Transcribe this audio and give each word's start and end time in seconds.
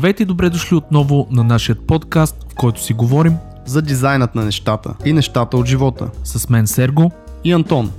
Здравейте 0.00 0.22
и 0.22 0.26
добре 0.26 0.50
дошли 0.50 0.76
отново 0.76 1.28
на 1.30 1.44
нашия 1.44 1.76
подкаст, 1.76 2.52
в 2.52 2.54
който 2.54 2.82
си 2.82 2.92
говорим 2.92 3.36
за 3.66 3.82
дизайнът 3.82 4.34
на 4.34 4.44
нещата 4.44 4.94
и 5.04 5.12
нещата 5.12 5.56
от 5.56 5.66
живота. 5.66 6.10
С 6.24 6.48
мен 6.48 6.66
Серго 6.66 7.12
и 7.44 7.52
Антон. 7.52 7.90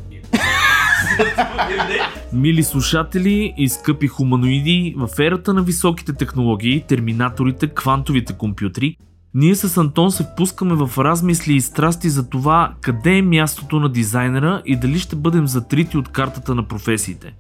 Мили 2.34 2.64
слушатели 2.64 3.54
и 3.58 3.70
скъпи 3.70 4.08
хуманоиди, 4.08 4.96
в 4.98 5.20
ерата 5.20 5.54
на 5.54 5.62
високите 5.62 6.14
технологии, 6.14 6.84
терминаторите, 6.88 7.68
квантовите 7.68 8.34
компютри, 8.34 8.98
ние 9.34 9.56
с 9.56 9.78
Антон 9.78 10.12
се 10.12 10.24
впускаме 10.24 10.76
в 10.76 11.04
размисли 11.04 11.54
и 11.54 11.62
страсти 11.62 12.10
за 12.10 12.30
това 12.30 12.74
къде 12.82 13.18
е 13.18 13.22
мястото 13.22 13.80
на 13.80 13.90
дизайнера 13.90 14.62
и 14.66 14.76
дали 14.76 15.00
ще 15.00 15.16
бъдем 15.16 15.48
затрити 15.48 15.98
от 15.98 16.08
картата 16.08 16.56
на 16.56 16.68
професиите. 16.68 17.34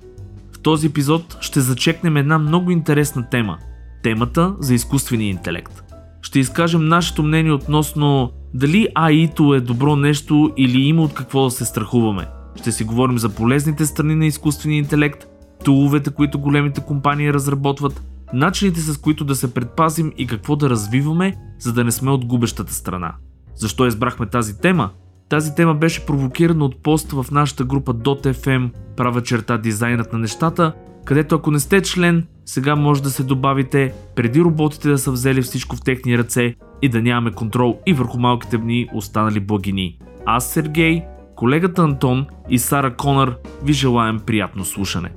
В 0.51 0.59
този 0.59 0.87
епизод 0.87 1.37
ще 1.41 1.61
зачекнем 1.61 2.17
една 2.17 2.39
много 2.39 2.71
интересна 2.71 3.29
тема– 3.29 3.57
темата 4.03 4.55
за 4.59 4.73
изкуствения 4.73 5.29
интелект. 5.29 5.83
Ще 6.21 6.39
изкажем 6.39 6.85
нашето 6.85 7.23
мнение 7.23 7.51
относно 7.51 8.31
дали 8.53 8.87
AI-то 8.95 9.53
е 9.53 9.59
добро 9.59 9.95
нещо 9.95 10.51
или 10.57 10.81
има 10.81 11.01
от 11.01 11.13
какво 11.13 11.43
да 11.43 11.51
се 11.51 11.65
страхуваме. 11.65 12.27
Ще 12.55 12.71
си 12.71 12.83
говорим 12.83 13.17
за 13.17 13.29
полезните 13.29 13.85
страни 13.85 14.15
на 14.15 14.25
изкуствения 14.25 14.77
интелект, 14.77 15.27
туловете, 15.63 16.11
които 16.11 16.39
големите 16.39 16.81
компании 16.81 17.33
разработват, 17.33 18.03
начините 18.33 18.79
с 18.79 18.97
които 18.97 19.25
да 19.25 19.35
се 19.35 19.53
предпазим 19.53 20.13
и 20.17 20.27
какво 20.27 20.55
да 20.55 20.69
развиваме, 20.69 21.35
за 21.59 21.73
да 21.73 21.83
не 21.83 21.91
сме 21.91 22.11
от 22.11 22.25
губещата 22.25 22.73
страна. 22.73 23.15
Защо 23.55 23.87
избрахме 23.87 24.25
тази 24.25 24.61
тема? 24.61 24.89
Тази 25.29 25.55
тема 25.55 25.73
беше 25.73 26.05
провокирана 26.05 26.65
от 26.65 26.83
пост 26.83 27.11
в 27.11 27.25
нашата 27.31 27.63
група 27.63 27.93
.fm 27.93 28.69
права 28.97 29.23
черта 29.23 29.57
дизайнът 29.57 30.13
на 30.13 30.19
нещата, 30.19 30.73
където 31.05 31.35
ако 31.35 31.51
не 31.51 31.59
сте 31.59 31.81
член, 31.81 32.27
сега 32.45 32.75
може 32.75 33.03
да 33.03 33.09
се 33.09 33.23
добавите 33.23 33.93
преди 34.15 34.41
роботите 34.41 34.89
да 34.89 34.97
са 34.97 35.11
взели 35.11 35.41
всичко 35.41 35.75
в 35.75 35.83
техни 35.83 36.17
ръце 36.17 36.55
и 36.81 36.89
да 36.89 37.01
нямаме 37.01 37.31
контрол 37.31 37.79
и 37.85 37.93
върху 37.93 38.19
малките 38.19 38.57
дни 38.57 38.87
останали 38.93 39.39
благини. 39.39 39.97
Аз 40.25 40.53
Сергей, 40.53 41.01
колегата 41.35 41.81
Антон 41.81 42.25
и 42.49 42.59
Сара 42.59 42.95
Конър 42.95 43.35
ви 43.63 43.73
желаем 43.73 44.19
приятно 44.19 44.65
слушане. 44.65 45.11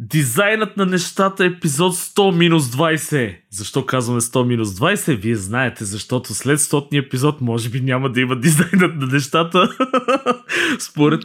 Дизайнът 0.00 0.76
на 0.76 0.86
нещата 0.86 1.44
епизод 1.44 1.94
100 1.94 2.36
минус 2.36 2.64
20. 2.64 3.36
Защо 3.50 3.86
казваме 3.86 4.20
100 4.20 4.44
минус 4.44 4.68
20? 4.68 5.16
Вие 5.16 5.36
знаете, 5.36 5.84
защото 5.84 6.34
след 6.34 6.58
100 6.58 7.06
епизод 7.06 7.40
може 7.40 7.68
би 7.68 7.80
няма 7.80 8.12
да 8.12 8.20
има 8.20 8.40
дизайнът 8.40 8.96
на 8.96 9.06
нещата. 9.06 9.68
Според... 10.78 11.20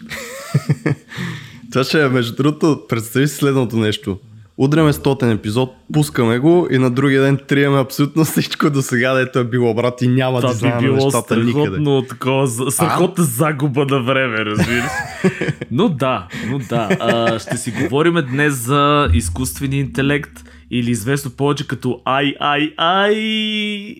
Това 1.71 1.83
ще 1.83 2.03
е, 2.03 2.09
между 2.09 2.35
другото, 2.35 2.81
представи 2.89 3.27
си 3.27 3.35
следното 3.35 3.77
нещо 3.77 4.19
удряме 4.57 4.93
стотен 4.93 5.31
епизод, 5.31 5.75
пускаме 5.93 6.39
го 6.39 6.67
и 6.71 6.77
на 6.77 6.91
другия 6.91 7.21
ден 7.21 7.39
триеме 7.47 7.79
абсолютно 7.79 8.25
всичко 8.25 8.69
до 8.69 8.81
сега, 8.81 9.13
дето 9.13 9.39
е 9.39 9.43
било, 9.43 9.73
брат, 9.73 10.01
и 10.01 10.07
няма 10.07 10.41
да 10.41 10.53
би 10.53 10.85
било 10.85 11.05
нещата 11.05 11.37
никъде. 11.37 12.07
такова, 12.09 12.71
страхотна 12.71 13.23
загуба 13.23 13.85
на 13.85 13.99
време, 13.99 14.45
разбира 14.45 14.89
се. 14.89 15.55
но 15.71 15.89
да, 15.89 16.27
но 16.47 16.59
да. 16.59 16.89
А, 16.99 17.39
ще 17.39 17.57
си 17.57 17.71
говорим 17.71 18.15
днес 18.31 18.53
за 18.53 19.09
изкуствения 19.13 19.79
интелект 19.79 20.43
или 20.73 20.91
известно 20.91 21.31
повече 21.31 21.67
като 21.67 22.01
ай, 22.05 22.35
ай, 22.39 22.73
ай. 22.77 23.15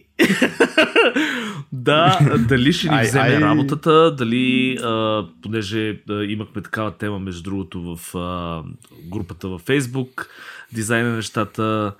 да, 1.72 2.20
дали 2.48 2.74
ще 2.74 2.90
ни 2.90 3.02
вземе 3.02 3.42
работата, 3.42 4.16
дали, 4.16 4.78
а, 4.84 5.26
понеже 5.42 6.00
а, 6.10 6.24
имахме 6.24 6.62
такава 6.62 6.92
тема, 6.92 7.20
между 7.20 7.44
другото, 7.44 7.96
в 7.96 8.16
а, 8.18 8.64
групата 9.10 9.48
във 9.48 9.64
Facebook, 9.66 10.28
дизайна 10.72 11.10
на 11.10 11.16
нещата, 11.16 11.96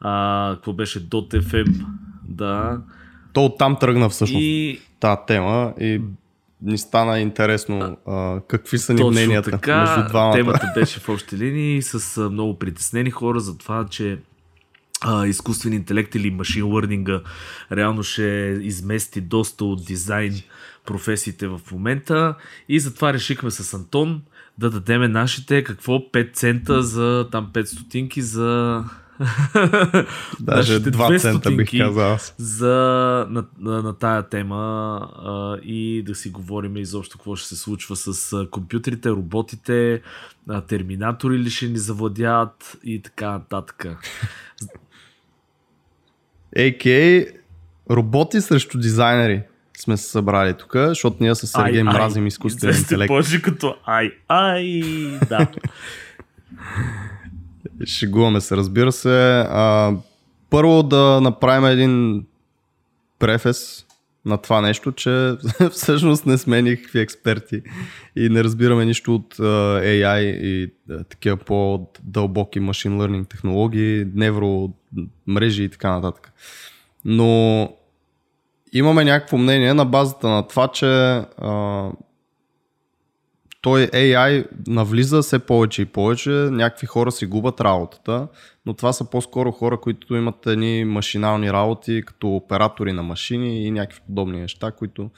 а, 0.00 0.52
какво 0.54 0.72
беше 0.72 1.08
.fm, 1.08 1.86
да. 2.24 2.80
То 3.32 3.44
оттам 3.44 3.76
тръгна 3.80 4.08
всъщност 4.08 4.42
и... 4.42 4.80
тази 5.00 5.20
тема 5.26 5.72
и 5.80 6.00
ни 6.62 6.78
стана 6.78 7.18
интересно 7.18 7.96
а, 8.06 8.40
какви 8.48 8.78
са 8.78 8.92
ни 8.94 8.98
Точно 8.98 9.10
мненията 9.10 9.50
така, 9.50 9.80
между 9.80 10.08
двамата. 10.08 10.34
Темата 10.34 10.72
беше 10.74 11.00
в 11.00 11.08
общи 11.08 11.36
линии 11.36 11.82
с 11.82 12.18
а, 12.18 12.30
много 12.30 12.58
притеснени 12.58 13.10
хора 13.10 13.40
за 13.40 13.58
това, 13.58 13.86
че 13.90 14.18
а, 15.00 15.26
изкуствен 15.26 15.72
интелект 15.72 16.14
или 16.14 16.30
машин 16.30 16.64
лърнинга 16.64 17.20
реално 17.72 18.02
ще 18.02 18.58
измести 18.62 19.20
доста 19.20 19.64
от 19.64 19.86
дизайн 19.86 20.34
професиите 20.86 21.48
в 21.48 21.60
момента 21.72 22.34
и 22.68 22.80
затова 22.80 23.12
решихме 23.12 23.50
с 23.50 23.74
Антон 23.74 24.22
да 24.58 24.70
дадеме 24.70 25.08
нашите 25.08 25.64
какво 25.64 25.98
5 25.98 26.34
цента 26.34 26.82
за 26.82 27.28
там 27.32 27.50
5 27.52 27.64
стотинки 27.64 28.22
за 28.22 28.84
Даже 30.40 30.80
2 30.82 31.20
цента 31.20 31.50
бих 31.50 31.70
казал. 31.78 32.16
За, 32.36 32.66
на, 33.30 33.44
на, 33.58 33.82
на 33.82 33.94
тая 33.94 34.28
тема 34.28 34.56
а, 35.16 35.56
и 35.62 36.02
да 36.02 36.14
си 36.14 36.30
говорим 36.30 36.76
изобщо 36.76 37.18
какво 37.18 37.36
ще 37.36 37.48
се 37.48 37.56
случва 37.56 37.96
с 37.96 38.32
а, 38.32 38.50
компютрите, 38.50 39.10
роботите, 39.10 40.02
а, 40.48 40.60
терминатори 40.60 41.38
ли 41.38 41.50
ще 41.50 41.68
ни 41.68 41.78
завладят 41.78 42.78
и 42.84 43.02
така 43.02 43.30
нататък. 43.30 43.86
AK 46.56 47.26
роботи 47.90 48.40
срещу 48.40 48.78
дизайнери 48.78 49.42
сме 49.78 49.96
се 49.96 50.10
събрали 50.10 50.54
тук, 50.54 50.72
защото 50.74 51.16
ние 51.20 51.34
с 51.34 51.46
Сергей 51.46 51.82
мразим 51.82 52.26
изкуствен 52.26 52.76
интелект. 52.76 53.10
Може 53.10 53.42
като 53.42 53.76
ай, 53.84 54.10
ай, 54.28 54.82
да. 55.28 55.46
Шегуваме 57.86 58.40
се, 58.40 58.56
разбира 58.56 58.92
се. 58.92 59.44
А, 59.48 59.92
първо 60.50 60.82
да 60.82 61.20
направим 61.20 61.64
един 61.64 62.24
префес 63.18 63.86
на 64.24 64.38
това 64.38 64.60
нещо, 64.60 64.92
че 64.92 65.32
всъщност 65.72 66.26
не 66.26 66.38
сме 66.38 66.62
никакви 66.62 67.00
експерти 67.00 67.62
и 68.16 68.28
не 68.28 68.44
разбираме 68.44 68.84
нищо 68.84 69.14
от 69.14 69.36
AI 69.36 70.20
и 70.22 70.72
такива 71.08 71.36
по-дълбоки 71.36 72.60
машин 72.60 72.98
learning 72.98 73.28
технологии, 73.28 74.06
невромрежи 74.14 75.64
и 75.64 75.68
така 75.68 75.90
нататък. 75.90 76.32
Но 77.04 77.72
имаме 78.72 79.04
някакво 79.04 79.38
мнение 79.38 79.74
на 79.74 79.84
базата 79.84 80.28
на 80.28 80.48
това, 80.48 80.68
че 80.68 80.84
uh, 80.84 81.92
той 83.60 83.86
AI 83.86 84.46
навлиза 84.66 85.22
все 85.22 85.38
повече 85.38 85.82
и 85.82 85.86
повече, 85.86 86.30
някакви 86.30 86.86
хора 86.86 87.12
си 87.12 87.26
губят 87.26 87.60
работата, 87.60 88.28
но 88.66 88.74
това 88.74 88.92
са 88.92 89.10
по-скоро 89.10 89.52
хора, 89.52 89.80
които 89.80 90.16
имат 90.16 90.46
едни 90.46 90.84
машинални 90.84 91.52
работи, 91.52 92.02
като 92.06 92.28
оператори 92.28 92.92
на 92.92 93.02
машини 93.02 93.66
и 93.66 93.70
някакви 93.70 94.00
подобни 94.06 94.40
неща, 94.40 94.70
които, 94.70 95.10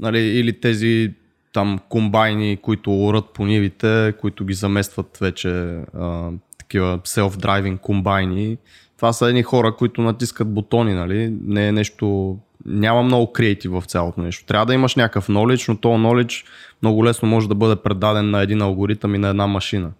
нали, 0.00 0.18
или 0.18 0.60
тези 0.60 1.14
там 1.52 1.78
комбайни, 1.88 2.56
които 2.62 3.06
урат 3.06 3.24
по 3.34 3.46
нивите, 3.46 4.14
които 4.20 4.44
ги 4.44 4.54
заместват 4.54 5.18
вече 5.20 5.48
а, 5.48 6.30
такива 6.58 6.98
self-driving 6.98 7.80
комбайни. 7.80 8.58
Това 8.96 9.12
са 9.12 9.28
едни 9.28 9.42
хора, 9.42 9.76
които 9.76 10.02
натискат 10.02 10.54
бутони, 10.54 10.94
нали? 10.94 11.34
Не 11.42 11.68
е 11.68 11.72
нещо 11.72 12.38
няма 12.66 13.02
много 13.02 13.32
креатив 13.32 13.72
в 13.72 13.82
цялото 13.86 14.20
нещо. 14.20 14.46
Трябва 14.46 14.66
да 14.66 14.74
имаш 14.74 14.96
някакъв 14.96 15.28
knowledge, 15.28 15.68
но 15.68 15.76
този 15.76 16.02
knowledge 16.02 16.44
много 16.82 17.04
лесно 17.04 17.28
може 17.28 17.48
да 17.48 17.54
бъде 17.54 17.76
предаден 17.76 18.30
на 18.30 18.42
един 18.42 18.62
алгоритъм 18.62 19.14
и 19.14 19.18
на 19.18 19.28
една 19.28 19.46
машина. 19.46 19.90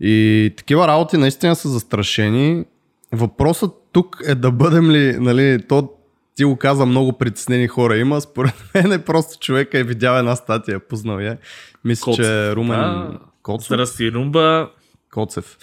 И 0.00 0.50
такива 0.56 0.88
работи 0.88 1.16
наистина 1.16 1.56
са 1.56 1.68
застрашени. 1.68 2.64
Въпросът 3.12 3.70
тук 3.92 4.22
е 4.26 4.34
да 4.34 4.50
бъдем 4.50 4.90
ли, 4.90 5.16
нали, 5.18 5.62
то 5.68 5.90
ти 6.34 6.44
го 6.44 6.56
каза, 6.56 6.86
много 6.86 7.12
притеснени 7.12 7.68
хора 7.68 7.96
има. 7.96 8.20
Според 8.20 8.54
мен 8.74 8.92
е 8.92 9.04
просто 9.04 9.38
човека 9.38 9.78
е 9.78 9.84
видял 9.84 10.18
една 10.18 10.36
статия, 10.36 10.80
познал 10.80 11.18
я. 11.18 11.38
Мисля, 11.84 12.04
Коц. 12.04 12.16
че 12.16 12.56
Румен... 12.56 12.80
А, 12.80 13.18
Коц. 13.42 13.66
Здрасти, 13.66 14.12
Румба. 14.12 14.70
Коцев. 15.14 15.56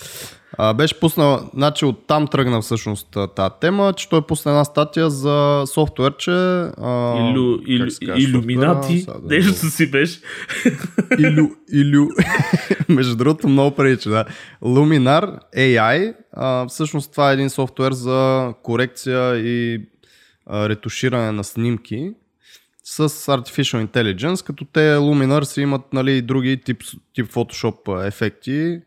А, 0.57 0.73
беше 0.73 0.99
пуснал, 0.99 1.49
значи 1.53 1.85
оттам 1.85 2.27
тръгна 2.27 2.61
всъщност 2.61 3.17
тази 3.35 3.53
тема, 3.61 3.93
че 3.97 4.09
той 4.09 4.21
пусна 4.21 4.51
една 4.51 4.65
статия 4.65 5.09
за 5.09 5.63
софтуерче. 5.65 6.31
А, 6.31 7.15
Илю, 7.17 7.57
илю, 7.67 7.87
иллюминати, 8.15 9.05
нещо 9.23 9.53
си 9.53 9.91
беше. 9.91 10.19
Илю, 11.19 11.47
илю. 11.73 12.07
Между 12.89 13.15
другото, 13.15 13.47
много 13.47 13.75
прилича, 13.75 14.09
да. 14.09 14.25
Luminar 14.63 15.39
AI, 15.57 16.13
а, 16.33 16.67
всъщност 16.67 17.11
това 17.11 17.29
е 17.29 17.33
един 17.33 17.49
софтуер 17.49 17.91
за 17.91 18.53
корекция 18.63 19.37
и 19.37 19.81
а, 20.45 20.69
ретуширане 20.69 21.31
на 21.31 21.43
снимки 21.43 22.11
с 22.83 23.09
Artificial 23.09 23.87
Intelligence, 23.87 24.45
като 24.45 24.65
те 24.65 24.79
Luminar 24.79 25.43
си 25.43 25.61
имат 25.61 25.93
нали, 25.93 26.21
други 26.21 26.61
тип, 26.65 26.81
тип 27.13 27.27
Photoshop 27.27 28.07
ефекти 28.07 28.79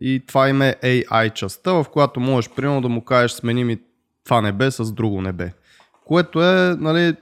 и 0.00 0.22
това 0.26 0.48
им 0.48 0.62
е 0.62 0.76
AI 0.82 1.32
частта, 1.32 1.72
в 1.72 1.86
която 1.92 2.20
можеш 2.20 2.50
примерно 2.50 2.80
да 2.80 2.88
му 2.88 3.04
кажеш 3.04 3.32
смени 3.32 3.64
ми 3.64 3.78
това 4.24 4.40
небе 4.40 4.70
с 4.70 4.92
друго 4.92 5.22
небе. 5.22 5.52
Което 6.04 6.42
е, 6.42 6.76
нали, 6.78 7.16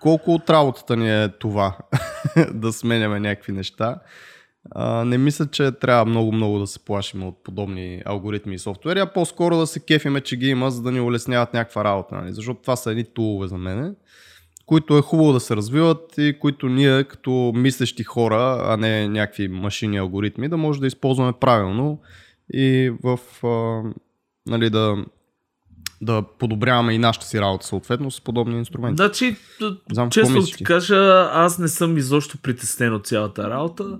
колко 0.00 0.34
от 0.34 0.50
работата 0.50 0.96
ни 0.96 1.24
е 1.24 1.28
това, 1.28 1.76
да 2.54 2.72
сменяме 2.72 3.20
някакви 3.20 3.52
неща. 3.52 3.98
А, 4.70 5.04
не 5.04 5.18
мисля, 5.18 5.46
че 5.46 5.72
трябва 5.72 6.04
много-много 6.04 6.58
да 6.58 6.66
се 6.66 6.84
плашим 6.84 7.22
от 7.22 7.44
подобни 7.44 8.02
алгоритми 8.04 8.54
и 8.54 8.58
софтуери, 8.58 8.98
а 8.98 9.06
по-скоро 9.06 9.56
да 9.56 9.66
се 9.66 9.80
кефиме, 9.80 10.20
че 10.20 10.36
ги 10.36 10.48
има, 10.48 10.70
за 10.70 10.82
да 10.82 10.92
ни 10.92 11.00
улесняват 11.00 11.54
някаква 11.54 11.84
работа. 11.84 12.14
Нали? 12.14 12.32
Защото 12.32 12.60
това 12.60 12.76
са 12.76 12.90
едни 12.90 13.04
тулове 13.04 13.48
за 13.48 13.58
мене 13.58 13.90
които 14.66 14.98
е 14.98 15.02
хубаво 15.02 15.32
да 15.32 15.40
се 15.40 15.56
развиват 15.56 16.14
и 16.18 16.38
които 16.40 16.68
ние 16.68 17.04
като 17.04 17.52
мислещи 17.54 18.04
хора, 18.04 18.64
а 18.64 18.76
не 18.76 19.08
някакви 19.08 19.48
машини 19.48 19.98
алгоритми, 19.98 20.48
да 20.48 20.56
може 20.56 20.80
да 20.80 20.86
използваме 20.86 21.32
правилно 21.40 22.00
и 22.54 22.92
в, 23.02 23.18
а, 23.46 23.82
нали, 24.46 24.70
да, 24.70 24.96
да 26.02 26.22
подобряваме 26.38 26.92
и 26.92 26.98
нашата 26.98 27.26
си 27.26 27.40
работа 27.40 27.66
съответно 27.66 28.10
с 28.10 28.20
подобни 28.20 28.58
инструменти. 28.58 28.96
Значи, 28.96 29.36
Знам, 29.92 30.10
честно 30.10 30.42
ти 30.42 30.64
кажа, 30.64 31.30
аз 31.32 31.58
не 31.58 31.68
съм 31.68 31.96
изобщо 31.96 32.38
притеснен 32.38 32.94
от 32.94 33.06
цялата 33.06 33.50
работа. 33.50 33.98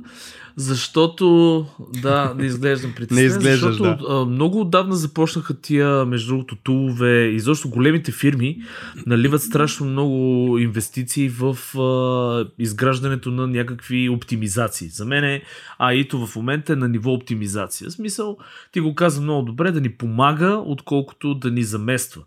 Защото, 0.56 1.66
да, 2.02 2.34
не 2.38 2.46
изглеждам 2.46 2.92
притеснен, 2.96 3.24
не 3.24 3.26
изглеждаш, 3.26 3.76
защото 3.76 4.08
да. 4.08 4.24
много 4.24 4.60
отдавна 4.60 4.96
започнаха 4.96 5.60
тия, 5.60 6.04
между 6.04 6.28
другото, 6.28 6.56
тулове 6.56 7.24
и 7.24 7.40
защо 7.40 7.68
големите 7.68 8.12
фирми 8.12 8.62
наливат 9.06 9.42
страшно 9.42 9.86
много 9.86 10.58
инвестиции 10.58 11.28
в 11.28 11.78
а, 11.78 12.50
изграждането 12.58 13.30
на 13.30 13.46
някакви 13.46 14.08
оптимизации. 14.08 14.88
За 14.88 15.04
мен 15.04 15.24
е 15.24 15.42
АИТО 15.78 16.26
в 16.26 16.36
момента 16.36 16.72
е 16.72 16.76
на 16.76 16.88
ниво 16.88 17.12
оптимизация. 17.12 17.90
В 17.90 17.92
смисъл, 17.92 18.36
ти 18.72 18.80
го 18.80 18.94
каза 18.94 19.20
много 19.20 19.42
добре, 19.42 19.70
да 19.70 19.80
ни 19.80 19.90
помага, 19.90 20.62
отколкото 20.64 21.34
да 21.34 21.50
ни 21.50 21.62
замества. 21.62 22.22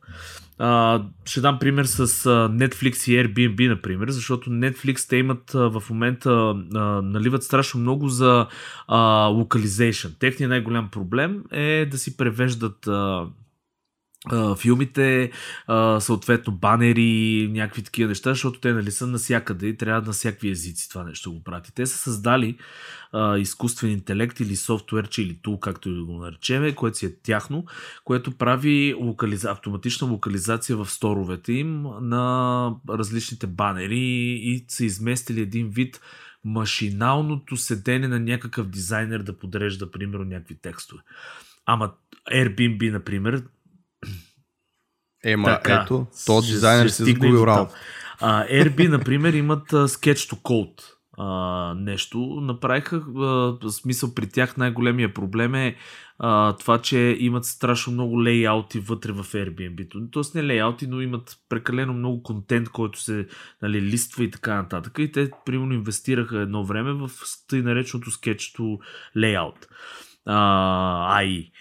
А, 0.59 1.01
ще 1.25 1.41
дам 1.41 1.59
пример 1.59 1.85
с 1.85 2.07
Netflix 2.49 3.11
и 3.11 3.27
Airbnb, 3.27 3.69
например, 3.69 4.09
защото 4.09 4.49
Netflix 4.49 5.09
те 5.09 5.17
имат 5.17 5.51
в 5.53 5.83
момента 5.89 6.29
а, 6.31 6.79
наливат 7.01 7.43
страшно 7.43 7.79
много 7.79 8.09
за 8.09 8.47
а, 8.87 9.27
localization. 9.27 10.19
Техният 10.19 10.49
най-голям 10.49 10.89
проблем 10.89 11.43
е 11.51 11.87
да 11.91 11.97
си 11.97 12.17
превеждат 12.17 12.87
а, 12.87 13.25
филмите, 14.57 15.31
съответно 15.99 16.53
банери, 16.53 17.49
някакви 17.51 17.83
такива 17.83 18.07
неща, 18.07 18.29
защото 18.29 18.59
те 18.59 18.73
нали 18.73 18.91
са 18.91 19.07
насякъде 19.07 19.67
и 19.67 19.77
трябва 19.77 20.07
на 20.07 20.13
всякакви 20.13 20.49
езици 20.49 20.89
това 20.89 21.03
нещо 21.03 21.33
го 21.33 21.43
прати. 21.43 21.75
Те 21.75 21.85
са 21.85 21.97
създали 21.97 22.57
изкуствен 23.37 23.91
интелект 23.91 24.39
или 24.39 24.55
софтуерче 24.55 25.21
или 25.21 25.39
тул, 25.41 25.59
както 25.59 25.89
и 25.89 25.95
да 25.95 26.03
го 26.03 26.17
наречеме, 26.17 26.75
което 26.75 26.97
си 26.97 27.05
е 27.05 27.15
тяхно, 27.23 27.65
което 28.03 28.31
прави 28.31 28.95
локализа... 28.99 29.51
автоматична 29.51 30.07
локализация 30.07 30.77
в 30.77 30.89
сторовете 30.89 31.53
им 31.53 31.85
на 32.01 32.75
различните 32.89 33.47
банери 33.47 33.99
и 34.43 34.65
са 34.67 34.85
изместили 34.85 35.41
един 35.41 35.69
вид 35.69 36.01
машиналното 36.45 37.57
седене 37.57 38.07
на 38.07 38.19
някакъв 38.19 38.67
дизайнер 38.67 39.19
да 39.19 39.37
подрежда, 39.37 39.91
примерно, 39.91 40.25
някакви 40.25 40.55
текстове. 40.61 41.01
Ама 41.65 41.93
Airbnb, 42.31 42.91
например, 42.91 43.43
Ема, 45.23 45.47
така, 45.47 45.81
ето, 45.83 46.07
то 46.25 46.41
дизайнер 46.41 46.87
си 46.87 47.03
загубил 47.03 47.43
работа. 47.47 47.75
Airbnb, 48.21 48.87
например, 48.87 49.33
имат 49.33 49.69
uh, 49.71 49.85
Sketch 49.85 50.33
to 50.33 50.41
Code 50.41 50.83
uh, 51.17 51.73
нещо. 51.73 52.19
Направиха, 52.41 53.01
uh, 53.01 53.67
смисъл 53.69 54.13
при 54.13 54.29
тях 54.29 54.57
най-големия 54.57 55.13
проблем 55.13 55.55
е 55.55 55.75
uh, 56.21 56.59
това, 56.59 56.81
че 56.81 57.17
имат 57.19 57.45
страшно 57.45 57.93
много 57.93 58.23
лейаути 58.23 58.79
вътре 58.79 59.11
в 59.11 59.23
Airbnb. 59.23 60.09
Тоест 60.11 60.35
не 60.35 60.43
лейаути, 60.43 60.87
но 60.87 61.01
имат 61.01 61.37
прекалено 61.49 61.93
много 61.93 62.23
контент, 62.23 62.69
който 62.69 63.01
се 63.01 63.27
нали, 63.61 63.81
листва 63.81 64.23
и 64.23 64.31
така 64.31 64.55
нататък. 64.55 64.93
И 64.99 65.11
те, 65.11 65.31
примерно, 65.45 65.73
инвестираха 65.73 66.39
едно 66.39 66.65
време 66.65 66.93
в 66.93 67.09
тъй 67.47 67.61
нареченото 67.61 68.09
Layout. 69.17 69.65
Uh, 70.27 71.23
AI. 71.23 71.51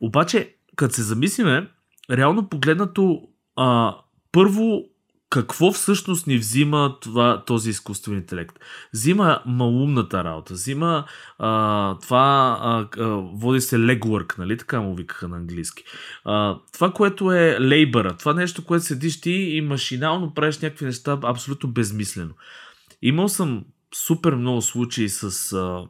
Обаче, 0.00 0.54
като 0.76 0.94
се 0.94 1.02
замислиме, 1.02 1.68
реално 2.10 2.48
погледнато, 2.48 3.22
а, 3.56 3.96
първо, 4.32 4.82
какво 5.30 5.72
всъщност 5.72 6.26
ни 6.26 6.38
взима 6.38 6.96
това, 7.00 7.44
този 7.46 7.70
изкуствен 7.70 8.16
интелект? 8.16 8.58
Взима 8.92 9.42
малумната 9.46 10.24
работа, 10.24 10.54
взима 10.54 11.04
а, 11.38 11.98
това, 11.98 12.58
а, 12.62 13.02
а, 13.02 13.06
води 13.34 13.60
се 13.60 13.76
legwork, 13.76 14.38
нали 14.38 14.56
така 14.56 14.80
му 14.80 14.94
викаха 14.94 15.28
на 15.28 15.36
английски. 15.36 15.84
А, 16.24 16.58
това, 16.72 16.92
което 16.92 17.32
е 17.32 17.60
лейбъра, 17.60 18.16
това 18.16 18.32
нещо, 18.32 18.64
което 18.64 18.84
седиш 18.84 19.20
ти 19.20 19.30
и 19.30 19.60
машинално 19.60 20.34
правиш 20.34 20.58
някакви 20.58 20.84
неща 20.84 21.18
абсолютно 21.22 21.70
безмислено. 21.70 22.34
Имал 23.02 23.28
съм 23.28 23.64
супер 23.94 24.34
много 24.34 24.62
случаи 24.62 25.08
с 25.08 25.52
а, 25.52 25.84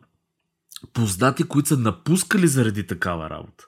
познати, 0.93 1.43
които 1.45 1.69
са 1.69 1.77
напускали 1.77 2.47
заради 2.47 2.87
такава 2.87 3.31
работа. 3.31 3.66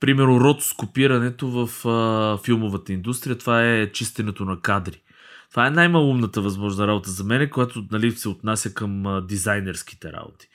Примерно 0.00 0.40
ротоскопирането 0.40 1.48
в 1.48 1.88
а, 1.88 2.38
филмовата 2.44 2.92
индустрия, 2.92 3.38
това 3.38 3.64
е 3.64 3.92
чистенето 3.92 4.44
на 4.44 4.60
кадри. 4.60 5.02
Това 5.50 5.66
е 5.66 5.70
най-малумната 5.70 6.40
възможна 6.40 6.86
работа 6.86 7.10
за 7.10 7.24
мен, 7.24 7.50
която 7.50 7.84
нали, 7.92 8.12
се 8.12 8.28
отнася 8.28 8.74
към 8.74 9.06
а, 9.06 9.20
дизайнерските 9.26 10.12
работи. 10.12 10.48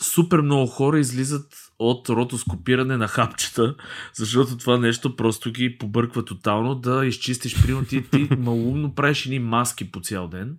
Супер 0.00 0.40
много 0.40 0.66
хора 0.66 0.98
излизат 0.98 1.54
от 1.78 2.08
ротоскопиране 2.08 2.96
на 2.96 3.08
хапчета, 3.08 3.74
защото 4.14 4.56
това 4.56 4.78
нещо 4.78 5.16
просто 5.16 5.52
ги 5.52 5.78
побърква 5.78 6.24
тотално 6.24 6.74
да 6.74 7.06
изчистиш. 7.06 7.62
Примерно 7.62 7.86
ти, 7.86 8.10
ти 8.10 8.28
малумно 8.38 8.94
правиш 8.94 9.26
едни 9.26 9.38
маски 9.38 9.90
по 9.90 10.00
цял 10.00 10.28
ден, 10.28 10.56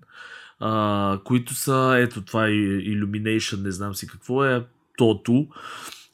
а, 0.60 1.20
които 1.24 1.54
са, 1.54 1.96
ето 2.00 2.22
това 2.22 2.48
е 2.48 2.52
Illumination, 2.52 3.64
не 3.64 3.72
знам 3.72 3.96
си 3.96 4.08
какво 4.08 4.46
е, 4.46 4.66
Тото, 4.98 5.48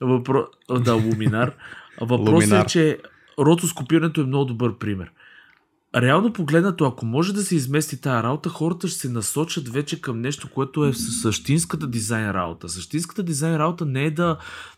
Въпро... 0.01 0.47
да, 0.79 0.93
Луминар. 0.93 1.53
Въпросът 2.01 2.65
е, 2.65 2.65
че 2.67 2.99
ротоскопирането 3.39 4.21
е 4.21 4.25
много 4.25 4.45
добър 4.45 4.77
пример. 4.77 5.11
Реално 5.95 6.33
погледнато, 6.33 6.85
ако 6.85 7.05
може 7.05 7.33
да 7.33 7.41
се 7.41 7.55
измести 7.55 8.01
тази 8.01 8.23
работа, 8.23 8.49
хората 8.49 8.87
ще 8.87 8.99
се 8.99 9.09
насочат 9.09 9.69
вече 9.69 10.01
към 10.01 10.21
нещо, 10.21 10.49
което 10.49 10.85
е 10.85 10.93
същинската 10.93 11.87
дизайн 11.87 12.31
работа. 12.31 12.69
Същинската 12.69 13.23
дизайн 13.23 13.57
работа 13.57 13.85
не 13.85 14.03
е 14.03 14.11
да 14.11 14.37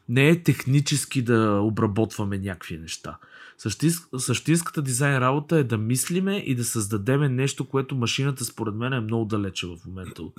не 0.09 0.29
е 0.29 0.43
технически 0.43 1.21
да 1.21 1.59
обработваме 1.63 2.37
някакви 2.37 2.77
неща. 2.77 3.17
същинската 4.17 4.81
дизайн 4.81 5.17
работа 5.17 5.57
е 5.57 5.63
да 5.63 5.77
мислиме 5.77 6.37
и 6.37 6.55
да 6.55 6.63
създадеме 6.63 7.29
нещо, 7.29 7.65
което 7.65 7.95
машината 7.95 8.45
според 8.45 8.75
мен 8.75 8.93
е 8.93 8.99
много 8.99 9.25
далече 9.25 9.67
в 9.67 9.77
момента 9.87 10.23
от, 10.23 10.33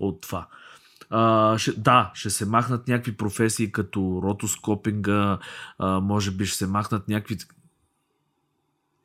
от 0.00 0.20
това. 0.20 0.46
А, 1.10 1.58
ще, 1.58 1.72
да, 1.72 2.10
ще 2.14 2.30
се 2.30 2.46
махнат 2.46 2.88
някакви 2.88 3.16
професии 3.16 3.72
като 3.72 4.20
ротоскопинга, 4.24 5.38
а, 5.78 6.00
може 6.00 6.30
би 6.30 6.46
ще 6.46 6.58
се 6.58 6.66
махнат 6.66 7.08
някакви 7.08 7.36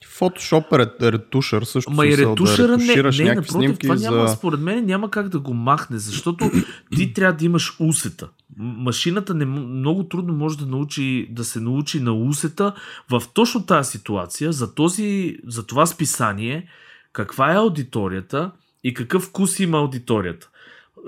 Фотошоп 0.05 0.73
е 0.73 1.11
ретушър 1.11 1.63
също. 1.63 1.91
Ма 1.91 2.07
и 2.07 2.17
ретушъра 2.17 2.67
да 2.67 2.77
не, 2.77 2.95
не, 2.95 3.23
напротив, 3.23 3.51
снимки 3.51 3.79
това 3.79 3.95
няма, 3.95 4.27
за... 4.27 4.35
според 4.35 4.59
мен 4.59 4.85
няма 4.85 5.11
как 5.11 5.29
да 5.29 5.39
го 5.39 5.53
махне, 5.53 5.97
защото 5.97 6.51
ти 6.95 7.13
трябва 7.13 7.37
да 7.37 7.45
имаш 7.45 7.75
усета. 7.79 8.29
Машината 8.57 9.33
не, 9.33 9.45
много 9.45 10.03
трудно 10.03 10.33
може 10.33 10.57
да, 10.57 10.65
научи, 10.65 11.27
да 11.31 11.43
се 11.43 11.59
научи 11.59 11.99
на 11.99 12.13
усета 12.13 12.73
в 13.09 13.23
точно 13.33 13.65
тази 13.65 13.91
ситуация, 13.91 14.51
за, 14.51 14.75
този, 14.75 15.37
за 15.47 15.65
това 15.65 15.85
списание, 15.85 16.69
каква 17.13 17.51
е 17.51 17.57
аудиторията 17.57 18.51
и 18.83 18.93
какъв 18.93 19.23
вкус 19.23 19.59
има 19.59 19.77
аудиторията 19.77 20.49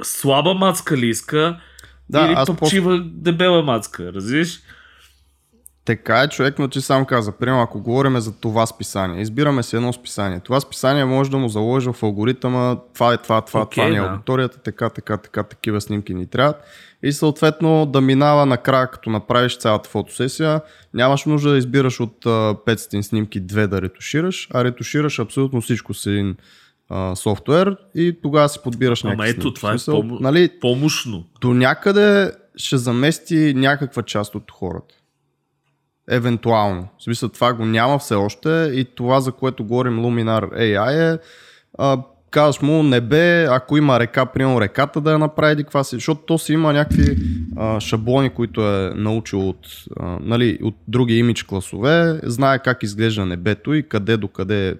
слаба 0.04 0.54
мацка 0.54 0.98
ли 0.98 1.08
иска 1.08 1.60
да, 2.10 2.26
или 2.26 2.46
топчива 2.46 2.98
по... 2.98 3.04
дебела 3.04 3.64
мацка, 3.64 4.14
разбираш? 4.14 4.60
Така 5.86 6.22
е, 6.22 6.28
човек, 6.28 6.60
но 6.60 6.68
ти 6.68 6.82
сам 6.82 7.06
каза. 7.06 7.32
Примерно, 7.32 7.62
ако 7.62 7.82
говорим 7.82 8.20
за 8.20 8.40
това 8.40 8.66
списание, 8.66 9.22
избираме 9.22 9.64
си 9.64 9.76
едно 9.76 9.94
списание. 9.94 10.40
Това 10.40 10.60
списание 10.60 11.06
може 11.06 11.32
да 11.32 11.38
му 11.38 11.48
заложи 11.48 11.90
в 11.94 12.04
алгоритъма 12.04 12.76
това 12.94 13.14
е 13.14 13.18
това, 13.18 13.42
това, 13.42 13.66
okay, 13.66 13.72
това 13.72 13.90
ни 13.90 13.98
е 13.98 14.00
да. 14.00 14.08
аудиторията, 14.08 14.58
така, 14.58 14.90
така, 14.90 15.18
така, 15.18 15.44
такива 15.44 15.82
снимки 15.82 16.14
ни 16.14 16.28
трябват. 16.28 16.56
И 17.04 17.12
съответно 17.12 17.86
да 17.86 18.02
минава 18.02 18.46
накрая, 18.46 18.88
като 18.88 19.10
направиш 19.10 19.58
цялата 19.58 19.90
фотосесия, 19.90 20.62
нямаш 20.94 21.26
нужда 21.26 21.52
да 21.52 21.58
избираш 21.58 22.00
от 22.00 22.26
500 22.26 23.02
снимки 23.02 23.40
две 23.40 23.68
да 23.68 23.82
ретушираш, 23.82 24.48
а 24.54 24.64
ретушираш 24.64 25.20
абсолютно 25.20 25.62
всичко 25.62 25.94
с 25.94 26.06
един 26.06 26.36
а, 26.94 27.16
софтуер 27.16 27.78
и 27.96 28.18
тогава 28.24 28.50
си 28.50 28.60
подбираш 28.64 29.04
някакви 29.04 29.30
Ама 29.30 29.30
ето, 29.30 29.54
това 29.54 29.70
е 29.70 29.72
Смисъл, 29.72 30.02
пом... 30.02 30.18
нали, 30.22 30.50
помощно. 30.62 31.24
До 31.42 31.54
някъде 31.54 32.32
ще 32.56 32.78
замести 32.78 33.54
някаква 33.56 34.04
част 34.04 34.36
от 34.36 34.52
хората. 34.52 34.96
Евентуално. 36.10 36.88
В 36.98 37.04
смисъл 37.04 37.30
това 37.30 37.54
го 37.54 37.66
няма 37.66 38.00
все 38.00 38.16
още 38.16 38.72
и 38.74 38.86
това 38.96 39.20
за 39.20 39.32
което 39.32 39.64
говорим 39.64 40.00
Luminar 40.00 40.52
AI 40.54 41.14
е 41.14 41.20
а, 41.78 41.98
казваш 42.32 42.62
му 42.62 42.84
небе, 42.84 43.46
ако 43.50 43.78
има 43.78 44.00
река, 44.00 44.26
примерно 44.26 44.62
реката 44.62 45.02
да 45.02 45.12
я 45.12 45.20
направи 45.20 45.64
каква 45.64 45.84
си, 45.84 45.96
защото 45.96 46.22
то 46.22 46.38
си 46.38 46.54
има 46.54 46.74
някакви 46.74 47.18
а, 47.58 47.80
шаблони, 47.80 48.30
които 48.30 48.68
е 48.68 48.94
научил 48.96 49.50
от, 49.50 49.68
а, 50.00 50.18
нали, 50.22 50.60
от 50.64 50.76
други 50.88 51.18
имидж 51.18 51.44
класове, 51.44 52.20
знае 52.24 52.60
как 52.60 52.84
изглежда 52.84 53.26
небето 53.26 53.74
и 53.74 53.90
къде 53.90 54.18
до 54.18 54.28
къде 54.28 54.70
е 54.70 54.74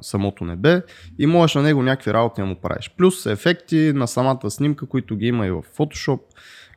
самото 0.00 0.44
небе 0.44 0.82
и 1.18 1.26
можеш 1.26 1.54
на 1.54 1.62
него 1.62 1.82
някакви 1.82 2.12
работи 2.12 2.40
да 2.40 2.46
му 2.46 2.54
правиш. 2.54 2.90
Плюс 2.96 3.26
ефекти 3.26 3.92
на 3.94 4.08
самата 4.08 4.50
снимка, 4.50 4.86
които 4.86 5.16
ги 5.16 5.26
има 5.26 5.46
и 5.46 5.50
в 5.50 5.62
Photoshop, 5.78 6.20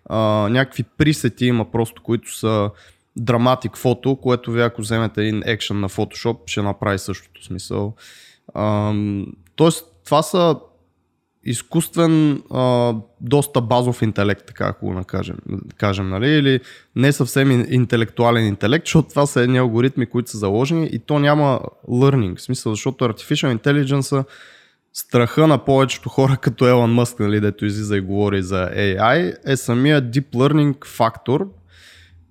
а, 0.05 0.17
някакви 0.49 0.83
присети 0.83 1.45
има 1.45 1.71
просто, 1.71 2.03
които 2.03 2.37
са 2.37 2.69
драматик 3.15 3.77
фото, 3.77 4.15
което 4.15 4.51
вие 4.51 4.63
ако 4.63 4.81
вземете 4.81 5.21
един 5.21 5.43
екшен 5.45 5.79
на 5.79 5.89
Photoshop, 5.89 6.37
ще 6.45 6.61
направи 6.61 6.99
същото 6.99 7.43
смисъл. 7.43 7.95
А, 8.53 8.93
тоест, 9.55 9.92
това 10.05 10.23
са 10.23 10.55
изкуствен, 11.45 12.43
а, 12.51 12.93
доста 13.21 13.61
базов 13.61 14.01
интелект, 14.01 14.45
така 14.47 14.65
ако 14.67 14.85
го 14.85 14.93
накажем, 14.93 15.37
кажем, 15.77 16.09
нали? 16.09 16.29
или 16.29 16.59
не 16.95 17.11
съвсем 17.11 17.65
интелектуален 17.69 18.47
интелект, 18.47 18.85
защото 18.85 19.09
това 19.09 19.25
са 19.25 19.41
едни 19.41 19.57
алгоритми, 19.57 20.05
които 20.05 20.31
са 20.31 20.37
заложени 20.37 20.89
и 20.91 20.99
то 20.99 21.19
няма 21.19 21.59
learning, 21.89 22.37
в 22.37 22.41
смисъл, 22.41 22.73
защото 22.73 23.05
Artificial 23.05 23.57
Intelligence 23.57 24.25
страха 24.93 25.47
на 25.47 25.57
повечето 25.57 26.09
хора, 26.09 26.37
като 26.41 26.67
Елон 26.67 26.93
Мъск, 26.93 27.19
нали, 27.19 27.39
дето 27.39 27.65
излиза 27.65 27.97
и 27.97 28.01
говори 28.01 28.41
за 28.41 28.69
AI, 28.75 29.35
е 29.45 29.57
самия 29.57 30.01
deep 30.01 30.31
learning 30.33 30.85
фактор, 30.85 31.49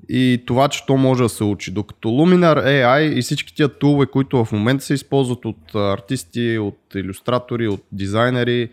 и 0.09 0.43
това, 0.47 0.69
че 0.69 0.87
то 0.87 0.97
може 0.97 1.23
да 1.23 1.29
се 1.29 1.45
учи. 1.45 1.71
Докато 1.71 2.09
Luminar 2.09 2.65
AI 2.67 3.19
и 3.19 3.23
всички 3.23 3.55
тия 3.55 3.69
тулове, 3.69 4.07
които 4.07 4.45
в 4.45 4.53
момента 4.53 4.85
се 4.85 4.95
използват 4.95 5.45
от 5.45 5.75
артисти, 5.75 6.59
от 6.59 6.79
иллюстратори, 6.95 7.69
от 7.69 7.85
дизайнери, 7.93 8.71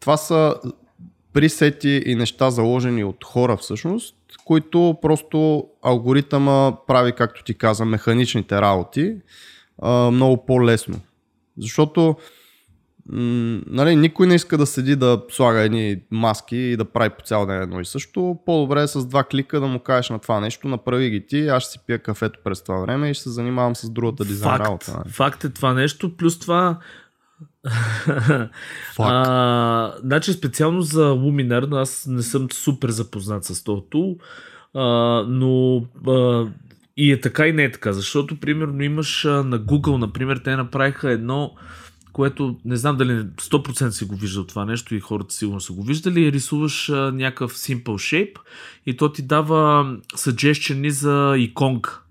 това 0.00 0.16
са 0.16 0.54
присети 1.32 2.02
и 2.06 2.14
неща 2.14 2.50
заложени 2.50 3.04
от 3.04 3.24
хора 3.24 3.56
всъщност, 3.56 4.16
които 4.44 4.96
просто 5.02 5.66
алгоритъма 5.82 6.72
прави, 6.86 7.12
както 7.12 7.44
ти 7.44 7.54
каза, 7.54 7.84
механичните 7.84 8.60
работи 8.60 9.16
много 10.12 10.46
по-лесно. 10.46 11.00
Защото 11.58 12.16
нали, 13.06 13.96
никой 13.96 14.26
не 14.26 14.34
иска 14.34 14.58
да 14.58 14.66
седи 14.66 14.96
да 14.96 15.22
слага 15.30 15.60
едни 15.60 15.96
маски 16.10 16.56
и 16.56 16.76
да 16.76 16.84
прави 16.84 17.10
по 17.10 17.24
цял 17.24 17.46
ден 17.46 17.62
едно 17.62 17.80
и 17.80 17.84
също. 17.84 18.38
По-добре 18.46 18.82
е 18.82 18.86
с 18.86 19.06
два 19.06 19.24
клика 19.24 19.60
да 19.60 19.66
му 19.66 19.78
кажеш 19.78 20.10
на 20.10 20.18
това 20.18 20.40
нещо, 20.40 20.68
направи 20.68 21.10
ги 21.10 21.26
ти, 21.26 21.48
аз 21.48 21.62
ще 21.62 21.72
си 21.72 21.78
пия 21.86 21.98
кафето 21.98 22.38
през 22.44 22.62
това 22.62 22.78
време 22.78 23.10
и 23.10 23.14
ще 23.14 23.22
се 23.22 23.30
занимавам 23.30 23.76
с 23.76 23.90
другата 23.90 24.24
дизайн 24.24 24.56
факт, 24.56 24.66
работа. 24.66 24.92
Нали. 24.92 25.12
Факт 25.12 25.44
е 25.44 25.50
това 25.50 25.74
нещо, 25.74 26.16
плюс 26.16 26.38
това 26.38 26.78
а, 28.98 29.92
значи 29.98 30.32
специално 30.32 30.80
за 30.80 31.04
Luminar, 31.04 31.82
аз 31.82 32.06
не 32.06 32.22
съм 32.22 32.48
супер 32.52 32.90
запознат 32.90 33.44
с 33.44 33.64
този 33.64 33.82
а, 34.74 34.84
но 35.28 35.84
а, 36.06 36.46
и 36.96 37.12
е 37.12 37.20
така 37.20 37.46
и 37.46 37.52
не 37.52 37.64
е 37.64 37.72
така, 37.72 37.92
защото 37.92 38.40
примерно 38.40 38.82
имаш 38.82 39.24
а, 39.24 39.28
на 39.28 39.60
Google, 39.60 39.96
например, 39.96 40.40
те 40.44 40.56
направиха 40.56 41.10
едно 41.10 41.54
което 42.14 42.56
не 42.64 42.76
знам 42.76 42.96
дали 42.96 43.10
100% 43.10 43.88
си 43.90 44.04
го 44.04 44.16
виждал 44.16 44.44
това 44.44 44.64
нещо 44.64 44.94
и 44.94 45.00
хората 45.00 45.34
сигурно 45.34 45.60
са 45.60 45.72
го 45.72 45.82
виждали, 45.82 46.32
рисуваш 46.32 46.88
а, 46.88 47.12
някакъв 47.12 47.54
simple 47.54 47.84
shape 47.84 48.36
и 48.86 48.96
то 48.96 49.12
ти 49.12 49.22
дава 49.22 49.84
suggestion 50.16 50.88
за 50.88 51.34
иконка 51.38 52.04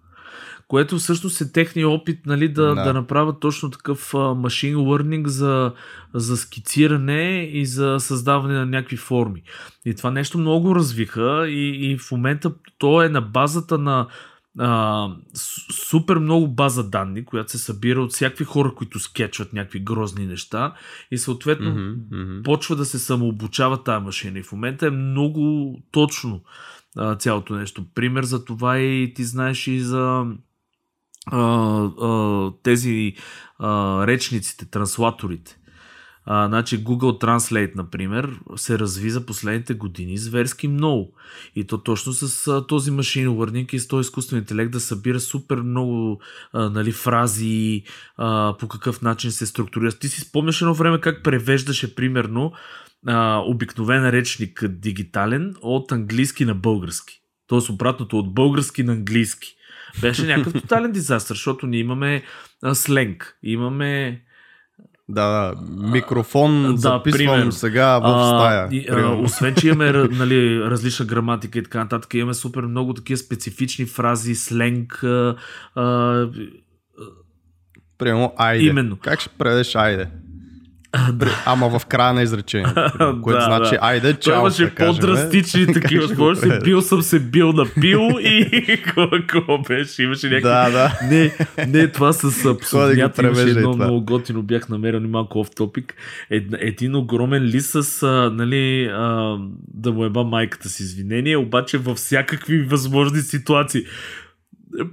което 0.67 0.97
всъщност 0.97 1.41
е 1.41 1.51
техния 1.51 1.89
опит 1.89 2.25
нали, 2.25 2.49
да, 2.49 2.75
да. 2.75 2.83
да 2.83 2.93
направят 2.93 3.39
точно 3.39 3.69
такъв 3.69 4.13
машин 4.35 4.75
learning 4.75 5.27
за, 5.27 5.73
за 6.13 6.37
скициране 6.37 7.49
и 7.53 7.65
за 7.65 7.95
създаване 7.99 8.53
на 8.53 8.65
някакви 8.65 8.97
форми. 8.97 9.43
И 9.85 9.95
това 9.95 10.11
нещо 10.11 10.37
много 10.37 10.75
развиха 10.75 11.45
и, 11.47 11.91
и 11.91 11.97
в 11.97 12.11
момента 12.11 12.51
то 12.77 13.01
е 13.01 13.09
на 13.09 13.21
базата 13.21 13.77
на 13.77 14.07
а, 14.59 15.09
супер 15.71 16.17
много 16.17 16.47
база 16.47 16.89
данни, 16.89 17.25
която 17.25 17.51
се 17.51 17.57
събира 17.57 18.01
от 18.01 18.11
всякакви 18.11 18.45
хора, 18.45 18.73
които 18.75 18.99
скетчват 18.99 19.53
някакви 19.53 19.79
грозни 19.79 20.27
неща 20.27 20.73
и 21.11 21.17
съответно 21.17 21.71
mm-hmm, 21.71 21.95
mm-hmm. 21.95 22.43
почва 22.43 22.75
да 22.75 22.85
се 22.85 22.99
самообучава 22.99 23.83
тази 23.83 24.03
машина. 24.03 24.39
И 24.39 24.43
в 24.43 24.51
момента 24.51 24.87
е 24.87 24.91
много 24.91 25.75
точно 25.91 26.41
а, 26.97 27.15
цялото 27.15 27.55
нещо. 27.55 27.85
Пример 27.95 28.23
за 28.23 28.45
това 28.45 28.77
е 28.77 28.85
и 28.85 29.13
ти 29.13 29.23
знаеш 29.23 29.67
и 29.67 29.79
за 29.79 30.25
а, 31.25 31.39
а, 32.01 32.51
тези 32.63 33.15
а, 33.59 34.07
речниците, 34.07 34.65
транслаторите. 34.65 35.57
А, 36.25 36.47
значи 36.47 36.83
Google 36.83 37.23
Translate, 37.23 37.75
например, 37.75 38.39
се 38.55 38.79
разви 38.79 39.09
за 39.09 39.25
последните 39.25 39.73
години 39.73 40.17
зверски 40.17 40.67
много. 40.67 41.13
И 41.55 41.67
то 41.67 41.77
точно 41.77 42.13
с 42.13 42.47
а, 42.47 42.67
този 42.67 42.91
машин 42.91 43.27
learning 43.27 43.73
и 43.73 43.79
с 43.79 43.87
този 43.87 44.07
изкуствен 44.07 44.39
интелект 44.39 44.71
да 44.71 44.79
събира 44.79 45.19
супер 45.19 45.57
много 45.57 46.21
а, 46.53 46.69
нали, 46.69 46.91
фрази, 46.91 47.83
а, 48.17 48.55
по 48.59 48.67
какъв 48.67 49.01
начин 49.01 49.31
се 49.31 49.45
структурира. 49.45 49.91
Ти 49.91 50.07
си 50.07 50.21
спомняш 50.21 50.61
едно 50.61 50.73
време 50.73 50.99
как 50.99 51.23
превеждаше, 51.23 51.95
примерно, 51.95 52.51
а, 53.07 53.43
обикновен 53.45 54.09
речник 54.09 54.67
дигитален 54.67 55.55
от 55.61 55.91
английски 55.91 56.45
на 56.45 56.55
български. 56.55 57.21
Тоест 57.47 57.69
обратното 57.69 58.19
от 58.19 58.33
български 58.33 58.83
на 58.83 58.93
английски. 58.93 59.55
Беше 60.01 60.25
някакъв 60.25 60.53
тотален 60.61 60.91
дизастър, 60.91 61.35
защото 61.35 61.67
ние 61.67 61.79
имаме 61.79 62.23
а, 62.63 62.75
сленг, 62.75 63.37
имаме 63.43 64.21
да, 65.13 65.29
да, 65.29 65.53
микрофон 65.87 66.65
а, 66.65 66.77
записвам 66.77 67.39
пример. 67.39 67.51
сега 67.51 67.99
в 67.99 68.27
стая. 68.27 68.67
А, 68.67 68.75
и, 68.75 68.87
а, 68.89 69.15
освен, 69.15 69.55
че 69.55 69.67
имаме 69.67 69.91
нали, 70.11 70.59
различна 70.59 71.05
граматика 71.05 71.59
и 71.59 71.63
така 71.63 71.79
нататък, 71.79 72.13
имаме 72.13 72.33
супер 72.33 72.61
много 72.61 72.93
такива 72.93 73.17
специфични 73.17 73.85
фрази, 73.85 74.35
сленг. 74.35 75.03
А, 75.03 75.35
а, 75.75 76.27
Примерно, 77.97 78.33
айде. 78.37 78.65
Именно. 78.65 78.97
Как 78.97 79.19
ще 79.19 79.29
предеш 79.29 79.75
айде? 79.75 80.07
Ама 81.45 81.79
в 81.79 81.85
края 81.85 82.13
на 82.13 82.21
изречението. 82.21 82.91
Което 83.23 83.39
да, 83.39 83.45
значи, 83.45 83.71
да. 83.71 83.79
айде, 83.81 84.13
чао. 84.13 84.33
Това 84.33 84.39
имаше 84.39 84.65
да 84.65 84.75
по-драстични 84.75 85.67
такива. 85.73 86.07
Какво 86.07 86.35
се 86.35 86.59
бил 86.59 86.81
съм 86.81 87.01
се 87.01 87.19
бил 87.19 87.51
напил 87.51 88.09
и 88.19 88.81
какво 89.27 89.57
беше? 89.57 90.03
Имаше 90.03 90.27
някакви... 90.27 90.43
Да, 90.43 90.69
да. 90.69 90.99
Не, 91.09 91.31
не, 91.67 91.87
това 91.87 92.13
с 92.13 92.57
псовнят 92.61 93.17
имаше 93.17 93.41
едно 93.41 93.71
това. 93.71 93.85
много 93.85 94.05
готино. 94.05 94.41
Бях 94.41 94.69
намерил 94.69 94.99
малко 94.99 95.39
оф 95.39 95.49
топик. 95.55 95.93
Ед, 96.29 96.43
един 96.59 96.95
огромен 96.95 97.43
лист 97.43 97.83
с, 97.83 98.03
а, 98.03 98.31
нали, 98.33 98.85
а, 98.85 99.37
да 99.73 99.91
му 99.91 100.05
еба 100.05 100.23
майката 100.23 100.69
с 100.69 100.79
извинение, 100.79 101.37
обаче 101.37 101.77
във 101.77 101.97
всякакви 101.97 102.61
възможни 102.61 103.21
ситуации 103.21 103.83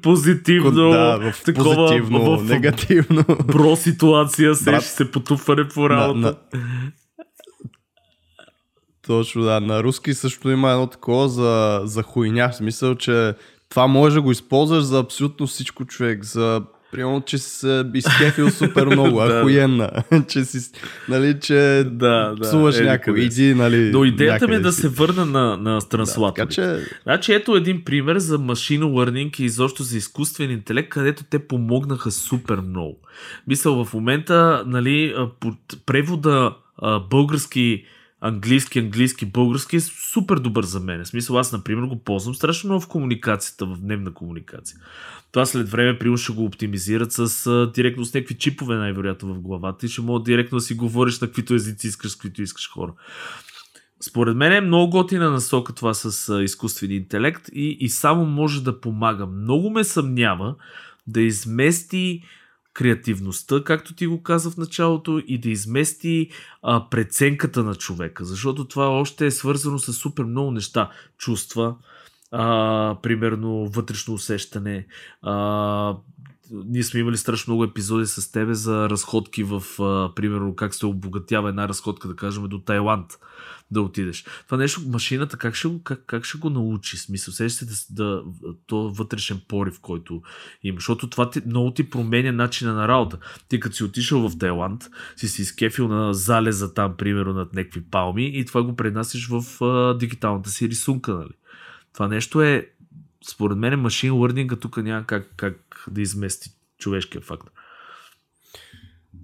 позитивно, 0.03 0.91
да, 0.91 1.33
в 1.33 1.45
такова, 1.45 1.75
позитивно, 1.75 2.39
в, 2.39 2.45
негативно. 2.45 3.25
Бро 3.47 3.77
ситуация, 3.77 4.55
се 4.55 4.77
ще 4.81 4.91
се 4.91 5.11
потупване 5.11 5.69
по 5.69 5.91
работа. 5.91 6.19
На, 6.19 6.37
на... 6.55 6.93
Точно, 9.07 9.43
да. 9.43 9.61
На 9.61 9.83
руски 9.83 10.15
също 10.15 10.51
има 10.51 10.71
едно 10.71 10.87
такова 10.87 11.29
за, 11.29 11.81
за 11.85 12.03
хуйня, 12.03 12.49
в 12.49 12.57
смисъл, 12.57 12.95
че 12.95 13.35
това 13.69 13.87
може 13.87 14.15
да 14.15 14.23
го 14.23 14.33
използваш 14.33 14.83
за 14.83 14.99
абсолютно 14.99 15.47
всичко 15.47 15.85
човек, 15.85 16.25
за 16.25 16.63
Примерно, 16.93 17.23
че 17.27 17.39
си 17.39 17.51
се 17.51 17.85
изкефил 17.95 18.51
супер 18.51 18.87
много, 18.87 19.19
ахуенна. 19.29 19.91
че 20.29 20.45
си, 20.45 20.71
нали, 21.09 21.41
че 21.41 21.85
да, 21.91 22.35
да, 22.35 22.41
псуваш 22.41 22.79
е, 22.79 22.83
някой. 22.83 23.21
Иди, 23.21 23.55
нали. 23.55 23.91
Но 23.93 24.05
идеята 24.05 24.49
ми 24.49 24.55
е 24.55 24.61
да 24.61 24.73
си. 24.73 24.81
се 24.81 24.89
върна 24.89 25.27
на, 25.27 25.57
на 25.57 25.81
транслатори. 25.81 26.47
Да, 26.47 26.53
че... 26.53 26.87
Значи 27.03 27.33
ето 27.33 27.57
един 27.57 27.85
пример 27.85 28.19
за 28.19 28.39
машина 28.39 28.87
learning 28.87 29.41
и 29.41 29.45
изобщо 29.45 29.83
за 29.83 29.97
изкуствен 29.97 30.51
интелект, 30.51 30.89
където 30.89 31.25
те 31.31 31.39
помогнаха 31.39 32.11
супер 32.11 32.57
много. 32.57 32.99
Мисъл, 33.47 33.85
в 33.85 33.95
момента, 33.95 34.65
нали, 34.67 35.15
превода 35.87 36.55
български 37.11 37.85
английски, 38.21 38.79
английски, 38.79 39.27
български 39.27 39.77
е 39.77 39.81
супер 39.81 40.37
добър 40.37 40.65
за 40.65 40.81
мен. 40.81 41.05
В 41.05 41.09
смисъл, 41.09 41.39
аз, 41.39 41.53
например, 41.53 41.83
го 41.83 42.05
ползвам 42.05 42.35
страшно 42.35 42.69
много 42.69 42.83
в 42.83 42.89
комуникацията, 42.89 43.67
в 43.67 43.77
дневна 43.81 44.15
комуникация. 44.15 44.79
Това 45.33 45.47
след 45.47 45.69
време, 45.69 45.99
примерно, 45.99 46.17
ще 46.17 46.33
го 46.33 46.45
оптимизират 46.45 47.13
с 47.13 47.47
а, 47.47 47.73
директно 47.75 48.05
с 48.05 48.15
някакви 48.15 48.39
чипове, 48.39 48.77
най-вероятно 48.77 49.35
в 49.35 49.41
главата 49.41 49.87
и 49.87 49.89
ще 49.89 50.01
мога 50.03 50.23
директно 50.25 50.59
да 50.59 50.63
си 50.63 50.75
говориш 50.75 51.21
на 51.21 51.27
каквито 51.27 51.55
езици 51.55 51.87
искаш, 51.87 52.11
с 52.11 52.15
каквито 52.15 52.43
искаш 52.43 52.71
хора. 52.71 52.93
Според 54.03 54.37
мен 54.37 54.53
е 54.53 54.61
много 54.61 54.91
готина 54.91 55.31
насока 55.31 55.73
това 55.73 55.95
с 55.95 56.29
а, 56.29 56.43
изкуствен 56.43 56.91
интелект 56.91 57.49
и, 57.53 57.77
и 57.81 57.89
само 57.89 58.27
може 58.27 58.65
да 58.65 58.81
помага. 58.81 59.27
Много 59.27 59.71
ме 59.71 59.85
съмнява 59.85 60.55
да 61.07 61.21
измести 61.21 62.23
креативността, 62.75 63.65
както 63.65 63.95
ти 63.95 64.07
го 64.07 64.23
каза 64.23 64.51
в 64.51 64.57
началото, 64.57 65.23
и 65.27 65.39
да 65.39 65.51
измести 65.51 66.31
а, 66.63 66.89
преценката 66.91 67.65
на 67.65 67.75
човека, 67.75 68.25
защото 68.25 68.69
това 68.69 68.89
още 68.89 69.27
е 69.27 69.31
свързано 69.31 69.79
с 69.79 69.93
супер 69.93 70.25
много 70.25 70.51
неща. 70.51 70.91
Чувства, 71.19 71.77
а, 72.31 72.97
примерно 73.03 73.69
вътрешно 73.69 74.15
усещане. 74.15 74.87
А, 75.23 75.97
ние 76.51 76.83
сме 76.83 77.01
имали 77.01 77.17
страшно 77.17 77.51
много 77.51 77.65
епизоди 77.65 78.07
с 78.07 78.33
тебе 78.33 78.55
за 78.55 78.91
разходки 78.91 79.43
в, 79.43 79.63
а, 79.83 80.15
примерно, 80.15 80.57
как 80.57 80.75
се 80.75 80.87
обогатява 80.87 81.49
една 81.49 81.69
разходка, 81.69 82.09
да 82.09 82.17
кажем, 82.17 82.49
до 82.49 82.59
Тайланд 82.59 83.19
да 83.71 83.83
отидеш. 83.83 84.25
Това 84.47 84.59
нещо, 84.59 84.81
машината, 84.89 85.37
как 85.37 85.55
ще 85.55 85.69
го, 85.69 85.83
как, 85.83 86.03
как 86.07 86.25
ще 86.25 86.39
го 86.39 86.51
научи? 86.51 86.97
Смисъл, 86.97 87.49
се 87.49 87.65
да, 87.65 87.75
да, 87.91 88.23
то 88.67 88.91
вътрешен 88.91 89.41
порив, 89.49 89.81
който 89.81 90.23
има. 90.63 90.77
Защото 90.77 91.11
това 91.11 91.31
ти, 91.31 91.43
много 91.47 91.71
ти 91.71 91.91
променя 91.91 92.33
начина 92.33 92.75
на 92.75 92.89
работа. 92.89 93.19
Ти 93.49 93.61
като 93.61 93.77
си 93.77 93.85
отишъл 93.85 94.29
в 94.29 94.39
Тайланд, 94.39 94.91
си 95.17 95.29
си 95.29 95.43
изкефил 95.43 95.89
на 95.89 96.15
залеза 96.15 96.75
там, 96.75 96.95
примерно, 96.97 97.33
над 97.33 97.55
някакви 97.55 97.83
палми 97.83 98.39
и 98.39 98.45
това 98.45 98.63
го 98.63 98.77
пренасиш 98.77 99.29
в 99.29 99.65
а, 99.65 99.99
дигиталната 99.99 100.51
си 100.51 100.69
рисунка, 100.69 101.15
нали? 101.15 101.35
Това 101.93 102.09
нещо 102.09 102.43
е, 102.43 102.71
според 103.29 103.59
мен, 103.59 103.81
машин 103.81 104.13
learning 104.13 104.61
тук 104.61 104.77
няма 104.77 105.07
как, 105.07 105.33
как 105.37 105.85
да 105.91 106.01
измести 106.01 106.51
човешкия 106.79 107.21
фактор. 107.21 107.51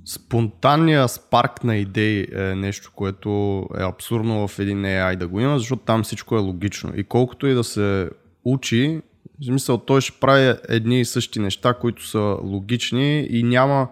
Спонтанния 0.04 1.08
спарк 1.08 1.64
на 1.64 1.76
идеи 1.76 2.26
е 2.32 2.54
нещо, 2.54 2.92
което 2.94 3.62
е 3.78 3.82
абсурдно 3.82 4.48
в 4.48 4.58
един 4.58 4.82
AI 4.82 5.16
да 5.16 5.28
го 5.28 5.40
има, 5.40 5.58
защото 5.58 5.82
там 5.82 6.02
всичко 6.02 6.36
е 6.36 6.40
логично. 6.40 6.92
И 6.96 7.04
колкото 7.04 7.46
и 7.46 7.54
да 7.54 7.64
се 7.64 8.10
учи, 8.44 9.00
в 9.40 9.44
смисъл 9.44 9.78
той 9.78 10.00
ще 10.00 10.20
прави 10.20 10.54
едни 10.68 11.00
и 11.00 11.04
същи 11.04 11.40
неща, 11.40 11.74
които 11.74 12.06
са 12.06 12.38
логични 12.42 13.26
и 13.30 13.42
няма 13.42 13.88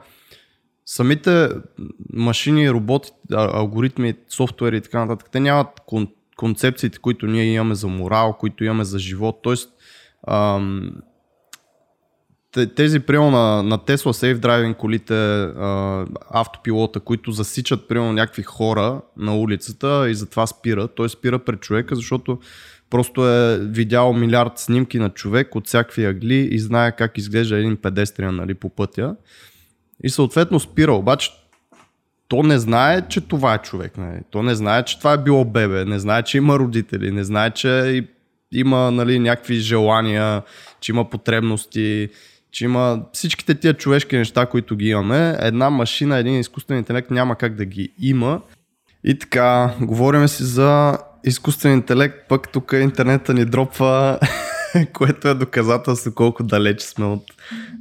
самите 0.87 1.49
машини, 2.12 2.70
роботи, 2.70 3.11
алгоритми, 3.32 4.14
софтуери 4.28 4.76
и 4.76 4.80
така 4.80 5.04
нататък, 5.04 5.30
те 5.30 5.40
нямат 5.40 5.68
кон, 5.87 6.08
концепциите, 6.37 6.99
които 6.99 7.26
ние 7.26 7.44
имаме 7.44 7.75
за 7.75 7.88
морал, 7.88 8.37
които 8.40 8.64
имаме 8.64 8.84
за 8.84 8.99
живот. 8.99 9.40
Тоест, 9.42 9.70
ам, 10.26 10.93
тези, 12.76 13.00
примерно 13.00 13.31
на, 13.31 13.62
на 13.62 13.78
Tesla 13.78 13.97
Safe 13.97 14.37
Driving 14.37 14.76
колите, 14.76 15.14
а, 15.14 16.07
автопилота, 16.31 17.00
които 17.00 17.31
засичат, 17.31 17.88
примерно, 17.88 18.12
някакви 18.12 18.43
хора 18.43 19.00
на 19.16 19.37
улицата 19.37 20.11
и 20.11 20.14
затова 20.14 20.47
спира. 20.47 20.88
Той 20.88 21.09
спира 21.09 21.38
пред 21.38 21.61
човека, 21.61 21.97
защото 21.97 22.38
просто 22.90 23.28
е 23.28 23.59
видял 23.59 24.12
милиард 24.12 24.59
снимки 24.59 24.99
на 24.99 25.11
човек 25.11 25.54
от 25.54 25.66
всякакви 25.66 26.04
агли 26.04 26.49
и 26.50 26.59
знае 26.59 26.97
как 26.97 27.19
изглежда 27.19 27.59
един 27.59 27.76
педестриан 27.76 28.37
нали, 28.37 28.54
по 28.54 28.69
пътя. 28.69 29.16
И 30.04 30.11
съответно 30.11 30.61
спира, 30.61 30.93
обаче 30.93 31.31
то 32.28 32.43
не 32.43 32.59
знае, 32.59 33.09
че 33.09 33.21
това 33.21 33.54
е 33.54 33.59
човек. 33.59 33.99
Нали. 33.99 34.21
То 34.31 34.43
не 34.43 34.54
знае, 34.54 34.83
че 34.83 34.99
това 34.99 35.12
е 35.12 35.19
било 35.19 35.45
бебе, 35.45 35.85
не 35.85 35.99
знае, 35.99 36.23
че 36.23 36.38
има 36.38 36.59
родители, 36.59 37.11
не 37.11 37.25
знае, 37.25 37.50
че 37.50 38.07
има 38.54 38.90
нали, 38.90 39.18
някакви 39.18 39.54
желания, 39.54 40.42
че 40.80 40.92
има 40.92 41.11
потребности, 41.11 42.08
че 42.50 42.64
има 42.64 43.02
всичките 43.12 43.54
тия 43.54 43.75
човешки 43.75 44.16
неща, 44.16 44.46
които 44.46 44.76
ги 44.76 44.88
имаме. 44.88 45.37
Една 45.40 45.70
машина, 45.70 46.18
един 46.18 46.40
изкуствен 46.40 46.78
интелект 46.78 47.11
няма 47.11 47.37
как 47.37 47.54
да 47.54 47.64
ги 47.64 47.92
има. 48.00 48.40
И 49.04 49.18
така, 49.18 49.75
говорим 49.80 50.28
си 50.28 50.44
за 50.44 50.99
изкуствен 51.25 51.73
интелект, 51.73 52.28
пък 52.28 52.49
тук 52.49 52.73
интернета 52.80 53.34
ни 53.34 53.44
дропва, 53.44 54.18
което 54.92 55.28
е 55.28 55.34
доказателство 55.34 56.14
колко 56.14 56.42
далеч 56.42 56.82
сме 56.82 57.04
от, 57.04 57.23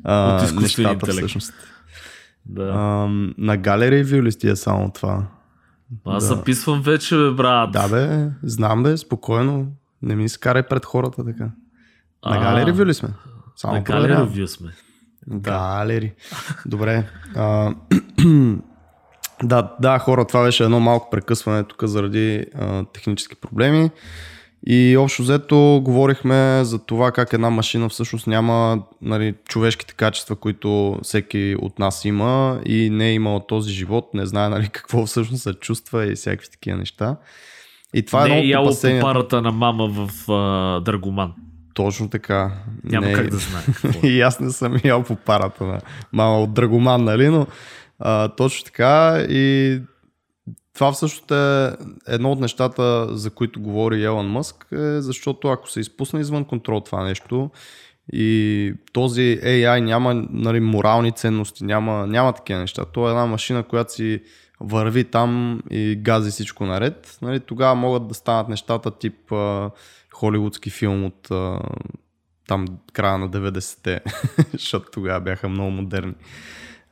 а, 0.03 0.45
от 0.45 0.61
нещата 0.61 0.93
интелект. 0.93 1.17
всъщност. 1.17 1.53
Да. 2.45 2.71
А, 2.75 3.07
на 3.37 3.57
галери 3.57 4.03
ви 4.03 4.23
ли 4.23 4.31
сте 4.31 4.55
само 4.55 4.91
това? 4.91 5.23
Аз 6.05 6.27
да. 6.27 6.35
записвам 6.35 6.81
вече, 6.81 7.15
бе, 7.15 7.31
брат. 7.31 7.71
Да, 7.71 7.87
бе, 7.87 8.29
знам, 8.43 8.83
бе, 8.83 8.97
спокойно. 8.97 9.67
Не 10.03 10.15
ми 10.15 10.29
скарай 10.29 10.63
пред 10.63 10.85
хората 10.85 11.25
така. 11.25 11.49
На 12.25 12.39
галери 12.39 12.85
ли 12.85 12.93
сме? 12.93 13.09
Само 13.55 13.73
на 13.73 13.81
галери 13.81 14.13
ревю 14.13 14.47
сме. 14.47 14.71
Галери. 15.27 16.13
Добре. 16.65 17.09
А, 17.35 17.73
да, 19.43 19.75
да, 19.81 19.99
хора, 19.99 20.25
това 20.25 20.43
беше 20.43 20.63
едно 20.63 20.79
малко 20.79 21.09
прекъсване 21.09 21.63
тук 21.63 21.83
заради 21.83 22.45
а, 22.55 22.85
технически 22.85 23.35
проблеми. 23.35 23.91
И 24.67 24.97
общо 24.97 25.21
взето 25.21 25.81
говорихме 25.83 26.59
за 26.63 26.79
това 26.79 27.11
как 27.11 27.33
една 27.33 27.49
машина 27.49 27.89
всъщност 27.89 28.27
няма 28.27 28.83
нали, 29.01 29.35
човешките 29.47 29.93
качества, 29.93 30.35
които 30.35 30.99
всеки 31.03 31.55
от 31.59 31.79
нас 31.79 32.05
има 32.05 32.61
и 32.65 32.89
не 32.89 33.09
е 33.09 33.13
имал 33.13 33.39
този 33.39 33.71
живот, 33.71 34.13
не 34.13 34.25
знае 34.25 34.49
нали, 34.49 34.69
какво 34.73 35.05
всъщност 35.05 35.43
се 35.43 35.53
чувства 35.53 36.05
и 36.05 36.15
всякакви 36.15 36.49
такива 36.51 36.77
неща. 36.77 37.17
И 37.93 38.05
това 38.05 38.27
не 38.27 38.39
е, 38.39 38.41
е 38.41 38.45
яло 38.45 38.69
по 38.81 38.99
парата 39.01 39.41
на 39.41 39.51
мама 39.51 39.87
в 39.87 40.31
а, 40.31 40.79
Дъргоман. 40.81 41.33
Точно 41.73 42.09
така. 42.09 42.51
Няма 42.83 43.07
не, 43.07 43.13
как 43.13 43.29
да 43.29 43.37
знае. 43.37 43.63
и 44.03 44.21
аз 44.21 44.39
не 44.39 44.51
съм 44.51 44.75
ял 44.83 45.03
по 45.03 45.15
парата 45.15 45.63
на 45.63 45.79
мама 46.13 46.39
от 46.39 46.53
Драгоман, 46.53 47.03
нали, 47.03 47.27
но 47.27 47.47
а, 47.99 48.27
точно 48.27 48.65
така 48.65 49.25
и 49.29 49.79
това 50.73 50.91
всъщност 50.91 51.31
е 51.31 51.71
едно 52.07 52.31
от 52.31 52.39
нещата, 52.39 53.07
за 53.17 53.29
които 53.29 53.61
говори 53.61 54.03
Елон 54.03 54.27
Мъск, 54.27 54.67
е 54.71 55.01
защото 55.01 55.47
ако 55.47 55.69
се 55.69 55.79
изпусне 55.79 56.19
извън 56.19 56.45
контрол 56.45 56.79
това 56.79 57.03
нещо 57.03 57.49
и 58.13 58.73
този 58.93 59.39
AI 59.43 59.79
няма 59.79 60.25
нали, 60.29 60.59
морални 60.59 61.11
ценности, 61.11 61.63
няма, 61.63 62.07
няма 62.07 62.33
такива 62.33 62.59
неща. 62.59 62.85
То 62.85 63.07
е 63.07 63.11
една 63.11 63.25
машина, 63.25 63.63
която 63.63 63.93
си 63.93 64.21
върви 64.63 65.03
там 65.03 65.61
и 65.71 65.95
гази 66.01 66.31
всичко 66.31 66.65
наред. 66.65 67.17
Нали, 67.21 67.39
тогава 67.39 67.75
могат 67.75 68.07
да 68.07 68.13
станат 68.13 68.49
нещата 68.49 68.97
тип 68.97 69.31
а, 69.31 69.71
холивудски 70.13 70.69
филм 70.69 71.05
от 71.05 71.31
а, 71.31 71.59
там 72.47 72.65
края 72.93 73.17
на 73.17 73.29
90-те, 73.29 74.01
защото 74.51 74.91
тогава 74.91 75.21
бяха 75.21 75.49
много 75.49 75.71
модерни. 75.71 76.13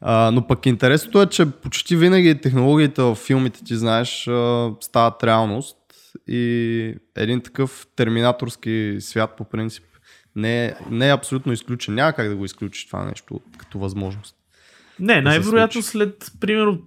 А, 0.02 0.32
но 0.32 0.48
пък 0.48 0.66
интересното 0.66 1.22
е, 1.22 1.26
че 1.26 1.52
почти 1.52 1.96
винаги 1.96 2.42
технологиите 2.42 3.02
в 3.02 3.16
филмите, 3.16 3.64
ти 3.64 3.76
знаеш, 3.76 4.28
а, 4.28 4.72
стават 4.82 5.24
реалност 5.24 5.78
и 6.28 6.96
един 7.16 7.42
такъв 7.42 7.88
терминаторски 7.96 8.98
свят 9.00 9.34
по 9.38 9.44
принцип 9.44 9.84
не 10.36 10.66
е, 10.66 10.74
не 10.90 11.08
е 11.08 11.14
абсолютно 11.14 11.54
изключен. 11.54 11.94
Няма 11.94 12.14
как 12.14 12.30
да 12.30 12.36
го 12.36 12.46
изключиш 12.46 12.86
това 12.86 13.06
нещо 13.06 13.42
като 13.58 13.80
възможност. 13.80 14.36
Не, 15.00 15.22
най-вероятно 15.22 15.82
след 15.82 16.32
примерно 16.40 16.82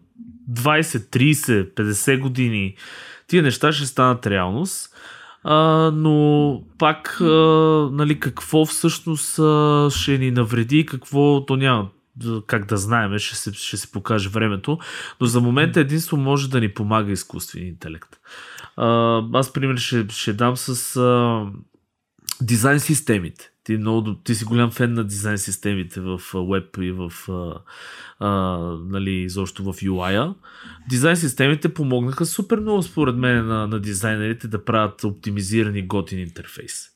20, 0.51 0.83
30, 0.83 1.75
50 1.75 2.19
години 2.19 2.77
тия 3.27 3.43
неща 3.43 3.73
ще 3.73 3.87
станат 3.87 4.27
реалност. 4.27 4.91
А, 5.45 5.91
но 5.95 6.63
пак, 6.79 7.21
а, 7.21 7.25
нали, 7.93 8.21
какво 8.21 8.65
всъщност 8.65 9.39
а, 9.39 9.89
ще 9.91 10.19
ни 10.19 10.31
навреди, 10.31 10.87
какво 10.87 11.47
то 11.47 11.57
няма 11.57 11.89
как 12.47 12.67
да 12.67 12.77
знаем, 12.77 13.19
ще 13.19 13.37
се, 13.37 13.53
ще 13.53 13.77
се 13.77 13.93
покаже 13.93 14.29
времето, 14.29 14.79
но 15.21 15.27
за 15.27 15.41
момента 15.41 15.81
единство 15.81 16.17
може 16.17 16.51
да 16.51 16.61
ни 16.61 16.75
помага 16.75 17.13
изкуствен 17.13 17.67
интелект. 17.67 18.17
А, 18.77 19.21
аз, 19.33 19.53
пример, 19.53 19.77
ще, 19.77 20.07
ще 20.09 20.33
дам 20.33 20.57
с 20.57 20.97
а, 20.97 21.47
дизайн 22.43 22.81
системите. 22.81 23.51
Ти, 23.65 23.77
много, 23.77 24.15
ти 24.15 24.35
си 24.35 24.45
голям 24.45 24.71
фен 24.71 24.93
на 24.93 25.05
дизайн 25.05 25.39
системите 25.39 26.01
в 26.01 26.21
веб 26.35 26.77
и 26.79 26.93
в 26.93 27.13
а, 27.29 27.61
а, 28.19 28.59
нали, 28.89 29.11
изобщо 29.11 29.63
в 29.63 29.73
UI-а. 29.73 30.35
Дизайн 30.89 31.17
системите 31.17 31.75
помогнаха 31.75 32.27
супер 32.27 32.59
много 32.59 32.83
според 32.83 33.17
мен 33.17 33.47
на, 33.47 33.67
на 33.67 33.81
дизайнерите 33.81 34.49
да 34.49 34.65
правят 34.65 35.05
оптимизирани 35.05 35.87
готин 35.87 36.19
интерфейс. 36.19 36.94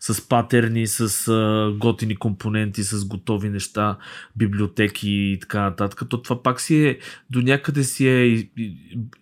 С 0.00 0.28
патерни, 0.28 0.86
с 0.86 1.28
а, 1.28 1.72
готини 1.78 2.16
компоненти, 2.16 2.82
с 2.82 3.04
готови 3.04 3.48
неща, 3.48 3.96
библиотеки 4.36 5.10
и 5.10 5.38
така 5.40 5.60
нататък. 5.60 6.02
То 6.08 6.22
това 6.22 6.42
пак 6.42 6.60
си 6.60 6.86
е, 6.86 6.98
до 7.30 7.40
някъде 7.40 7.84
си 7.84 8.08
е, 8.08 8.48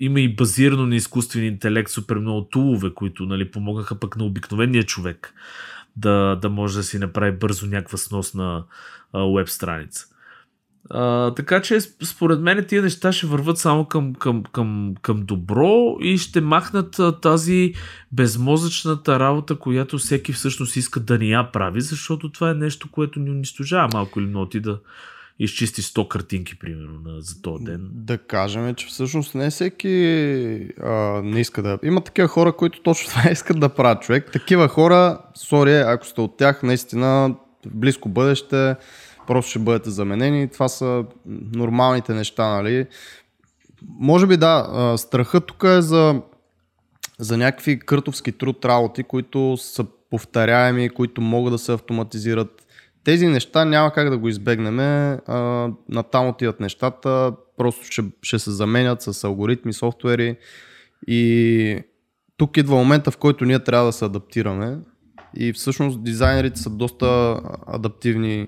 има 0.00 0.20
и 0.20 0.36
базирано 0.36 0.86
на 0.86 0.96
изкуствен 0.96 1.44
интелект 1.44 1.90
супер 1.90 2.16
много 2.16 2.44
тулове, 2.44 2.94
които 2.94 3.26
нали, 3.26 3.50
помогнаха 3.50 4.00
пък 4.00 4.16
на 4.16 4.24
обикновения 4.24 4.82
човек 4.82 5.34
да, 5.96 6.38
да 6.42 6.50
може 6.50 6.76
да 6.76 6.82
си 6.82 6.98
направи 6.98 7.32
бързо 7.32 7.66
някаква 7.66 7.98
сносна 7.98 8.64
веб 9.14 9.48
страница. 9.48 10.06
А, 10.90 11.34
така 11.34 11.62
че 11.62 11.80
според 11.80 12.40
мен 12.40 12.64
тия 12.68 12.82
неща 12.82 13.12
ще 13.12 13.26
върват 13.26 13.58
само 13.58 13.84
към, 13.84 14.14
към, 14.14 14.44
към, 14.52 14.94
към 15.02 15.24
добро 15.24 15.96
и 16.00 16.18
ще 16.18 16.40
махнат 16.40 17.00
тази 17.22 17.72
безмозъчната 18.12 19.20
работа, 19.20 19.56
която 19.58 19.98
всеки 19.98 20.32
всъщност 20.32 20.76
иска 20.76 21.00
да 21.00 21.18
ни 21.18 21.30
я 21.30 21.52
прави, 21.52 21.80
защото 21.80 22.32
това 22.32 22.50
е 22.50 22.54
нещо, 22.54 22.90
което 22.90 23.20
ни 23.20 23.30
унищожава 23.30 23.88
малко 23.92 24.20
или 24.20 24.26
много 24.26 24.48
ти 24.48 24.60
да 24.60 24.78
изчисти 25.38 25.82
100 25.82 26.08
картинки, 26.08 26.58
примерно, 26.58 27.00
за 27.20 27.42
този 27.42 27.64
ден. 27.64 27.88
Да 27.92 28.18
кажем, 28.18 28.74
че 28.74 28.86
всъщност 28.86 29.34
не 29.34 29.50
всеки 29.50 30.68
а, 30.82 31.22
не 31.24 31.40
иска 31.40 31.62
да... 31.62 31.78
Има 31.82 32.00
такива 32.00 32.28
хора, 32.28 32.52
които 32.52 32.82
точно 32.82 33.08
това 33.10 33.30
искат 33.30 33.60
да 33.60 33.68
правят 33.68 34.02
човек. 34.02 34.32
Такива 34.32 34.68
хора, 34.68 35.18
сори, 35.34 35.74
ако 35.74 36.06
сте 36.06 36.20
от 36.20 36.36
тях, 36.36 36.62
наистина 36.62 37.34
в 37.66 37.76
близко 37.76 38.08
бъдеще 38.08 38.76
просто 39.26 39.50
ще 39.50 39.58
бъдете 39.58 39.90
заменени. 39.90 40.48
Това 40.48 40.68
са 40.68 41.04
нормалните 41.54 42.14
неща, 42.14 42.48
нали? 42.48 42.86
Може 43.88 44.26
би 44.26 44.36
да, 44.36 44.94
страхът 44.98 45.46
тук 45.46 45.64
е 45.64 45.82
за, 45.82 46.22
за 47.18 47.36
някакви 47.36 47.78
къртовски 47.78 48.32
труд 48.32 48.64
работи, 48.64 49.02
които 49.02 49.56
са 49.56 49.86
повторяеми, 50.10 50.88
които 50.88 51.20
могат 51.20 51.52
да 51.52 51.58
се 51.58 51.72
автоматизират. 51.72 52.66
Тези 53.04 53.26
неща 53.26 53.64
няма 53.64 53.92
как 53.92 54.10
да 54.10 54.18
го 54.18 54.28
избегнем. 54.28 54.76
На 55.88 56.02
там 56.12 56.28
отиват 56.28 56.60
нещата, 56.60 57.32
просто 57.56 57.84
ще, 57.84 58.02
ще 58.22 58.38
се 58.38 58.50
заменят 58.50 59.02
с 59.02 59.24
алгоритми, 59.24 59.72
софтуери 59.72 60.36
и 61.06 61.80
тук 62.36 62.56
идва 62.56 62.76
момента, 62.76 63.10
в 63.10 63.16
който 63.16 63.44
ние 63.44 63.64
трябва 63.64 63.86
да 63.86 63.92
се 63.92 64.04
адаптираме 64.04 64.78
и 65.34 65.52
всъщност 65.52 66.04
дизайнерите 66.04 66.60
са 66.60 66.70
доста 66.70 67.40
адаптивни 67.66 68.46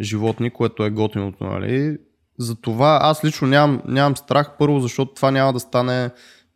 животни, 0.00 0.50
което 0.50 0.84
е 0.84 0.90
готиното, 0.90 1.44
нали? 1.44 1.98
Затова 2.38 2.98
аз 3.02 3.24
лично 3.24 3.48
нямам, 3.48 3.82
нямам 3.86 4.16
страх, 4.16 4.50
първо, 4.58 4.80
защото 4.80 5.14
това 5.14 5.30
няма 5.30 5.52
да 5.52 5.60
стане 5.60 6.10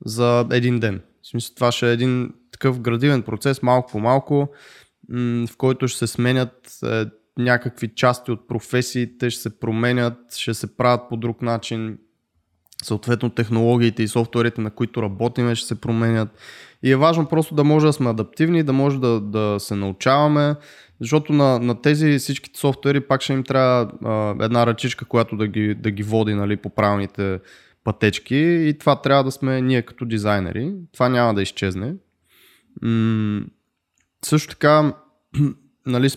за 0.05 0.47
един 0.53 0.81
ден. 0.81 1.03
В 1.23 1.27
смисъл, 1.27 1.55
това 1.55 1.73
ще 1.73 1.91
е 1.91 1.93
един 1.93 2.33
такъв 2.53 2.81
градивен 2.81 3.23
процес, 3.23 3.63
малко 3.63 3.93
по 3.93 3.99
малко, 4.01 4.49
в 5.47 5.57
който 5.57 5.89
ще 5.89 5.99
се 5.99 6.07
сменят 6.07 6.79
е, 6.85 7.05
някакви 7.39 7.95
части 7.95 8.31
от 8.31 8.49
професиите, 8.49 9.31
ще 9.31 9.43
се 9.43 9.61
променят, 9.61 10.35
ще 10.37 10.55
се 10.55 10.77
правят 10.77 11.09
по 11.09 11.17
друг 11.17 11.43
начин. 11.43 11.99
Съответно, 12.83 13.31
технологиите 13.31 14.03
и 14.03 14.09
софтуерите, 14.09 14.61
на 14.61 14.71
които 14.71 15.03
работиме, 15.03 15.55
ще 15.55 15.69
се 15.69 15.81
променят. 15.81 16.29
И 16.83 16.91
е 16.91 16.97
важно 16.97 17.27
просто 17.27 17.55
да 17.55 17.65
може 17.65 17.87
да 17.87 17.93
сме 17.93 18.11
адаптивни, 18.11 18.63
да 18.63 18.73
може 18.73 19.01
да, 19.01 19.21
да 19.21 19.57
се 19.59 19.75
научаваме, 19.75 20.55
защото 21.01 21.33
на, 21.33 21.59
на 21.59 21.83
тези 21.83 22.19
всичките 22.19 22.61
софтуери 22.61 23.01
пак 23.01 23.23
ще 23.23 23.33
им 23.33 23.45
трябва 23.45 23.93
а, 24.05 24.45
една 24.45 24.67
ръчичка, 24.67 25.05
която 25.05 25.37
да 25.37 25.47
ги, 25.47 25.75
да 25.75 25.91
ги 25.91 26.03
води 26.03 26.35
нали, 26.35 26.57
по 26.57 26.71
правилните 26.71 27.39
пътечки 27.85 28.37
и 28.37 28.79
това 28.79 29.03
трябва 29.03 29.25
да 29.25 29.31
сме 29.31 29.61
ние 29.61 29.83
като 29.83 30.05
дизайнери. 30.05 30.73
Това 30.93 31.09
няма 31.09 31.35
да 31.35 31.43
изчезне. 31.43 31.95
М- 32.83 33.41
също 34.25 34.51
така, 34.51 34.95
нали, 35.87 36.11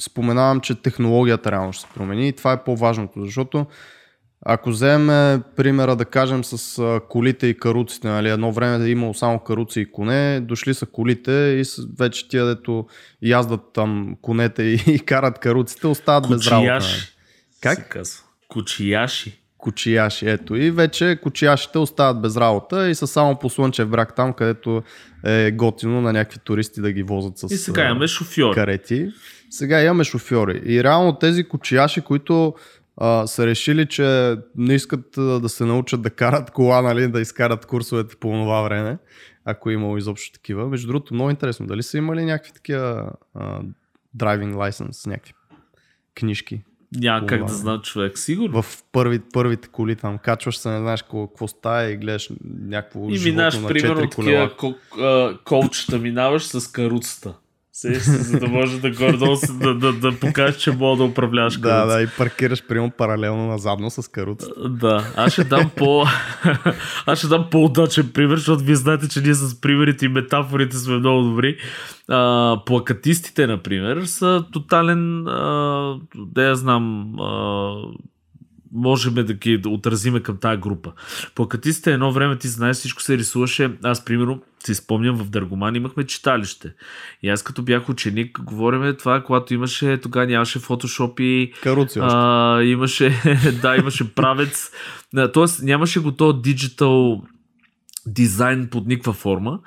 споменавам, 0.00 0.60
че 0.60 0.82
технологията 0.82 1.52
реално 1.52 1.72
ще 1.72 1.86
се 1.88 1.94
промени 1.94 2.28
и 2.28 2.32
това 2.32 2.52
е 2.52 2.64
по-важното, 2.64 3.24
защото 3.24 3.66
ако 4.42 4.70
вземем 4.70 5.42
примера 5.56 5.96
да 5.96 6.04
кажем 6.04 6.44
с 6.44 7.00
колите 7.08 7.46
и 7.46 7.58
каруците, 7.58 8.08
нали, 8.08 8.28
едно 8.30 8.52
време 8.52 8.84
е 8.84 8.88
имало 8.88 9.14
само 9.14 9.38
каруци 9.38 9.80
и 9.80 9.92
коне, 9.92 10.40
дошли 10.40 10.74
са 10.74 10.86
колите 10.86 11.32
и 11.32 11.64
вече 11.98 12.28
тия 12.28 12.46
дето 12.46 12.86
яздат 13.22 13.60
там 13.74 14.16
конете 14.22 14.62
и, 14.62 14.80
и 14.94 14.98
карат 14.98 15.38
каруците, 15.38 15.86
остават 15.86 16.28
без 16.28 16.46
работа. 16.46 16.72
Нали. 16.72 16.82
Как? 17.60 17.96
Кучияши. 18.48 19.40
Кучияши, 19.58 20.28
ето. 20.28 20.56
И 20.56 20.70
вече 20.70 21.18
кучияшите 21.22 21.78
остават 21.78 22.22
без 22.22 22.36
работа 22.36 22.88
и 22.88 22.94
са 22.94 23.06
само 23.06 23.38
по 23.38 23.50
слънчев 23.50 23.88
брак 23.88 24.16
там, 24.16 24.32
където 24.32 24.82
е 25.24 25.50
готино 25.50 26.00
на 26.00 26.12
някакви 26.12 26.38
туристи 26.44 26.80
да 26.80 26.92
ги 26.92 27.02
возят 27.02 27.38
с 27.38 27.42
И 27.50 27.56
сега 27.56 27.84
имаме 27.84 28.06
шофьори. 28.06 28.54
Карети. 28.54 29.08
Сега 29.50 29.82
имаме 29.82 30.04
шофьори. 30.04 30.62
И 30.64 30.84
реално 30.84 31.18
тези 31.18 31.44
кучияши, 31.44 32.00
които 32.00 32.54
а, 32.96 33.26
са 33.26 33.46
решили, 33.46 33.86
че 33.86 34.36
не 34.56 34.74
искат 34.74 35.18
а, 35.18 35.40
да 35.40 35.48
се 35.48 35.64
научат 35.64 36.02
да 36.02 36.10
карат 36.10 36.50
кола, 36.50 36.82
нали, 36.82 37.08
да 37.08 37.20
изкарат 37.20 37.66
курсовете 37.66 38.16
по 38.16 38.28
това 38.28 38.62
време, 38.62 38.98
ако 39.44 39.70
е 39.70 39.72
имало 39.72 39.96
изобщо 39.96 40.32
такива. 40.32 40.68
Между 40.68 40.86
другото, 40.86 41.14
много 41.14 41.30
интересно, 41.30 41.66
дали 41.66 41.82
са 41.82 41.98
имали 41.98 42.24
някакви 42.24 42.52
такива 42.52 43.12
драйвинг 44.14 44.54
license, 44.54 45.06
някакви 45.06 45.32
книжки? 46.14 46.62
Няма 46.96 47.26
как 47.26 47.44
да 47.44 47.52
знам 47.52 47.80
човек, 47.80 48.18
сигурно. 48.18 48.62
В 48.62 48.82
първи, 48.92 49.20
първите 49.32 49.68
коли 49.68 49.96
там 49.96 50.18
качваш 50.18 50.58
се, 50.58 50.68
не 50.70 50.78
знаеш 50.78 51.02
какво, 51.02 51.48
става 51.48 51.84
и 51.84 51.96
гледаш 51.96 52.30
някакво 52.44 53.08
и 53.08 53.18
минаш, 53.24 53.58
на 53.58 53.68
примерно, 53.68 54.10
такива 54.10 54.50
коучета, 55.44 55.98
минаваш 55.98 56.46
с 56.46 56.72
каруцата. 56.72 57.34
Се, 57.76 57.94
за 58.00 58.38
да 58.38 58.48
може 58.48 58.80
да 58.80 58.90
гордо 58.90 59.36
да, 59.60 59.74
да, 59.74 59.92
да 59.92 60.18
покажеш, 60.20 60.56
че 60.56 60.70
мога 60.70 60.96
да 60.96 61.04
управляваш 61.04 61.56
каруца. 61.56 61.86
Да, 61.86 61.94
да, 61.94 62.02
и 62.02 62.06
паркираш 62.18 62.66
прямо 62.66 62.90
паралелно 62.90 63.46
назадно 63.46 63.90
с 63.90 64.10
каруца. 64.10 64.48
Да, 64.68 65.12
аз 65.16 65.32
ще 65.32 65.44
дам 65.44 65.70
по... 65.76 66.04
аз 67.06 67.18
ще 67.18 67.28
дам 67.28 67.48
по-удачен 67.50 68.10
пример, 68.14 68.36
защото 68.36 68.64
вие 68.64 68.74
знаете, 68.74 69.08
че 69.08 69.20
ние 69.20 69.34
с 69.34 69.60
примерите 69.60 70.04
и 70.04 70.08
метафорите 70.08 70.76
сме 70.76 70.96
много 70.96 71.22
добри. 71.22 71.56
А, 72.08 72.60
плакатистите, 72.66 73.46
например, 73.46 74.02
са 74.04 74.44
тотален, 74.52 75.28
а, 75.28 75.94
да 76.14 76.42
я 76.42 76.54
знам, 76.54 77.14
а, 77.20 77.74
можем 78.72 79.14
да 79.14 79.34
ги 79.34 79.58
да 79.58 79.68
отразиме 79.68 80.20
към 80.20 80.36
тази 80.36 80.60
група. 80.60 80.92
Плакатистите 81.34 81.92
едно 81.92 82.12
време, 82.12 82.38
ти 82.38 82.48
знаеш, 82.48 82.76
всичко 82.76 83.02
се 83.02 83.18
рисуваше. 83.18 83.72
Аз, 83.82 84.04
примерно, 84.04 84.42
си 84.64 84.74
спомням, 84.74 85.16
в 85.16 85.30
Дъргоман 85.30 85.74
имахме 85.74 86.06
читалище. 86.06 86.74
И 87.22 87.28
аз 87.28 87.42
като 87.42 87.62
бях 87.62 87.88
ученик, 87.88 88.40
говориме 88.42 88.92
това, 88.92 89.22
когато 89.22 89.54
имаше, 89.54 90.00
тогава 90.02 90.26
нямаше 90.26 90.58
фотошоп 90.58 91.20
и... 91.20 91.52
Каруци 91.62 91.98
а, 92.02 92.62
имаше, 92.62 93.22
да, 93.62 93.76
имаше 93.76 94.14
правец. 94.14 94.70
Тоест 95.32 95.62
нямаше 95.62 96.00
го 96.00 96.12
то 96.12 96.32
диджитал 96.32 97.22
дизайн 98.06 98.68
под 98.70 98.86
никаква 98.86 99.12
форма. 99.12 99.58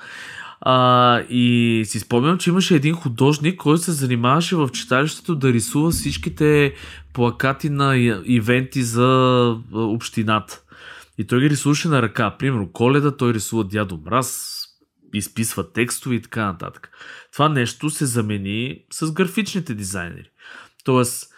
А, 0.61 1.19
и 1.29 1.83
си 1.85 1.99
спомням, 1.99 2.37
че 2.37 2.49
имаше 2.49 2.75
един 2.75 2.95
художник, 2.95 3.59
който 3.59 3.83
се 3.83 3.91
занимаваше 3.91 4.55
в 4.55 4.69
читалището 4.69 5.35
да 5.35 5.53
рисува 5.53 5.91
всичките 5.91 6.73
плакати 7.13 7.69
на 7.69 7.97
ивенти 8.25 8.83
за 8.83 9.57
общината. 9.73 10.61
И 11.17 11.27
той 11.27 11.41
ги 11.41 11.49
рисуваше 11.49 11.87
на 11.87 12.01
ръка. 12.01 12.35
Примерно 12.39 12.71
коледа, 12.71 13.17
той 13.17 13.33
рисува 13.33 13.63
дядо 13.63 13.99
Мраз, 14.05 14.59
изписва 15.13 15.71
текстове 15.71 16.15
и 16.15 16.21
така 16.21 16.45
нататък. 16.45 16.91
Това 17.33 17.49
нещо 17.49 17.89
се 17.89 18.05
замени 18.05 18.83
с 18.91 19.11
графичните 19.11 19.73
дизайнери. 19.73 20.29
Тоест, 20.83 21.33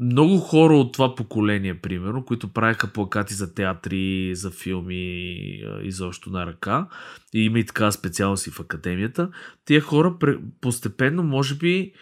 много 0.00 0.38
хора 0.38 0.76
от 0.76 0.92
това 0.92 1.14
поколение, 1.14 1.80
примерно, 1.80 2.24
които 2.24 2.52
правеха 2.52 2.92
плакати 2.92 3.34
за 3.34 3.54
театри, 3.54 4.34
за 4.34 4.50
филми, 4.50 5.36
изобщо 5.82 6.30
на 6.30 6.46
ръка, 6.46 6.88
и 7.34 7.44
има 7.44 7.58
и 7.58 7.66
така 7.66 7.90
специалност 7.90 8.46
и 8.46 8.50
в 8.50 8.60
академията, 8.60 9.30
тия 9.64 9.80
хора 9.80 10.16
постепенно, 10.60 11.22
може 11.22 11.54
би, 11.54 11.92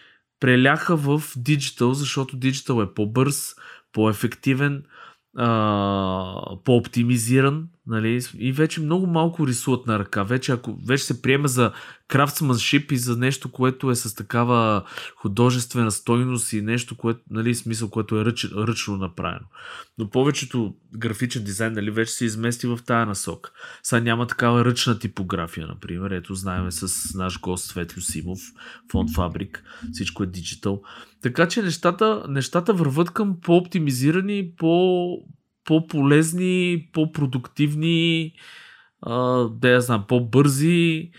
преляха 0.40 0.96
в 0.96 1.22
диджитал, 1.36 1.94
защото 1.94 2.36
диджитал 2.36 2.82
е 2.82 2.94
по-бърз, 2.94 3.54
по-ефективен, 3.92 4.82
по-оптимизиран 6.64 7.68
нали? 7.86 8.20
и 8.38 8.52
вече 8.52 8.80
много 8.80 9.06
малко 9.06 9.46
рисуват 9.46 9.86
на 9.86 9.98
ръка. 9.98 10.22
Вече, 10.22 10.52
ако 10.52 10.78
вече 10.86 11.04
се 11.04 11.22
приема 11.22 11.48
за 11.48 11.72
крафтсманшип 12.08 12.92
и 12.92 12.96
за 12.96 13.16
нещо, 13.16 13.52
което 13.52 13.90
е 13.90 13.94
с 13.94 14.14
такава 14.14 14.84
художествена 15.16 15.90
стойност 15.90 16.52
и 16.52 16.62
нещо, 16.62 16.96
което, 16.96 17.20
нали, 17.30 17.54
смисъл, 17.54 17.90
което 17.90 18.20
е 18.20 18.24
ръч, 18.24 18.44
ръчно 18.44 18.96
направено. 18.96 19.46
Но 19.98 20.10
повечето 20.10 20.74
графичен 20.96 21.44
дизайн 21.44 21.72
нали, 21.72 21.90
вече 21.90 22.12
се 22.12 22.24
измести 22.24 22.66
в 22.66 22.78
тая 22.86 23.06
насок. 23.06 23.52
Сега 23.82 24.00
няма 24.00 24.26
такава 24.26 24.64
ръчна 24.64 24.98
типография, 24.98 25.66
например. 25.66 26.10
Ето 26.10 26.34
знаеме 26.34 26.70
с 26.70 27.14
наш 27.14 27.40
гост 27.40 27.64
Светлю 27.64 28.00
Симов, 28.00 28.40
фонд 28.92 29.10
Фабрик. 29.14 29.64
Всичко 29.92 30.22
е 30.22 30.26
диджитал. 30.26 30.82
Така 31.22 31.48
че 31.48 31.62
нещата, 31.62 32.24
нещата 32.28 32.72
върват 32.72 33.10
към 33.10 33.40
по-оптимизирани, 33.40 34.50
по, 34.56 35.06
по-полезни, 35.64 36.88
по-продуктивни, 36.92 38.32
да 39.50 39.68
я 39.68 39.80
знам, 39.80 40.04
по-бързи. 40.08 41.10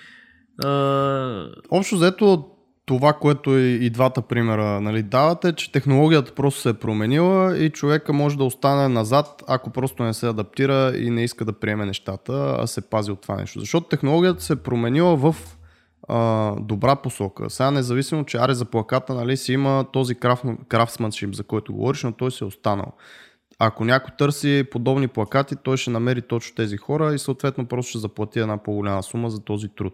А... 0.63 1.47
Общо 1.71 1.95
взето 1.95 2.45
това, 2.85 3.13
което 3.13 3.57
и, 3.57 3.85
и 3.85 3.89
двата 3.89 4.21
примера 4.21 4.81
нали, 4.81 5.03
давате, 5.03 5.53
че 5.53 5.71
технологията 5.71 6.31
просто 6.35 6.61
се 6.61 6.69
е 6.69 6.73
променила 6.73 7.57
и 7.57 7.69
човека 7.69 8.13
може 8.13 8.37
да 8.37 8.43
остане 8.43 8.87
назад, 8.87 9.43
ако 9.47 9.69
просто 9.69 10.03
не 10.03 10.13
се 10.13 10.27
адаптира 10.27 10.93
и 10.97 11.09
не 11.09 11.23
иска 11.23 11.45
да 11.45 11.53
приеме 11.53 11.85
нещата, 11.85 12.57
а 12.59 12.67
се 12.67 12.89
пази 12.89 13.11
от 13.11 13.21
това 13.21 13.35
нещо. 13.35 13.59
Защото 13.59 13.87
технологията 13.87 14.43
се 14.43 14.53
е 14.53 14.55
променила 14.55 15.15
в 15.15 15.35
а, 16.07 16.51
добра 16.59 16.95
посока. 16.95 17.49
Сега 17.49 17.71
независимо, 17.71 18.25
че 18.25 18.37
аре 18.37 18.53
за 18.53 18.65
плаката 18.65 19.13
нали, 19.13 19.37
си 19.37 19.53
има 19.53 19.85
този 19.93 20.15
крафтсманшип, 20.69 21.35
за 21.35 21.43
който 21.43 21.73
говориш, 21.73 22.03
но 22.03 22.11
той 22.11 22.31
се 22.31 22.43
е 22.43 22.47
останал. 22.47 22.93
Ако 23.59 23.85
някой 23.85 24.15
търси 24.17 24.63
подобни 24.71 25.07
плакати, 25.07 25.55
той 25.63 25.77
ще 25.77 25.89
намери 25.89 26.21
точно 26.21 26.55
тези 26.55 26.77
хора 26.77 27.13
и 27.13 27.19
съответно 27.19 27.65
просто 27.65 27.89
ще 27.89 27.99
заплати 27.99 28.39
една 28.39 28.63
по-голяма 28.63 29.03
сума 29.03 29.29
за 29.29 29.39
този 29.39 29.69
труд. 29.69 29.93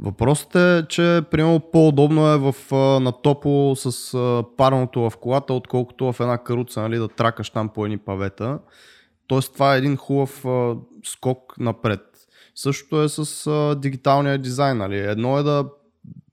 Въпросът 0.00 0.54
е, 0.54 0.86
че 0.88 1.22
примерно 1.30 1.60
по-удобно 1.72 2.28
е 2.28 2.38
в, 2.38 2.54
на 3.00 3.12
топло 3.12 3.76
с 3.76 4.12
парното 4.56 5.10
в 5.10 5.16
колата, 5.16 5.54
отколкото 5.54 6.12
в 6.12 6.20
една 6.20 6.38
каруца 6.38 6.82
нали, 6.82 6.98
да 6.98 7.08
тракаш 7.08 7.50
там 7.50 7.68
по 7.68 7.84
едни 7.84 7.98
павета. 7.98 8.58
Тоест 9.26 9.52
това 9.52 9.74
е 9.74 9.78
един 9.78 9.96
хубав 9.96 10.44
а, 10.44 10.74
скок 11.04 11.54
напред. 11.58 12.00
Същото 12.54 13.02
е 13.02 13.08
с 13.08 13.46
а, 13.46 13.74
дигиталния 13.74 14.38
дизайн. 14.38 14.76
Нали. 14.76 14.98
Едно 14.98 15.38
е 15.38 15.42
да 15.42 15.64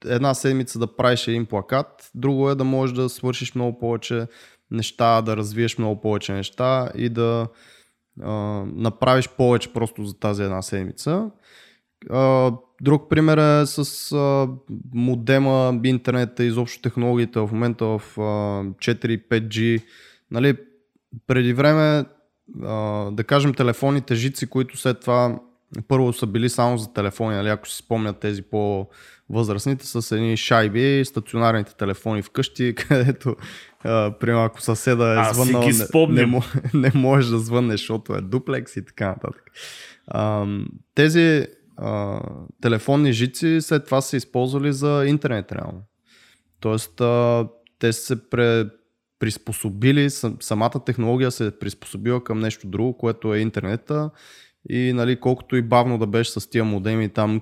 една 0.06 0.34
седмица 0.34 0.80
да 0.80 0.96
правиш 0.96 1.28
един 1.28 1.46
плакат, 1.46 2.12
друго 2.16 2.50
е 2.50 2.56
да 2.56 2.64
можеш 2.64 2.96
да 2.96 3.10
свършиш 3.10 3.56
много 3.56 3.80
повече 3.80 4.28
неща, 4.74 5.22
да 5.22 5.38
развиеш 5.38 5.78
много 5.78 6.02
повече 6.02 6.34
неща 6.34 6.90
и 6.96 7.10
да 7.10 7.48
а, 8.22 8.32
направиш 8.76 9.30
повече 9.30 9.74
просто 9.74 10.06
за 10.06 10.20
тази 10.20 10.44
една 10.44 10.62
седмица. 10.62 11.32
А, 12.10 12.52
друг 12.82 13.10
пример 13.10 13.62
е 13.62 13.66
с 13.66 14.12
а, 14.12 14.48
модема, 14.94 15.80
интернета, 15.84 16.44
изобщо 16.44 16.82
технологиите 16.82 17.40
в 17.40 17.50
момента 17.52 17.86
в 17.86 18.02
а, 18.18 18.22
4-5G. 18.22 19.84
Нали, 20.32 20.58
преди 21.28 21.54
време, 21.54 22.06
а, 22.64 23.12
да 23.12 23.24
кажем, 23.24 23.54
телефонните 23.54 24.16
жици, 24.16 24.48
които 24.48 24.78
след 24.78 25.00
това 25.00 25.40
първо 25.88 26.14
са 26.14 26.28
били 26.28 26.50
само 26.50 26.78
за 26.78 26.94
телефони, 26.94 27.36
нали, 27.36 27.50
ако 27.50 27.68
си 27.68 27.78
спомнят 27.78 28.20
тези 28.20 28.42
по-възрастните, 28.42 29.88
с 29.88 30.16
едни 30.16 30.38
шайби, 30.38 31.06
стационарните 31.06 31.76
телефони 31.76 32.22
вкъщи, 32.22 32.76
където 32.88 33.36
примерно 34.20 34.44
ако 34.44 34.62
съседа 34.62 35.22
е 35.22 35.34
звъннал, 35.34 35.64
не, 36.10 36.26
не, 36.26 36.42
не 36.74 36.92
можеш 36.96 37.30
да 37.30 37.40
звъннеш, 37.40 37.80
защото 37.80 38.14
е 38.14 38.22
дуплекс 38.22 38.76
и 38.76 38.86
така 38.86 39.08
нататък. 39.08 39.44
А, 40.08 40.48
тези 40.96 41.48
а, 41.78 42.20
телефонни 42.62 43.14
жици 43.14 43.62
след 43.62 43.86
това 43.86 44.02
са 44.02 44.18
използвали 44.18 44.74
за 44.74 45.06
интернет 45.08 45.52
реално. 45.52 45.82
Тоест 46.60 47.02
а, 47.02 47.48
те 47.80 47.94
се 47.94 48.30
пре, 48.30 48.66
приспособили, 49.20 50.10
самата 50.40 50.86
технология 50.86 51.32
се 51.32 51.48
е 51.48 51.52
приспособила 51.52 52.24
към 52.24 52.40
нещо 52.40 52.68
друго, 52.68 52.98
което 52.98 53.34
е 53.34 53.40
интернета 53.40 54.10
и 54.70 54.94
нали, 54.94 55.20
колкото 55.20 55.56
и 55.56 55.62
бавно 55.62 55.98
да 55.98 56.08
беше 56.08 56.32
с 56.32 56.50
тия 56.50 56.66
модеми 56.66 57.10
там 57.10 57.42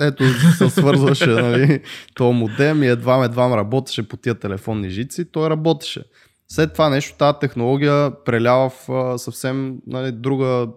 ето 0.00 0.24
се 0.58 0.70
свързваше 0.70 1.30
нали, 1.30 1.82
то 2.14 2.32
модем 2.32 2.82
и 2.82 2.86
едва 2.86 3.24
едва 3.24 3.56
работеше 3.56 4.08
по 4.08 4.16
тия 4.16 4.34
телефонни 4.34 4.90
жици, 4.90 5.32
той 5.32 5.50
работеше. 5.50 6.04
След 6.48 6.72
това 6.72 6.88
нещо, 6.88 7.16
тази 7.18 7.38
технология 7.40 8.24
прелява 8.24 8.70
в 8.70 9.18
съвсем 9.18 9.78
нали, 9.86 10.12
друга 10.12 10.68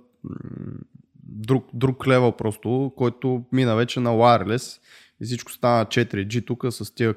друг, 1.23 1.65
друг 1.73 2.07
левел 2.07 2.31
просто, 2.31 2.93
който 2.97 3.43
мина 3.51 3.75
вече 3.75 3.99
на 3.99 4.09
wireless 4.09 4.79
и 5.21 5.25
всичко 5.25 5.51
стана 5.51 5.85
4G 5.85 6.45
тук 6.47 6.65
с 6.69 6.95
тия 6.95 7.15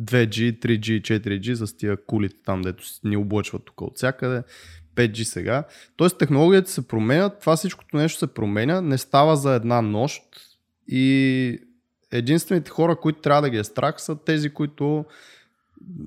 2G, 0.00 0.58
3G, 0.58 1.00
4G 1.00 1.54
с 1.54 1.76
тия 1.76 1.96
кулите 2.06 2.36
там, 2.44 2.62
дето 2.62 2.84
ни 3.04 3.16
облъчват 3.16 3.64
тук 3.64 3.80
от 3.80 3.96
всякъде. 3.96 4.42
5G 4.94 5.22
сега. 5.22 5.64
Тоест 5.96 6.18
технологията 6.18 6.70
се 6.70 6.88
променя, 6.88 7.28
това 7.28 7.56
всичкото 7.56 7.96
нещо 7.96 8.18
се 8.18 8.26
променя, 8.26 8.80
не 8.80 8.98
става 8.98 9.36
за 9.36 9.54
една 9.54 9.82
нощ 9.82 10.22
и 10.88 11.58
единствените 12.12 12.70
хора, 12.70 12.96
които 12.96 13.20
трябва 13.20 13.42
да 13.42 13.50
ги 13.50 13.56
е 13.56 13.64
страх 13.64 13.94
са 13.98 14.16
тези, 14.16 14.50
които 14.50 15.04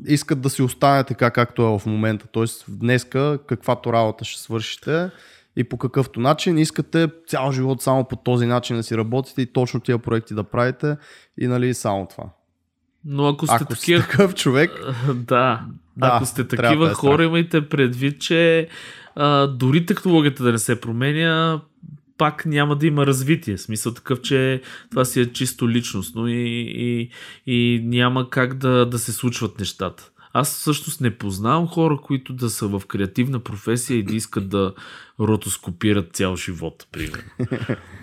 искат 0.07 0.41
да 0.41 0.49
си 0.49 0.61
остане 0.61 1.03
така 1.03 1.31
както 1.31 1.61
е 1.61 1.79
в 1.79 1.85
момента. 1.85 2.27
Тоест 2.31 2.65
днеска 2.67 3.39
каквато 3.47 3.93
работа 3.93 4.25
ще 4.25 4.41
свършите 4.41 5.09
и 5.55 5.63
по 5.63 5.77
какъвто 5.77 6.19
начин 6.19 6.57
искате 6.57 7.09
цял 7.27 7.51
живот 7.51 7.81
само 7.81 8.03
по 8.03 8.15
този 8.15 8.45
начин 8.45 8.75
да 8.75 8.83
си 8.83 8.97
работите 8.97 9.41
и 9.41 9.45
точно 9.45 9.79
тия 9.79 9.97
проекти 9.97 10.33
да 10.33 10.43
правите 10.43 10.97
и 11.37 11.47
нали 11.47 11.73
само 11.73 12.07
това. 12.07 12.23
Но 13.05 13.27
ако 13.27 13.45
сте, 13.45 13.55
ако 13.55 13.65
такива... 13.75 14.01
сте 14.01 14.11
такъв 14.11 14.35
човек, 14.35 14.71
да, 15.13 15.61
да, 15.97 16.07
ако 16.13 16.25
сте 16.25 16.47
такива 16.47 16.85
да 16.85 16.91
е 16.91 16.93
хора, 16.93 17.23
имайте 17.23 17.69
предвид, 17.69 18.21
че 18.21 18.67
а, 19.15 19.47
дори 19.47 19.85
технологията 19.85 20.43
да 20.43 20.51
не 20.51 20.59
се 20.59 20.81
променя, 20.81 21.61
пак 22.17 22.45
няма 22.45 22.75
да 22.75 22.87
има 22.87 23.05
развитие. 23.05 23.57
Смисъл 23.57 23.93
такъв, 23.93 24.21
че 24.21 24.61
това 24.91 25.05
си 25.05 25.21
е 25.21 25.31
чисто 25.33 25.69
личностно 25.69 26.27
и, 26.27 26.33
и, 26.35 27.09
и 27.45 27.81
няма 27.83 28.29
как 28.29 28.53
да, 28.53 28.85
да 28.85 28.99
се 28.99 29.11
случват 29.11 29.59
нещата. 29.59 30.11
Аз 30.37 30.55
всъщност 30.55 31.01
не 31.01 31.17
познавам 31.17 31.67
хора, 31.67 31.97
които 32.03 32.33
да 32.33 32.49
са 32.49 32.67
в 32.67 32.81
креативна 32.87 33.39
професия 33.39 33.97
и 33.97 34.03
да 34.03 34.15
искат 34.15 34.49
да 34.49 34.73
ротоскопират 35.19 36.15
цял 36.15 36.35
живот, 36.35 36.87
примерно. 36.91 37.23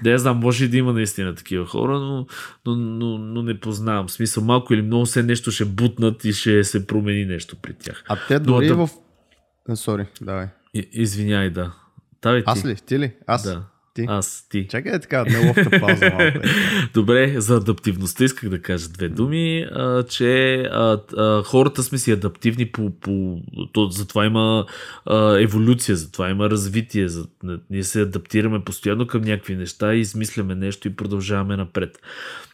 Да, 0.02 0.10
я 0.10 0.18
знам, 0.18 0.38
може 0.38 0.64
и 0.64 0.68
да 0.68 0.76
има 0.76 0.92
наистина 0.92 1.34
такива 1.34 1.66
хора, 1.66 1.98
но, 1.98 2.26
но, 2.66 2.76
но, 2.76 3.18
но 3.18 3.42
не 3.42 3.60
познавам. 3.60 4.08
В 4.08 4.12
смисъл, 4.12 4.44
малко 4.44 4.74
или 4.74 4.82
много 4.82 5.06
се 5.06 5.22
нещо 5.22 5.50
ще 5.50 5.64
бутнат 5.64 6.24
и 6.24 6.32
ще 6.32 6.64
се 6.64 6.86
промени 6.86 7.24
нещо 7.24 7.56
при 7.56 7.74
тях. 7.74 8.04
А 8.08 8.16
те 8.28 8.38
дори 8.38 8.68
но, 8.68 8.76
да... 8.76 8.86
в... 8.86 9.76
Сори, 9.76 10.06
давай. 10.20 10.46
Извиняй, 10.92 11.50
да. 11.50 11.72
Давай 12.22 12.40
ти. 12.40 12.44
Аз 12.46 12.64
ли? 12.64 12.76
Ти 12.76 12.98
ли? 12.98 13.12
Аз? 13.26 13.42
Да. 13.42 13.62
Ти? 13.94 14.05
Аз, 14.09 14.46
ти. 14.50 14.68
Чакай 14.68 15.00
така, 15.00 15.24
неловка 15.24 15.70
пауза 15.81 16.11
малко. 16.11 16.22
Е. 16.22 16.42
Добре, 16.94 17.40
за 17.40 17.57
адаптивността 17.57 18.24
исках 18.24 18.50
да 18.50 18.62
кажа 18.62 18.88
две 18.88 19.09
думи, 19.09 19.66
а, 19.72 20.02
че 20.02 20.62
а, 20.62 21.00
а, 21.16 21.42
хората 21.42 21.83
сме 21.83 21.98
си 21.98 22.12
адаптивни 22.12 22.66
по, 22.66 22.90
по 23.00 23.40
то, 23.72 23.88
затова 23.88 24.26
има 24.26 24.66
а, 25.07 25.40
еволюция, 25.40 25.96
затова 25.96 26.31
има 26.31 26.50
развитие, 26.50 27.09
за, 27.09 27.26
ние 27.70 27.83
се 27.83 28.00
адаптираме 28.00 28.64
постоянно 28.64 29.07
към 29.07 29.22
някакви 29.22 29.57
неща 29.57 29.94
и 29.94 30.00
измисляме 30.00 30.55
нещо 30.55 30.88
и 30.88 30.96
продължаваме 30.96 31.57
напред. 31.57 31.98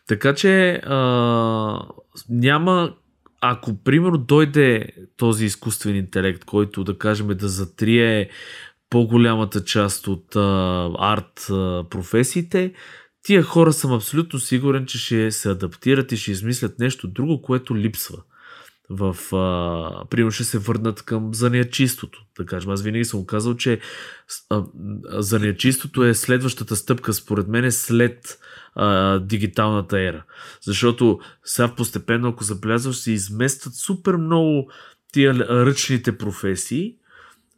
Така 0.06 0.34
че 0.34 0.70
а, 0.72 1.80
няма 2.28 2.94
ако 3.40 3.76
примерно 3.76 4.18
дойде 4.18 4.88
този 5.16 5.44
изкуствен 5.44 5.96
интелект, 5.96 6.44
който 6.44 6.84
да 6.84 6.98
кажем 6.98 7.28
да 7.28 7.48
затрие 7.48 8.28
по-голямата 8.90 9.64
част 9.64 10.08
от 10.08 10.36
а, 10.36 10.90
арт 10.98 11.46
а, 11.50 11.84
професиите, 11.90 12.72
тия 13.22 13.42
хора 13.42 13.72
съм 13.72 13.92
абсолютно 13.92 14.38
сигурен, 14.38 14.86
че 14.86 14.98
ще 14.98 15.30
се 15.30 15.50
адаптират 15.50 16.12
и 16.12 16.16
ще 16.16 16.30
измислят 16.30 16.78
нещо 16.78 17.08
друго, 17.08 17.42
което 17.42 17.76
липсва. 17.76 18.22
В, 18.90 19.16
а, 19.36 20.04
примерно 20.10 20.30
ще 20.30 20.44
се 20.44 20.58
върнат 20.58 21.02
към 21.02 21.34
занаячистото. 21.34 22.24
Да 22.38 22.46
кажем, 22.46 22.70
аз 22.70 22.82
винаги 22.82 23.04
съм 23.04 23.26
казал, 23.26 23.56
че 23.56 23.80
а, 24.50 24.64
занаячистото 25.08 26.04
е 26.04 26.14
следващата 26.14 26.76
стъпка, 26.76 27.12
според 27.12 27.48
мен, 27.48 27.72
след 27.72 28.38
а, 28.74 29.18
дигиталната 29.18 30.00
ера. 30.00 30.24
Защото 30.60 31.20
сега 31.44 31.74
постепенно, 31.74 32.28
ако 32.28 32.44
забелязваш, 32.44 32.96
се 32.96 33.12
изместват 33.12 33.74
супер 33.74 34.16
много 34.16 34.70
тия 35.12 35.34
ръчните 35.34 36.18
професии 36.18 36.96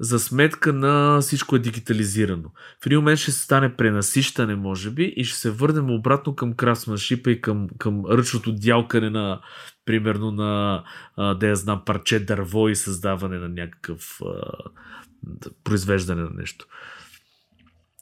за 0.00 0.18
сметка 0.18 0.72
на 0.72 1.20
всичко 1.20 1.56
е 1.56 1.58
дигитализирано. 1.58 2.48
В 2.82 2.86
един 2.86 2.98
момент 2.98 3.18
ще 3.18 3.30
се 3.30 3.40
стане 3.40 3.76
пренасищане, 3.76 4.56
може 4.56 4.90
би, 4.90 5.04
и 5.16 5.24
ще 5.24 5.38
се 5.38 5.50
върнем 5.50 5.90
обратно 5.90 6.36
към 6.36 6.52
красманшипа 6.52 7.30
и 7.30 7.40
към, 7.40 7.68
към 7.78 8.04
ръчното 8.06 8.52
дялкане 8.52 9.10
на, 9.10 9.40
примерно, 9.84 10.30
на, 10.30 10.82
да 11.34 11.46
я 11.46 11.56
знам, 11.56 11.82
парче 11.86 12.24
дърво 12.24 12.68
и 12.68 12.76
създаване 12.76 13.38
на 13.38 13.48
някакъв 13.48 14.20
а, 14.24 14.52
произвеждане 15.64 16.22
на 16.22 16.30
нещо. 16.34 16.66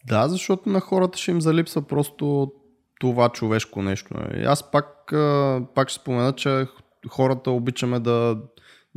Да, 0.08 0.28
защото 0.28 0.68
на 0.68 0.80
хората 0.80 1.18
ще 1.18 1.30
им 1.30 1.40
залипса 1.40 1.82
просто 1.82 2.52
това 3.00 3.28
човешко 3.28 3.82
нещо. 3.82 4.14
Аз 4.44 4.70
пак, 4.70 4.86
пак 5.74 5.88
ще 5.88 6.00
спомена, 6.00 6.32
че 6.32 6.66
хората 7.08 7.50
обичаме 7.50 8.00
да 8.00 8.38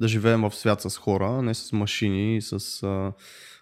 да 0.01 0.07
живеем 0.07 0.41
в 0.41 0.55
свят 0.55 0.81
с 0.81 0.97
хора, 0.97 1.41
не 1.41 1.53
с 1.53 1.71
машини, 1.71 2.41
с 2.41 2.83
а, 2.83 3.11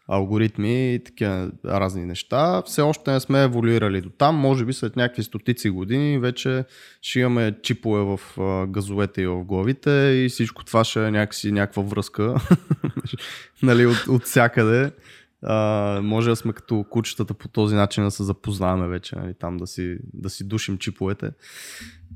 алгоритми 0.07 0.93
и 0.93 1.03
такива 1.03 1.51
разни 1.65 2.05
неща. 2.05 2.61
Все 2.65 2.81
още 2.81 3.11
не 3.11 3.19
сме 3.19 3.43
еволюирали 3.43 4.01
до 4.01 4.09
там. 4.09 4.35
Може 4.35 4.65
би 4.65 4.73
след 4.73 4.95
някакви 4.95 5.23
стотици 5.23 5.69
години 5.69 6.19
вече 6.19 6.65
ще 7.01 7.19
имаме 7.19 7.55
чипове 7.61 8.01
в 8.01 8.41
а, 8.41 8.67
газовете 8.67 9.21
и 9.21 9.27
в 9.27 9.43
главите 9.43 9.91
и 9.91 10.29
всичко 10.29 10.65
това 10.65 10.83
ще 10.83 11.07
е 11.07 11.11
някакси 11.11 11.51
някаква 11.51 11.83
връзка 11.83 12.35
нали, 13.63 13.85
от, 13.85 14.07
от 14.07 14.23
всякъде. 14.23 14.91
Uh, 15.45 15.99
може 15.99 16.29
да 16.29 16.35
сме 16.35 16.53
като 16.53 16.85
кучетата 16.89 17.33
по 17.33 17.47
този 17.47 17.75
начин 17.75 18.03
да 18.03 18.11
се 18.11 18.23
запознаваме 18.23 18.87
вече, 18.87 19.15
нали, 19.15 19.33
там 19.33 19.57
да 19.57 19.67
си, 19.67 19.97
да 20.13 20.29
си 20.29 20.47
душим 20.47 20.77
чиповете. 20.77 21.31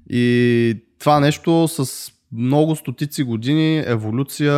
И 0.10 0.84
това 1.00 1.20
нещо 1.20 1.68
с 1.68 2.12
много 2.38 2.76
стотици 2.76 3.24
години, 3.24 3.84
еволюция, 3.86 4.54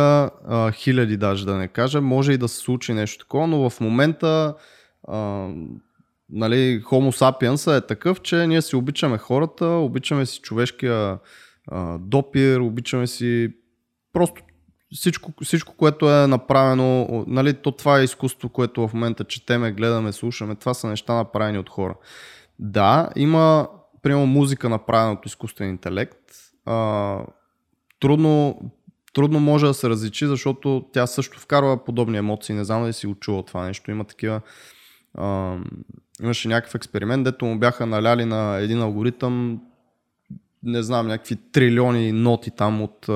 а, 0.48 0.72
хиляди 0.72 1.16
даже 1.16 1.46
да 1.46 1.54
не 1.56 1.68
кажа, 1.68 2.00
може 2.00 2.32
и 2.32 2.38
да 2.38 2.48
се 2.48 2.56
случи 2.56 2.92
нещо 2.92 3.24
такова, 3.24 3.46
но 3.46 3.70
в 3.70 3.80
момента 3.80 4.54
а, 5.08 5.48
нали, 6.30 6.82
Homo 6.82 7.10
sapiens 7.10 7.78
е 7.78 7.86
такъв, 7.86 8.20
че 8.20 8.46
ние 8.46 8.62
си 8.62 8.76
обичаме 8.76 9.18
хората, 9.18 9.66
обичаме 9.66 10.26
си 10.26 10.40
човешкия 10.40 11.18
а, 11.68 11.98
допир, 11.98 12.58
обичаме 12.58 13.06
си 13.06 13.54
просто 14.12 14.42
всичко, 14.94 15.32
всичко, 15.42 15.74
което 15.76 16.10
е 16.10 16.26
направено, 16.26 17.24
нали, 17.26 17.54
то 17.54 17.72
това 17.72 18.00
е 18.00 18.04
изкуство, 18.04 18.48
което 18.48 18.88
в 18.88 18.94
момента 18.94 19.24
четеме, 19.24 19.72
гледаме, 19.72 20.12
слушаме, 20.12 20.54
това 20.54 20.74
са 20.74 20.88
неща 20.88 21.14
направени 21.14 21.58
от 21.58 21.70
хора. 21.70 21.94
Да, 22.58 23.08
има, 23.16 23.68
примерно, 24.02 24.26
музика 24.26 24.68
направена 24.68 25.12
от 25.12 25.26
изкуствен 25.26 25.68
интелект. 25.68 26.18
А, 26.64 27.18
трудно, 28.00 28.60
трудно 29.12 29.40
може 29.40 29.66
да 29.66 29.74
се 29.74 29.88
различи, 29.88 30.26
защото 30.26 30.84
тя 30.92 31.06
също 31.06 31.40
вкарва 31.40 31.84
подобни 31.84 32.18
емоции. 32.18 32.54
Не 32.54 32.64
знам 32.64 32.82
дали 32.82 32.92
си 32.92 33.06
учила 33.06 33.42
това 33.42 33.66
нещо. 33.66 33.90
Има 33.90 34.04
такива. 34.04 34.40
А, 35.14 35.56
имаше 36.22 36.48
някакъв 36.48 36.74
експеримент, 36.74 37.24
дето 37.24 37.44
му 37.44 37.58
бяха 37.58 37.86
наляли 37.86 38.24
на 38.24 38.56
един 38.56 38.82
алгоритъм 38.82 39.60
не 40.66 40.82
знам, 40.82 41.06
някакви 41.06 41.36
трилиони 41.52 42.12
ноти 42.12 42.50
там 42.50 42.82
от 42.82 43.06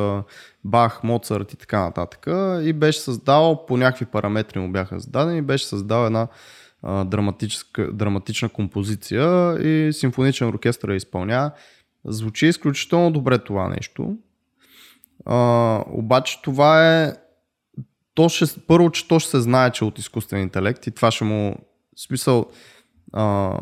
Бах, 0.65 1.03
Моцарт 1.03 1.53
и 1.53 1.57
така 1.57 1.81
нататък. 1.81 2.27
И 2.65 2.73
беше 2.73 3.01
създал, 3.01 3.67
по 3.67 3.77
някакви 3.77 4.07
параметри 4.07 4.59
му 4.59 4.73
бяха 4.73 5.01
зададени, 5.01 5.43
беше 5.43 5.67
създал 5.67 6.07
една 6.07 6.29
драматическа, 7.05 7.93
драматична 7.93 8.49
композиция 8.49 9.55
и 9.63 9.93
симфоничен 9.93 10.49
оркестър 10.49 10.91
я 10.91 10.97
изпълнява. 10.97 11.51
Звучи 12.05 12.47
изключително 12.47 13.11
добре 13.11 13.39
това 13.39 13.69
нещо. 13.69 14.17
А, 15.27 15.83
обаче 15.93 16.43
това 16.43 17.03
е 17.03 17.13
то 18.15 18.29
ще, 18.29 18.61
първо, 18.67 18.91
че 18.91 19.09
то 19.09 19.19
ще 19.19 19.31
се 19.31 19.41
знае, 19.41 19.71
че 19.71 19.85
е 19.85 19.89
от 19.89 19.99
изкуствен 19.99 20.41
интелект 20.41 20.87
и 20.87 20.91
това 20.91 21.11
ще 21.11 21.25
му 21.25 21.57
смисъл 21.97 22.47
а, 23.13 23.57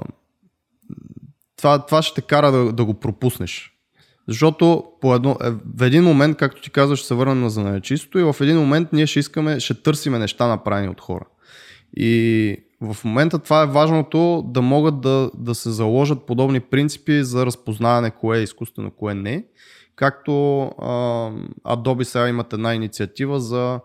това, 1.57 1.87
това 1.87 2.03
ще 2.03 2.21
те 2.21 2.27
кара 2.27 2.53
да, 2.53 2.73
да 2.73 2.85
го 2.85 2.95
пропуснеш. 2.95 3.73
Защото 4.29 4.85
по 5.01 5.15
едно, 5.15 5.37
е, 5.45 5.51
в 5.51 5.83
един 5.83 6.05
момент, 6.05 6.37
както 6.37 6.63
ти 6.63 6.71
казваш, 6.71 6.99
ще 6.99 7.09
се 7.09 7.15
върнем 7.15 7.41
на 7.41 7.51
занаячистото 7.51 8.19
и 8.19 8.23
в 8.23 8.37
един 8.41 8.57
момент 8.57 8.89
ние 8.93 9.07
ще 9.07 9.19
искаме, 9.19 9.61
ще 9.61 9.83
търсиме 9.83 10.19
неща 10.19 10.47
направени 10.47 10.89
от 10.89 11.01
хора. 11.01 11.25
И 11.97 12.57
в 12.81 12.97
момента 13.05 13.39
това 13.39 13.63
е 13.63 13.67
важното 13.67 14.45
да 14.47 14.63
могат 14.63 15.01
да, 15.01 15.31
да 15.35 15.55
се 15.55 15.71
заложат 15.71 16.27
подобни 16.27 16.61
принципи 16.61 17.25
за 17.25 17.47
разпознаване 17.47 18.11
кое 18.11 18.39
е 18.39 18.43
изкуствено, 18.43 18.91
кое 18.91 19.15
не. 19.15 19.45
Както 19.99 20.33
Adobe 21.65 22.03
сега 22.03 22.29
имат 22.29 22.53
една 22.53 22.75
инициатива 22.75 23.41
за 23.41 23.81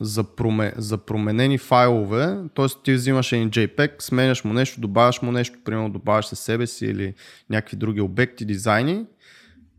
за, 0.00 0.24
проме, 0.36 0.72
за 0.76 0.98
променени 0.98 1.58
файлове, 1.58 2.38
т.е. 2.54 2.66
ти 2.84 2.92
взимаш 2.92 3.32
един 3.32 3.50
JPEG, 3.50 4.02
сменяш 4.02 4.44
му 4.44 4.52
нещо, 4.52 4.80
добавяш 4.80 5.22
му 5.22 5.32
нещо, 5.32 5.58
примерно 5.64 5.90
добавяш 5.90 6.26
се 6.26 6.36
себе 6.36 6.66
си 6.66 6.86
или 6.86 7.14
някакви 7.50 7.76
други 7.76 8.00
обекти, 8.00 8.44
дизайни, 8.44 9.06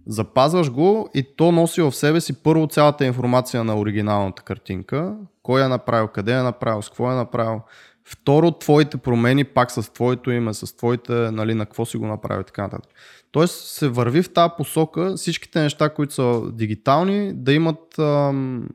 запазваш 0.07 0.71
го 0.71 1.09
и 1.13 1.35
то 1.35 1.51
носи 1.51 1.81
в 1.81 1.91
себе 1.91 2.21
си 2.21 2.43
първо 2.43 2.67
цялата 2.67 3.05
информация 3.05 3.63
на 3.63 3.79
оригиналната 3.79 4.43
картинка, 4.43 5.15
кой 5.43 5.65
е 5.65 5.67
направил, 5.67 6.07
къде 6.07 6.33
е 6.33 6.41
направил, 6.41 6.81
с 6.81 6.89
какво 6.89 7.11
е 7.11 7.15
направил. 7.15 7.61
Второ, 8.07 8.51
твоите 8.51 8.97
промени 8.97 9.43
пак 9.43 9.71
с 9.71 9.93
твоето 9.93 10.31
име, 10.31 10.53
с 10.53 10.77
твоите, 10.77 11.13
нали, 11.13 11.53
на 11.53 11.65
какво 11.65 11.85
си 11.85 11.97
го 11.97 12.07
направил 12.07 12.41
и 12.41 12.45
така 12.45 12.61
нататък. 12.61 12.91
Тоест 13.35 13.67
се 13.67 13.87
върви 13.87 14.23
в 14.23 14.33
тази 14.33 14.53
посока 14.57 15.13
всичките 15.15 15.61
неща, 15.61 15.89
които 15.89 16.13
са 16.13 16.41
дигитални, 16.51 17.33
да 17.33 17.53
имат 17.53 17.99
ам, 17.99 18.67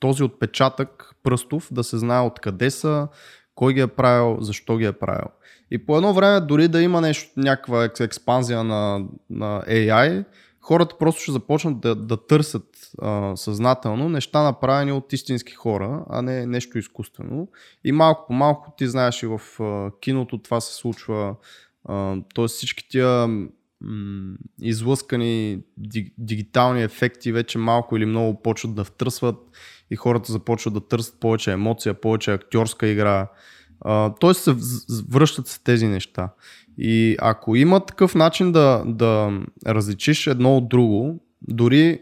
този 0.00 0.22
отпечатък 0.22 1.10
пръстов, 1.22 1.68
да 1.70 1.84
се 1.84 1.98
знае 1.98 2.26
откъде 2.26 2.70
са, 2.70 3.08
кой 3.54 3.74
ги 3.74 3.80
е 3.80 3.86
правил, 3.86 4.36
защо 4.40 4.76
ги 4.76 4.84
е 4.84 4.92
правил. 4.92 5.28
И 5.70 5.86
по 5.86 5.96
едно 5.96 6.14
време, 6.14 6.40
дори 6.40 6.68
да 6.68 6.82
има 6.82 7.00
нещо, 7.00 7.30
някаква 7.36 7.88
експанзия 8.00 8.64
на, 8.64 9.04
на 9.30 9.62
AI, 9.62 10.24
хората 10.60 10.98
просто 10.98 11.22
ще 11.22 11.32
започнат 11.32 11.80
да, 11.80 11.94
да 11.94 12.26
търсят 12.26 12.90
а, 13.02 13.36
съзнателно 13.36 14.08
неща 14.08 14.42
направени 14.42 14.92
от 14.92 15.12
истински 15.12 15.54
хора, 15.54 16.04
а 16.10 16.22
не 16.22 16.46
нещо 16.46 16.78
изкуствено. 16.78 17.48
И 17.84 17.92
малко 17.92 18.26
по 18.26 18.32
малко 18.32 18.72
ти 18.76 18.86
знаеш 18.86 19.22
и 19.22 19.26
в 19.26 19.40
а, 19.60 19.90
киното 20.00 20.38
това 20.38 20.60
се 20.60 20.74
случва. 20.74 21.34
Тоест 22.34 22.54
всички 22.54 22.88
тия 22.88 23.28
излъскани 24.62 25.60
дигитални 26.18 26.82
ефекти 26.82 27.32
вече 27.32 27.58
малко 27.58 27.96
или 27.96 28.06
много 28.06 28.42
почват 28.42 28.74
да 28.74 28.84
втръсват 28.84 29.36
и 29.90 29.96
хората 29.96 30.32
започват 30.32 30.74
да 30.74 30.88
търсят 30.88 31.20
повече 31.20 31.52
емоция, 31.52 31.94
повече 31.94 32.32
актьорска 32.32 32.86
игра. 32.86 33.28
Тоест 34.20 34.44
се 34.44 34.54
връщат 35.10 35.46
се 35.46 35.62
тези 35.62 35.86
неща. 35.86 36.28
И 36.78 37.16
ако 37.20 37.56
има 37.56 37.86
такъв 37.86 38.14
начин 38.14 38.52
да, 38.52 38.82
да 38.86 39.40
различиш 39.66 40.26
едно 40.26 40.56
от 40.56 40.68
друго, 40.68 41.20
дори 41.42 42.00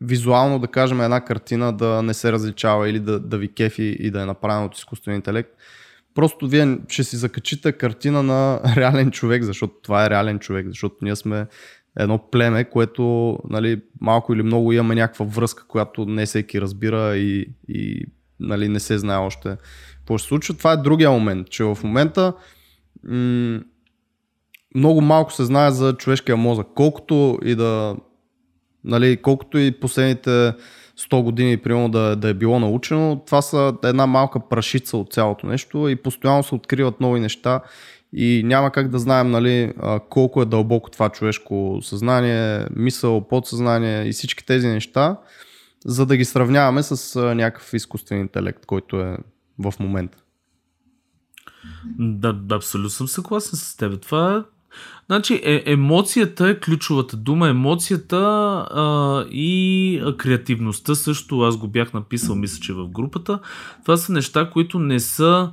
визуално 0.00 0.58
да 0.58 0.68
кажем 0.68 1.00
една 1.00 1.24
картина 1.24 1.72
да 1.72 2.02
не 2.02 2.14
се 2.14 2.32
различава 2.32 2.88
или 2.88 3.00
да, 3.00 3.20
да 3.20 3.38
ви 3.38 3.54
кефи 3.54 3.96
и 4.00 4.10
да 4.10 4.22
е 4.22 4.26
направена 4.26 4.66
от 4.66 4.76
изкуствен 4.76 5.14
интелект, 5.14 5.50
Просто 6.18 6.48
вие 6.48 6.78
ще 6.88 7.04
си 7.04 7.16
закачите 7.16 7.72
картина 7.72 8.22
на 8.22 8.60
реален 8.76 9.10
човек, 9.10 9.42
защото 9.42 9.74
това 9.82 10.04
е 10.04 10.10
реален 10.10 10.38
човек, 10.38 10.66
защото 10.68 10.96
ние 11.02 11.16
сме 11.16 11.46
едно 11.98 12.30
племе, 12.30 12.64
което 12.64 13.38
нали, 13.50 13.80
малко 14.00 14.34
или 14.34 14.42
много 14.42 14.72
имаме 14.72 14.94
някаква 14.94 15.26
връзка, 15.26 15.66
която 15.68 16.04
не 16.04 16.26
всеки 16.26 16.60
разбира 16.60 17.16
и, 17.16 17.46
и 17.68 18.04
нали, 18.40 18.68
не 18.68 18.80
се 18.80 18.98
знае 18.98 19.18
още 19.18 19.56
какво 19.98 20.18
се 20.18 20.26
случва. 20.26 20.54
Това 20.54 20.72
е 20.72 20.76
другия 20.76 21.10
момент, 21.10 21.50
че 21.50 21.64
в 21.64 21.78
момента 21.84 22.32
м- 23.04 23.60
много 24.74 25.00
малко 25.00 25.32
се 25.32 25.44
знае 25.44 25.70
за 25.70 25.92
човешкия 25.92 26.36
мозък. 26.36 26.66
Колкото 26.74 27.38
и 27.44 27.54
да 27.54 27.96
нали, 28.84 29.16
колкото 29.16 29.58
и 29.58 29.80
последните 29.80 30.52
100 30.98 31.22
години, 31.22 31.56
примерно, 31.56 31.88
да, 31.88 32.16
да 32.16 32.28
е 32.28 32.34
било 32.34 32.58
научено, 32.58 33.22
това 33.26 33.42
са 33.42 33.74
една 33.84 34.06
малка 34.06 34.40
прашица 34.48 34.96
от 34.96 35.12
цялото 35.12 35.46
нещо 35.46 35.88
и 35.88 35.96
постоянно 35.96 36.42
се 36.42 36.54
откриват 36.54 37.00
нови 37.00 37.20
неща 37.20 37.60
и 38.12 38.42
няма 38.44 38.70
как 38.70 38.88
да 38.88 38.98
знаем 38.98 39.30
нали, 39.30 39.72
колко 40.08 40.42
е 40.42 40.46
дълбоко 40.46 40.90
това 40.90 41.08
човешко 41.08 41.78
съзнание, 41.82 42.66
мисъл, 42.76 43.28
подсъзнание 43.28 44.08
и 44.08 44.12
всички 44.12 44.46
тези 44.46 44.68
неща, 44.68 45.16
за 45.84 46.06
да 46.06 46.16
ги 46.16 46.24
сравняваме 46.24 46.82
с 46.82 47.20
някакъв 47.34 47.74
изкуствен 47.74 48.20
интелект, 48.20 48.66
който 48.66 49.00
е 49.00 49.16
в 49.58 49.74
момента. 49.80 50.18
Да, 51.98 52.40
абсолютно 52.50 52.90
съм 52.90 53.08
съгласен 53.08 53.58
с 53.58 53.76
теб. 53.76 54.00
Това 54.02 54.44
Значи 55.06 55.40
е, 55.44 55.62
емоцията 55.66 56.48
е 56.48 56.60
ключовата 56.60 57.16
дума. 57.16 57.48
Емоцията 57.48 58.16
а, 58.70 59.24
и 59.30 60.02
креативността 60.18 60.94
също, 60.94 61.40
аз 61.40 61.56
го 61.56 61.68
бях 61.68 61.92
написал, 61.92 62.34
мисля, 62.34 62.60
че 62.60 62.72
в 62.72 62.88
групата. 62.88 63.38
Това 63.82 63.96
са 63.96 64.12
неща, 64.12 64.50
които 64.50 64.78
не 64.78 65.00
са 65.00 65.52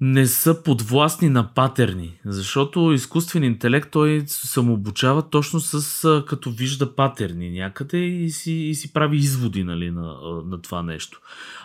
не 0.00 0.26
са 0.26 0.62
подвластни 0.62 1.28
на 1.28 1.54
патерни, 1.54 2.18
защото 2.24 2.92
изкуствен 2.92 3.44
интелект 3.44 3.90
той 3.90 4.24
самообучава 4.26 5.30
точно 5.30 5.60
с 5.60 6.24
като 6.28 6.50
вижда 6.50 6.94
патерни 6.94 7.50
някъде 7.50 7.98
и 7.98 8.30
си, 8.30 8.52
и 8.52 8.74
си 8.74 8.92
прави 8.92 9.16
изводи 9.16 9.64
нали, 9.64 9.90
на, 9.90 10.16
на 10.46 10.62
това 10.62 10.82
нещо. 10.82 11.20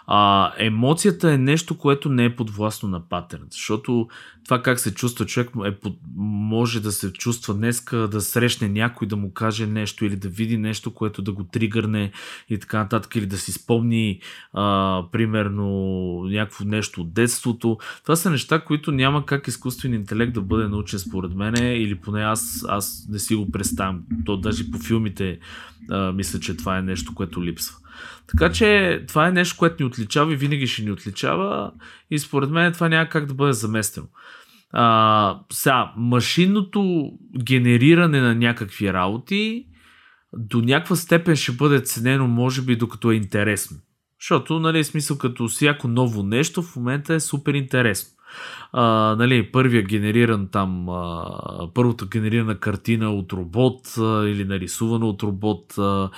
А, 0.08 0.52
емоцията 0.58 1.32
е 1.32 1.38
нещо, 1.38 1.78
което 1.78 2.10
не 2.10 2.26
е 2.26 2.36
подвластно 2.36 2.89
на 2.89 3.10
паттерн, 3.10 3.44
защото 3.52 4.08
това 4.46 4.62
как 4.62 4.80
се 4.80 4.94
чувства 4.94 5.26
човек 5.26 5.50
е 5.65 5.72
под, 5.72 5.98
може 6.15 6.80
да 6.80 6.91
се 6.91 7.13
чувства 7.13 7.54
днеска, 7.54 7.98
да 7.98 8.22
срещне 8.22 8.70
някой 8.70 9.08
да 9.08 9.15
му 9.15 9.34
каже 9.34 9.67
нещо 9.67 10.06
или 10.06 10.15
да 10.15 10.30
види 10.30 10.58
нещо, 10.58 10.94
което 10.94 11.22
да 11.22 11.32
го 11.32 11.44
тригърне 11.44 12.12
и 12.50 12.60
така 12.60 12.78
нататък, 12.78 13.15
или 13.15 13.26
да 13.26 13.38
си 13.38 13.52
спомни 13.52 14.20
а, 14.54 15.04
примерно 15.12 15.67
някакво 16.24 16.65
нещо 16.65 17.02
от 17.02 17.13
детството. 17.13 17.78
Това 18.04 18.15
са 18.21 18.29
неща, 18.29 18.60
които 18.60 18.91
няма 18.91 19.25
как 19.25 19.47
изкуствен 19.47 19.93
интелект 19.93 20.34
да 20.34 20.41
бъде 20.41 20.67
научен 20.67 20.99
според 20.99 21.36
мене 21.36 21.75
или 21.75 21.95
поне 21.95 22.23
аз, 22.23 22.65
аз 22.67 23.07
не 23.10 23.19
си 23.19 23.36
го 23.36 23.51
представям. 23.51 24.03
То 24.25 24.38
даже 24.38 24.71
по 24.71 24.79
филмите 24.79 25.39
а, 25.89 26.12
мисля, 26.12 26.39
че 26.39 26.57
това 26.57 26.77
е 26.77 26.81
нещо, 26.81 27.15
което 27.15 27.43
липсва. 27.43 27.77
Така 28.27 28.51
че 28.51 29.03
това 29.07 29.27
е 29.27 29.31
нещо, 29.31 29.55
което 29.57 29.84
ни 29.84 29.88
отличава 29.88 30.34
и 30.34 30.36
винаги 30.36 30.67
ще 30.67 30.81
ни 30.81 30.91
отличава 30.91 31.71
и 32.12 32.19
според 32.19 32.49
мен 32.49 32.73
това 32.73 32.89
няма 32.89 33.10
как 33.10 33.25
да 33.25 33.34
бъде 33.34 33.53
заместено. 33.53 34.07
А, 34.71 35.39
сега, 35.51 35.93
машинното 35.97 37.12
генериране 37.43 38.21
на 38.21 38.36
някакви 38.36 38.93
работи 38.93 39.65
до 40.38 40.62
някаква 40.62 40.95
степен 40.95 41.36
ще 41.36 41.51
бъде 41.51 41.79
ценено, 41.79 42.27
може 42.27 42.62
би, 42.62 42.75
докато 42.75 43.12
е 43.12 43.15
интересно. 43.15 43.77
Защото, 44.21 44.60
нали, 44.60 44.84
смисъл 44.84 45.17
като 45.17 45.47
всяко 45.47 45.88
ново 45.88 46.23
нещо 46.23 46.62
в 46.62 46.75
момента 46.75 47.13
е 47.13 47.19
супер 47.19 47.54
интересно. 47.54 48.17
А, 48.73 49.15
нали, 49.15 49.52
първия 49.52 49.83
генериран 49.83 50.48
там, 50.52 50.89
а, 50.89 51.25
първата 51.73 52.06
генерирана 52.06 52.60
картина 52.60 53.12
от 53.12 53.33
робот 53.33 53.98
а, 53.98 54.27
или 54.27 54.46
нарисувана 54.46 55.06
от 55.06 55.23
робот 55.23 55.77
а, 55.77 56.10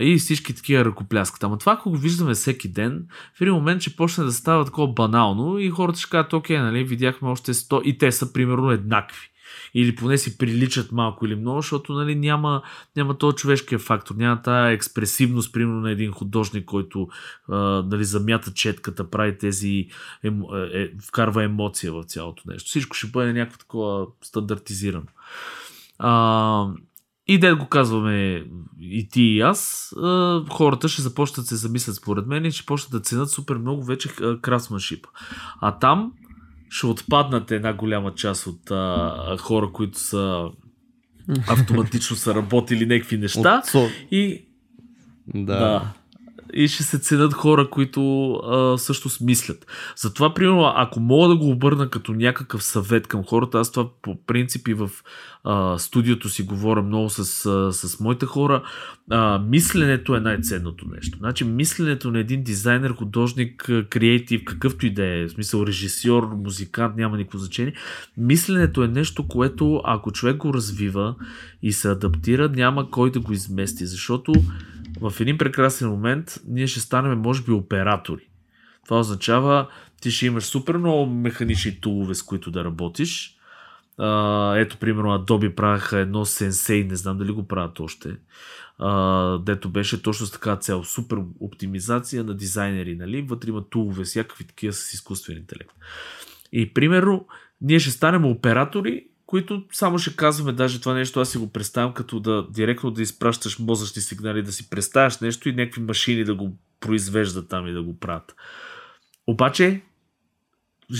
и 0.00 0.18
всички 0.18 0.54
такива 0.54 0.84
ръкопляскат. 0.84 1.44
Ама 1.44 1.58
това, 1.58 1.72
ако 1.72 1.90
го 1.90 1.96
виждаме 1.96 2.34
всеки 2.34 2.72
ден, 2.72 3.06
в 3.38 3.40
един 3.40 3.54
момент 3.54 3.82
ще 3.82 3.96
почне 3.96 4.24
да 4.24 4.32
става 4.32 4.64
такова 4.64 4.92
банално 4.92 5.58
и 5.58 5.70
хората 5.70 5.98
ще 5.98 6.10
кажат, 6.10 6.32
окей, 6.32 6.58
нали, 6.58 6.84
видяхме 6.84 7.28
още 7.28 7.54
100 7.54 7.82
и 7.82 7.98
те 7.98 8.12
са 8.12 8.32
примерно 8.32 8.70
еднакви 8.70 9.29
или 9.74 9.96
поне 9.96 10.18
си 10.18 10.38
приличат 10.38 10.92
малко 10.92 11.26
или 11.26 11.34
много, 11.34 11.58
защото 11.58 11.92
нали, 11.92 12.14
няма, 12.14 12.62
няма 12.96 13.18
този 13.18 13.36
човешкия 13.36 13.78
фактор, 13.78 14.14
няма 14.14 14.42
тази 14.42 14.74
експресивност, 14.74 15.52
примерно 15.52 15.80
на 15.80 15.90
един 15.90 16.12
художник, 16.12 16.64
който 16.64 17.08
а, 17.48 17.56
нали, 17.82 18.04
замята 18.04 18.52
четката, 18.52 19.10
прави 19.10 19.38
тези, 19.38 19.86
е, 20.24 20.28
е, 20.72 20.90
вкарва 21.02 21.44
емоция 21.44 21.92
в 21.92 22.04
цялото 22.04 22.42
нещо. 22.46 22.68
Всичко 22.68 22.96
ще 22.96 23.06
бъде 23.06 23.32
някакво 23.32 23.58
такова 23.58 24.06
стандартизирано. 24.22 25.06
А, 25.98 26.66
и 27.26 27.38
да 27.38 27.56
го 27.56 27.66
казваме 27.66 28.44
и 28.80 29.08
ти 29.08 29.22
и 29.22 29.40
аз, 29.40 29.92
хората 30.50 30.88
ще 30.88 31.02
започнат 31.02 31.44
да 31.44 31.48
се 31.48 31.56
замислят 31.56 31.96
според 31.96 32.26
мен 32.26 32.44
и 32.44 32.52
ще 32.52 32.66
почнат 32.66 32.92
да 32.92 33.00
ценят 33.00 33.30
супер 33.30 33.56
много 33.56 33.84
вече 33.84 34.08
красманшип. 34.42 35.06
А 35.60 35.78
там 35.78 36.12
ще 36.70 36.86
отпаднат 36.86 37.50
една 37.50 37.72
голяма 37.72 38.14
част 38.14 38.46
от 38.46 38.70
а, 38.70 39.36
хора, 39.38 39.70
които 39.72 39.98
са 39.98 40.50
автоматично 41.48 42.16
са 42.16 42.34
работили 42.34 42.86
някакви 42.86 43.18
неща. 43.18 43.62
От... 43.74 43.90
И 44.10 44.44
да. 45.34 45.58
да. 45.58 45.92
И 46.54 46.68
ще 46.68 46.82
се 46.82 46.98
ценят 46.98 47.34
хора, 47.34 47.70
които 47.70 48.32
а, 48.32 48.78
също 48.78 49.08
смислят. 49.08 49.66
Затова, 49.96 50.34
примерно, 50.34 50.72
ако 50.76 51.00
мога 51.00 51.28
да 51.28 51.36
го 51.36 51.50
обърна 51.50 51.90
като 51.90 52.12
някакъв 52.12 52.62
съвет 52.62 53.06
към 53.06 53.24
хората, 53.24 53.58
аз 53.58 53.72
това 53.72 53.88
по 54.02 54.26
принцип 54.26 54.68
и 54.68 54.74
в 54.74 54.90
а, 55.44 55.78
студиото 55.78 56.28
си 56.28 56.42
говоря 56.42 56.82
много 56.82 57.10
с, 57.10 57.46
а, 57.46 57.72
с 57.72 58.00
моите 58.00 58.26
хора, 58.26 58.62
а, 59.10 59.38
мисленето 59.38 60.14
е 60.14 60.20
най-ценното 60.20 60.88
нещо. 60.94 61.18
Значи, 61.18 61.44
мисленето 61.44 62.10
на 62.10 62.18
един 62.18 62.42
дизайнер, 62.42 62.90
художник, 62.90 63.70
креатив, 63.90 64.44
какъвто 64.44 64.86
и 64.86 64.90
да 64.90 65.04
е, 65.04 65.24
в 65.24 65.30
смисъл 65.30 65.66
режисьор, 65.66 66.28
музикант, 66.36 66.96
няма 66.96 67.16
никакво 67.16 67.38
значение. 67.38 67.72
Мисленето 68.16 68.82
е 68.82 68.88
нещо, 68.88 69.28
което 69.28 69.82
ако 69.84 70.12
човек 70.12 70.36
го 70.36 70.54
развива 70.54 71.14
и 71.62 71.72
се 71.72 71.90
адаптира, 71.90 72.48
няма 72.48 72.90
кой 72.90 73.10
да 73.10 73.20
го 73.20 73.32
измести, 73.32 73.86
защото 73.86 74.32
в 75.00 75.20
един 75.20 75.38
прекрасен 75.38 75.88
момент 75.88 76.40
ние 76.48 76.66
ще 76.66 76.80
станем, 76.80 77.18
може 77.18 77.42
би, 77.42 77.52
оператори. 77.52 78.28
Това 78.84 79.00
означава, 79.00 79.68
ти 80.02 80.10
ще 80.10 80.26
имаш 80.26 80.44
супер 80.44 80.76
много 80.76 81.06
механични 81.06 81.80
тулове, 81.80 82.14
с 82.14 82.22
които 82.22 82.50
да 82.50 82.64
работиш. 82.64 83.36
Ето, 84.56 84.76
примерно, 84.80 85.08
Adobe 85.08 85.54
правяха 85.54 85.98
едно 85.98 86.24
Sensei, 86.24 86.88
не 86.90 86.96
знам 86.96 87.18
дали 87.18 87.32
го 87.32 87.48
правят 87.48 87.80
още, 87.80 88.08
дето 89.44 89.68
беше 89.68 90.02
точно 90.02 90.26
с 90.26 90.30
така 90.30 90.56
цел. 90.56 90.84
Супер 90.84 91.18
оптимизация 91.40 92.24
на 92.24 92.34
дизайнери, 92.34 92.96
нали? 92.96 93.22
Вътре 93.22 93.48
има 93.48 93.64
тулове, 93.70 94.04
всякакви 94.04 94.44
такива 94.44 94.72
с 94.72 94.94
изкуствен 94.94 95.36
интелект. 95.36 95.72
И, 96.52 96.74
примерно, 96.74 97.26
ние 97.60 97.78
ще 97.78 97.90
станем 97.90 98.24
оператори 98.24 99.06
които 99.30 99.62
само 99.72 99.98
ще 99.98 100.16
казваме 100.16 100.52
даже 100.52 100.80
това 100.80 100.94
нещо, 100.94 101.20
аз 101.20 101.30
си 101.30 101.38
го 101.38 101.52
представям 101.52 101.94
като 101.94 102.20
да 102.20 102.46
директно 102.50 102.90
да 102.90 103.02
изпращаш 103.02 103.58
мозъчни 103.58 104.02
сигнали, 104.02 104.42
да 104.42 104.52
си 104.52 104.70
представяш 104.70 105.20
нещо 105.20 105.48
и 105.48 105.52
някакви 105.52 105.82
машини 105.82 106.24
да 106.24 106.34
го 106.34 106.56
произвеждат 106.80 107.48
там 107.48 107.66
и 107.66 107.72
да 107.72 107.82
го 107.82 107.98
правят. 107.98 108.34
Обаче, 109.26 109.82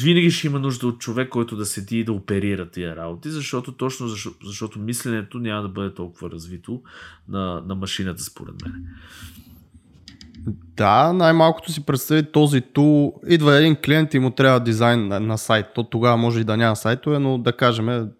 винаги 0.02 0.30
ще 0.30 0.46
има 0.46 0.58
нужда 0.58 0.86
от 0.86 0.98
човек, 0.98 1.28
който 1.28 1.56
да 1.56 1.66
седи 1.66 1.98
и 1.98 2.04
да 2.04 2.12
оперира 2.12 2.70
тия 2.70 2.96
работи, 2.96 3.30
защото 3.30 3.72
точно 3.72 4.08
защото, 4.08 4.46
защото 4.46 4.78
мисленето 4.78 5.38
няма 5.38 5.62
да 5.62 5.68
бъде 5.68 5.94
толкова 5.94 6.30
развито 6.30 6.82
на, 7.28 7.62
на 7.66 7.74
машината, 7.74 8.22
според 8.22 8.54
мен. 8.62 8.86
Да, 10.76 11.12
най-малкото 11.12 11.72
си 11.72 11.86
представи 11.86 12.32
този 12.32 12.60
тул. 12.60 13.20
Идва 13.28 13.56
един 13.56 13.76
клиент 13.76 14.14
и 14.14 14.18
му 14.18 14.30
трябва 14.30 14.60
дизайн 14.60 15.08
на, 15.08 15.20
на 15.20 15.38
сайт. 15.38 15.66
То 15.74 15.82
тогава 15.84 16.16
може 16.16 16.40
и 16.40 16.44
да 16.44 16.56
няма 16.56 16.76
сайтове, 16.76 17.18
но 17.18 17.38
да 17.38 17.52
кажем 17.52 18.10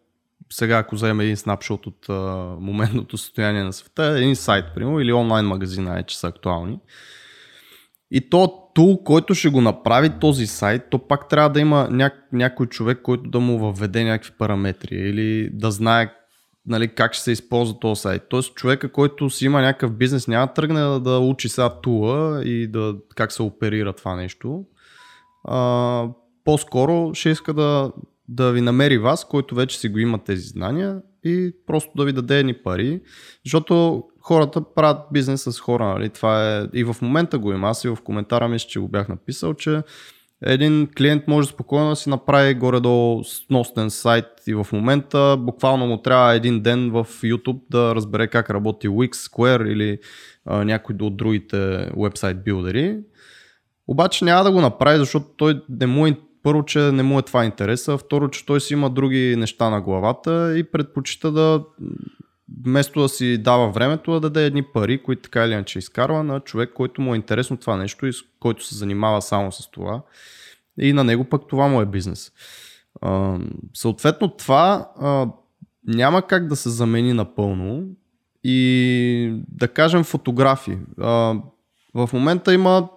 сега 0.53 0.79
ако 0.79 0.95
вземем 0.95 1.21
един 1.21 1.37
снапшот 1.37 1.87
от 1.87 2.09
а, 2.09 2.13
моментното 2.61 3.19
състояние 3.19 3.63
на 3.63 3.73
света, 3.73 4.05
един 4.05 4.37
сайт, 4.37 4.65
примерно, 4.75 5.01
или 5.01 5.13
онлайн 5.13 5.47
магазина 5.47 5.99
е, 5.99 6.03
че 6.03 6.19
са 6.19 6.27
актуални. 6.27 6.79
И 8.11 8.31
то 8.31 8.71
тул, 8.75 9.05
който 9.05 9.35
ще 9.35 9.49
го 9.49 9.61
направи 9.61 10.11
този 10.21 10.47
сайт, 10.47 10.83
то 10.91 11.09
пак 11.09 11.29
трябва 11.29 11.51
да 11.51 11.61
има 11.61 11.89
ня- 11.91 12.23
някой 12.33 12.67
човек, 12.67 12.99
който 13.03 13.31
да 13.31 13.41
му 13.41 13.59
въведе 13.59 14.05
някакви 14.05 14.33
параметри 14.39 14.95
или 14.95 15.51
да 15.53 15.71
знае 15.71 16.13
нали, 16.67 16.89
как 16.89 17.15
ще 17.15 17.23
се 17.23 17.33
използва 17.33 17.79
този 17.79 18.01
сайт. 18.01 18.23
Тоест 18.29 18.55
човека, 18.55 18.93
който 18.93 19.31
си 19.31 19.45
има 19.45 19.61
някакъв 19.61 19.93
бизнес, 19.93 20.29
няма 20.29 20.47
да 20.47 20.53
тръгне 20.53 20.81
да, 20.81 21.01
да 21.01 21.19
учи 21.19 21.49
сега 21.49 21.81
тула 21.81 22.43
и 22.45 22.67
да, 22.67 22.95
как 23.17 23.33
се 23.33 23.43
оперира 23.43 23.93
това 23.93 24.17
нещо. 24.17 24.65
А, 25.45 26.09
по-скоро 26.45 27.11
ще 27.15 27.31
иска 27.31 27.55
да, 27.55 27.93
да 28.31 28.53
ви 28.53 28.61
намери 28.61 28.99
вас, 28.99 29.25
който 29.25 29.55
вече 29.55 29.79
си 29.79 29.89
го 29.89 29.99
има 29.99 30.19
тези 30.19 30.43
знания 30.43 31.01
и 31.25 31.53
просто 31.67 31.91
да 31.97 32.05
ви 32.05 32.13
даде 32.13 32.39
едни 32.39 32.55
пари, 32.55 33.01
защото 33.45 34.05
хората 34.21 34.75
правят 34.75 34.99
бизнес 35.13 35.43
с 35.43 35.61
хора, 35.61 35.87
нали? 35.87 36.09
Това 36.09 36.59
е 36.59 36.67
и 36.75 36.85
в 36.85 36.97
момента 37.03 37.39
го 37.39 37.53
има. 37.53 37.69
Аз 37.69 37.85
и 37.85 37.89
в 37.89 37.99
коментара 38.05 38.49
мисля, 38.49 38.69
че 38.69 38.81
го 38.81 38.89
бях 38.89 39.09
написал, 39.09 39.55
че 39.55 39.83
един 40.43 40.89
клиент 40.99 41.29
може 41.29 41.49
спокойно 41.49 41.91
да 41.91 41.97
си 41.97 42.09
направи 42.09 42.55
горе-долу 42.55 43.25
сносен 43.25 43.91
сайт 43.91 44.27
и 44.47 44.55
в 44.55 44.67
момента 44.73 45.37
буквално 45.41 45.87
му 45.87 46.03
трябва 46.03 46.35
един 46.35 46.63
ден 46.63 46.91
в 46.91 47.05
YouTube 47.05 47.61
да 47.71 47.95
разбере 47.95 48.27
как 48.27 48.51
работи 48.51 48.89
Wix, 48.89 49.13
Square 49.13 49.69
или 49.69 49.99
а, 50.45 50.65
някой 50.65 50.97
от 51.01 51.17
другите 51.17 51.91
вебсайт 51.97 52.45
билдери. 52.45 52.99
Обаче 53.89 54.25
няма 54.25 54.45
да 54.45 54.53
го 54.53 54.61
направи, 54.61 54.99
защото 54.99 55.27
той 55.37 55.63
не 55.69 55.87
му 55.87 56.07
е 56.07 56.17
първо, 56.43 56.65
че 56.65 56.79
не 56.79 57.03
му 57.03 57.19
е 57.19 57.23
това 57.23 57.45
интереса, 57.45 57.99
второ, 57.99 58.29
че 58.29 58.47
той 58.47 58.61
си 58.61 58.73
има 58.73 58.91
други 58.91 59.35
неща 59.39 59.71
на 59.71 59.81
главата 59.81 60.59
и 60.59 60.65
предпочита 60.65 61.33
да 61.33 61.65
вместо 62.65 63.01
да 63.01 63.09
си 63.09 63.39
дава 63.39 63.71
времето, 63.71 64.13
да 64.13 64.21
даде 64.21 64.47
едни 64.47 64.63
пари, 64.63 65.03
които 65.03 65.23
така 65.23 65.45
или 65.45 65.53
иначе 65.53 65.79
изкарва 65.79 66.25
на 66.25 66.41
човек, 66.41 66.71
който 66.75 67.03
му 67.03 67.15
е 67.15 67.17
интересно 67.17 67.57
това 67.57 67.77
нещо 67.77 68.07
и 68.07 68.13
който 68.41 68.67
се 68.67 68.75
занимава 68.75 69.23
само 69.23 69.53
с 69.53 69.71
това. 69.71 70.03
И 70.81 70.93
на 70.93 71.05
него 71.05 71.25
пък 71.25 71.43
това 71.49 71.69
му 71.69 71.81
е 71.81 71.87
бизнес. 71.87 72.33
Съответно 73.75 74.29
това 74.29 74.91
няма 75.87 76.23
как 76.23 76.47
да 76.47 76.57
се 76.57 76.71
замени 76.71 77.13
напълно 77.13 77.85
и 78.45 79.43
да 79.49 79.69
кажем 79.69 80.05
фотографии. 80.05 80.79
А, 81.01 81.35
в 81.95 82.11
момента 82.13 82.55
има 82.55 82.89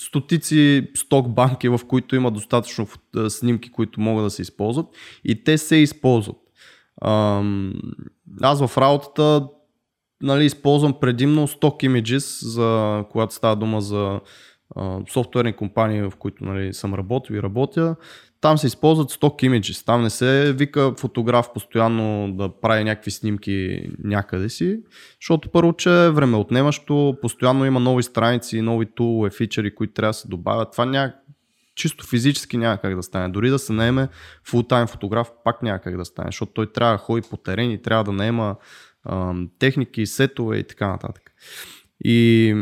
стотици 0.00 0.90
сток 0.94 1.28
банки, 1.28 1.68
в 1.68 1.80
които 1.88 2.16
има 2.16 2.30
достатъчно 2.30 2.88
снимки, 3.28 3.70
които 3.70 4.00
могат 4.00 4.26
да 4.26 4.30
се 4.30 4.42
използват 4.42 4.86
и 5.24 5.44
те 5.44 5.58
се 5.58 5.76
използват. 5.76 6.36
Аз 8.42 8.66
в 8.66 8.78
работата 8.78 9.48
нали, 10.22 10.44
използвам 10.44 11.00
предимно 11.00 11.48
stock 11.48 11.88
images, 11.88 12.46
за, 12.46 13.04
когато 13.10 13.34
става 13.34 13.56
дума 13.56 13.80
за 13.80 14.20
софтуерни 15.10 15.52
компании, 15.52 16.02
в 16.02 16.12
които 16.18 16.44
нали, 16.44 16.74
съм 16.74 16.94
работил 16.94 17.34
и 17.34 17.42
работя. 17.42 17.96
Там 18.42 18.58
се 18.58 18.66
използват 18.66 19.10
stock 19.10 19.48
images. 19.48 19.86
Там 19.86 20.02
не 20.02 20.10
се 20.10 20.52
вика 20.52 20.94
фотограф 20.98 21.52
постоянно 21.54 22.32
да 22.32 22.60
прави 22.60 22.84
някакви 22.84 23.10
снимки 23.10 23.86
някъде 24.04 24.48
си, 24.48 24.80
защото 25.20 25.48
първо, 25.48 25.72
че 25.72 26.04
е 26.04 26.10
време 26.10 26.36
отнемащо, 26.36 27.16
постоянно 27.20 27.64
има 27.64 27.80
нови 27.80 28.02
страници, 28.02 28.60
нови 28.60 28.86
тулове, 28.86 29.30
фичери, 29.30 29.74
които 29.74 29.92
трябва 29.92 30.10
да 30.10 30.14
се 30.14 30.28
добавят. 30.28 30.72
Това 30.72 30.84
ня... 30.84 31.14
чисто 31.74 32.06
физически 32.06 32.56
няма 32.56 32.78
как 32.78 32.96
да 32.96 33.02
стане. 33.02 33.28
Дори 33.28 33.50
да 33.50 33.58
се 33.58 33.72
наеме 33.72 34.08
фултайм 34.44 34.86
фотограф, 34.86 35.30
пак 35.44 35.62
няма 35.62 35.78
как 35.78 35.96
да 35.96 36.04
стане, 36.04 36.28
защото 36.28 36.52
той 36.52 36.72
трябва 36.72 36.94
да 36.94 36.98
ходи 36.98 37.28
по 37.30 37.36
терен 37.36 37.70
и 37.70 37.82
трябва 37.82 38.04
да 38.04 38.12
наема 38.12 38.56
ам, 39.08 39.48
техники, 39.58 40.06
сетове 40.06 40.56
и 40.56 40.64
така 40.64 40.88
нататък. 40.88 41.32
И 42.04 42.54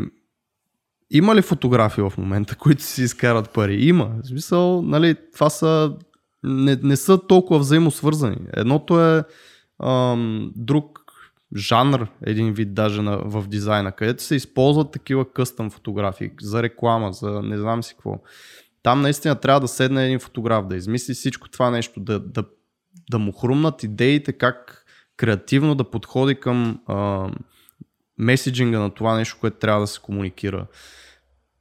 има 1.11 1.34
ли 1.34 1.42
фотографии 1.42 2.02
в 2.02 2.12
момента, 2.18 2.56
които 2.58 2.82
си 2.82 3.02
изкарат 3.02 3.50
пари? 3.50 3.74
Има. 3.74 4.11
В 4.22 4.26
смисъл, 4.26 4.82
нали, 4.82 5.16
това 5.34 5.50
са 5.50 5.92
не, 6.42 6.76
не 6.82 6.96
са 6.96 7.26
толкова 7.26 7.61
взаимосвързани. 7.61 8.36
Едното 8.56 9.00
е 9.00 9.24
ам, 9.82 10.52
друг 10.56 11.00
жанр, 11.56 12.06
един 12.26 12.52
вид 12.52 12.74
даже 12.74 13.02
на, 13.02 13.18
в 13.24 13.48
дизайна, 13.48 13.92
където 13.92 14.22
се 14.22 14.34
използват 14.34 14.90
такива 14.90 15.32
къстъм 15.32 15.70
фотографии 15.70 16.30
за 16.40 16.62
реклама, 16.62 17.12
за 17.12 17.42
не 17.42 17.58
знам 17.58 17.82
си 17.82 17.94
какво. 17.94 18.18
Там 18.82 19.00
наистина 19.00 19.34
трябва 19.34 19.61
да 19.61 19.68
седне 19.68 20.04
един 20.04 20.18
фотограф, 20.18 20.66
да 20.66 20.76
измисли 20.76 21.14
всичко 21.14 21.48
това 21.48 21.70
нещо, 21.70 22.00
да, 22.00 22.20
да, 22.20 22.44
да 23.11 23.18
му 23.18 23.32
хрумнат 23.32 23.82
идеите 23.82 24.32
как 24.32 24.84
креативно 25.16 25.74
да 25.74 25.90
подходи 25.90 26.34
към 26.34 26.80
ам, 26.88 27.34
меседжинга 28.21 28.79
на 28.79 28.91
това 28.91 29.16
нещо, 29.16 29.37
което 29.41 29.59
трябва 29.59 29.81
да 29.81 29.87
се 29.87 30.01
комуникира. 30.01 30.66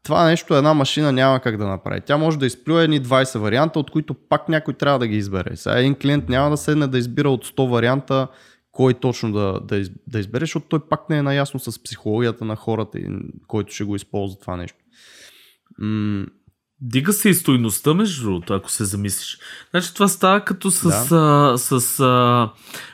това 0.03 0.25
нещо 0.25 0.55
една 0.55 0.73
машина 0.73 1.11
няма 1.11 1.39
как 1.39 1.57
да 1.57 1.67
направи. 1.67 2.01
Тя 2.01 2.17
може 2.17 2.39
да 2.39 2.45
изплюе 2.45 2.83
едни 2.83 3.01
20 3.01 3.39
варианта, 3.39 3.79
от 3.79 3.91
които 3.91 4.13
пак 4.13 4.49
някой 4.49 4.73
трябва 4.73 4.99
да 4.99 5.07
ги 5.07 5.17
избере. 5.17 5.55
Сега 5.55 5.79
един 5.79 5.95
клиент 5.95 6.29
няма 6.29 6.49
да 6.49 6.57
седне 6.57 6.87
да 6.87 6.97
избира 6.97 7.29
от 7.29 7.45
100 7.45 7.69
варианта 7.69 8.27
кой 8.71 8.93
точно 8.93 9.31
да, 9.31 9.59
да, 9.59 9.89
да 10.07 10.19
избере, 10.19 10.43
защото 10.43 10.65
той 10.69 10.79
пак 10.89 11.09
не 11.09 11.17
е 11.17 11.21
наясно 11.21 11.59
с 11.59 11.83
психологията 11.83 12.45
на 12.45 12.55
хората, 12.55 12.99
който 13.47 13.73
ще 13.73 13.83
го 13.83 13.95
използва 13.95 14.39
това 14.39 14.57
нещо. 14.57 14.77
М- 15.79 16.25
Дига 16.81 17.13
се 17.13 17.29
и 17.29 17.33
стойността, 17.33 17.93
между 17.93 18.23
другото, 18.23 18.53
ако 18.53 18.71
се 18.71 18.85
замислиш. 18.85 19.39
Значи 19.71 19.93
това 19.93 20.07
става 20.07 20.45
като 20.45 20.71
с, 20.71 21.07
да. 21.09 21.51
а, 21.53 21.57
с 21.57 21.99
а, 21.99 22.49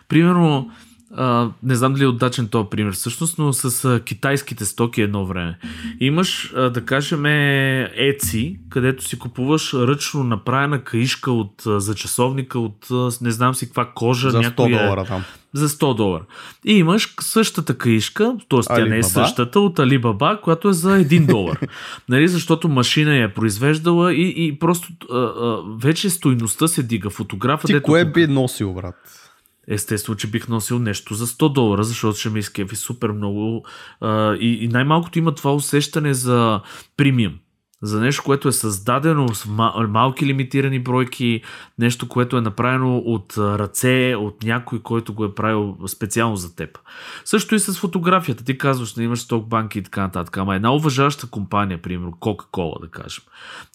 примерно, 0.07 0.71
а, 1.17 1.49
не 1.63 1.75
знам 1.75 1.93
дали 1.93 2.03
е 2.03 2.07
удачен 2.07 2.47
този 2.47 2.69
пример 2.69 2.93
всъщност, 2.93 3.37
но 3.37 3.53
с 3.53 3.85
а, 3.85 3.99
китайските 3.99 4.65
стоки 4.65 5.01
едно 5.01 5.25
време. 5.25 5.57
Имаш, 5.99 6.53
а, 6.55 6.69
да 6.69 6.85
кажем, 6.85 7.23
Etsy, 7.23 8.57
където 8.69 9.03
си 9.03 9.19
купуваш 9.19 9.73
ръчно 9.73 10.23
направена 10.23 10.83
каишка 10.83 11.31
от, 11.31 11.65
а, 11.67 11.79
за 11.79 11.95
часовника 11.95 12.59
от 12.59 12.87
а, 12.91 13.09
не 13.21 13.31
знам 13.31 13.55
си 13.55 13.65
каква 13.65 13.91
кожа. 13.95 14.31
За 14.31 14.41
100 14.41 14.55
долара 14.55 15.05
там. 15.05 15.23
За 15.53 15.69
100 15.69 15.95
долара. 15.95 16.23
И 16.65 16.73
имаш 16.73 17.13
същата 17.21 17.77
каишка, 17.77 18.35
т.е. 18.49 18.59
тя 18.59 18.85
не 18.85 18.97
е 18.97 19.03
същата, 19.03 19.59
от 19.59 19.77
Alibaba, 19.77 20.41
която 20.41 20.69
е 20.69 20.73
за 20.73 20.97
1 20.97 21.25
долар. 21.25 21.59
нали, 22.09 22.27
защото 22.27 22.67
машина 22.67 23.15
я 23.15 23.23
е 23.23 23.33
произвеждала 23.33 24.13
и, 24.13 24.33
и 24.47 24.59
просто 24.59 24.87
а, 25.11 25.17
а, 25.17 25.61
вече 25.81 26.09
стойността 26.09 26.67
се 26.67 26.83
дига. 26.83 27.09
Фотографът 27.09 27.67
Ти 27.67 27.79
кое 27.79 28.05
тук- 28.05 28.13
би 28.13 28.27
носил, 28.27 28.73
брат? 28.73 29.24
Естествено, 29.67 30.17
че 30.17 30.27
бих 30.27 30.47
носил 30.47 30.79
нещо 30.79 31.13
за 31.13 31.27
100 31.27 31.53
долара, 31.53 31.83
защото 31.83 32.19
ще 32.19 32.29
ме 32.29 32.39
изкефи 32.39 32.75
супер 32.75 33.11
много. 33.11 33.65
А, 34.01 34.35
и, 34.35 34.63
и 34.63 34.67
най-малкото 34.67 35.19
има 35.19 35.35
това 35.35 35.53
усещане 35.53 36.13
за 36.13 36.61
премиум. 36.97 37.33
За 37.81 38.01
нещо, 38.01 38.23
което 38.23 38.47
е 38.47 38.51
създадено 38.51 39.27
с 39.27 39.45
ма- 39.45 39.87
малки 39.87 40.25
лимитирани 40.25 40.79
бройки, 40.79 41.41
нещо, 41.79 42.07
което 42.07 42.37
е 42.37 42.41
направено 42.41 42.97
от 42.97 43.37
ръце, 43.37 44.15
от 44.15 44.43
някой, 44.43 44.81
който 44.81 45.13
го 45.13 45.25
е 45.25 45.35
правил 45.35 45.77
специално 45.87 46.35
за 46.35 46.55
теб. 46.55 46.79
Също 47.25 47.55
и 47.55 47.59
с 47.59 47.79
фотографията. 47.79 48.43
Ти 48.43 48.57
казваш, 48.57 48.95
не 48.95 49.03
имаш 49.03 49.19
сток 49.19 49.47
банки 49.47 49.79
и 49.79 49.83
така 49.83 50.01
нататък. 50.01 50.37
Ама 50.37 50.55
една 50.55 50.73
уважаваща 50.73 51.29
компания, 51.29 51.81
примерно 51.81 52.11
Coca-Cola, 52.11 52.81
да 52.81 52.87
кажем. 52.87 53.23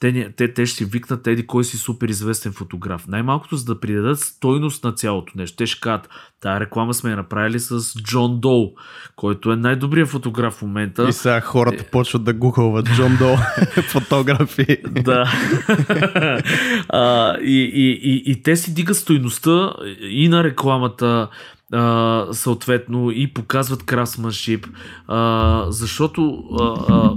Те, 0.01 0.33
те, 0.37 0.55
те 0.55 0.67
ще 0.67 0.77
си 0.77 0.85
викнат 0.85 1.27
еди 1.27 1.47
кой 1.47 1.65
си 1.65 1.79
супер 1.79 2.09
известен 2.09 2.53
фотограф. 2.53 3.07
Най-малкото 3.07 3.57
за 3.57 3.65
да 3.65 3.81
придадат 3.81 4.21
стойност 4.21 4.85
на 4.85 4.93
цялото 4.93 5.33
нещо. 5.37 5.57
Те 5.57 5.67
ще 5.67 5.81
кажат, 5.81 6.09
тази 6.41 6.61
реклама 6.61 6.95
сме 6.95 7.11
я 7.11 7.17
направили 7.17 7.61
с 7.61 8.03
Джон 8.03 8.41
Доу, 8.41 8.71
който 9.17 9.53
е 9.53 9.57
най-добрият 9.57 10.09
фотограф 10.09 10.55
в 10.55 10.63
момента. 10.63 11.09
И 11.09 11.13
сега 11.13 11.41
хората 11.41 11.85
почват 11.85 12.25
да 12.25 12.33
гухълват 12.33 12.87
Джон 12.87 13.17
Дол 13.17 13.37
фотографии. 13.89 14.77
Да. 14.91 15.33
а, 16.89 17.37
и, 17.39 17.63
и, 17.75 17.91
и, 17.91 18.23
и 18.33 18.43
те 18.43 18.57
си 18.57 18.75
дигат 18.75 18.97
стойността 18.97 19.73
и 20.01 20.29
на 20.29 20.45
рекламата, 20.45 21.29
а, 21.73 22.27
съответно, 22.33 23.11
и 23.11 23.35
показват 23.35 23.83
красманшип, 23.83 24.67
а, 25.09 25.65
защото 25.69 26.45
а, 26.61 26.95
а, 26.95 27.13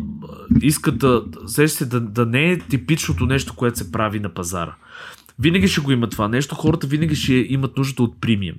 искат 0.61 0.97
да, 0.97 1.23
се, 1.45 1.85
да, 1.85 1.99
да 1.99 2.25
не 2.25 2.51
е 2.51 2.59
типичното 2.59 3.25
нещо, 3.25 3.53
което 3.55 3.77
се 3.77 3.91
прави 3.91 4.19
на 4.19 4.29
пазара. 4.29 4.75
Винаги 5.39 5.67
ще 5.67 5.81
го 5.81 5.91
има 5.91 6.09
това 6.09 6.27
нещо, 6.27 6.55
хората 6.55 6.87
винаги 6.87 7.15
ще 7.15 7.33
имат 7.33 7.77
нужда 7.77 8.03
от 8.03 8.21
премиум. 8.21 8.55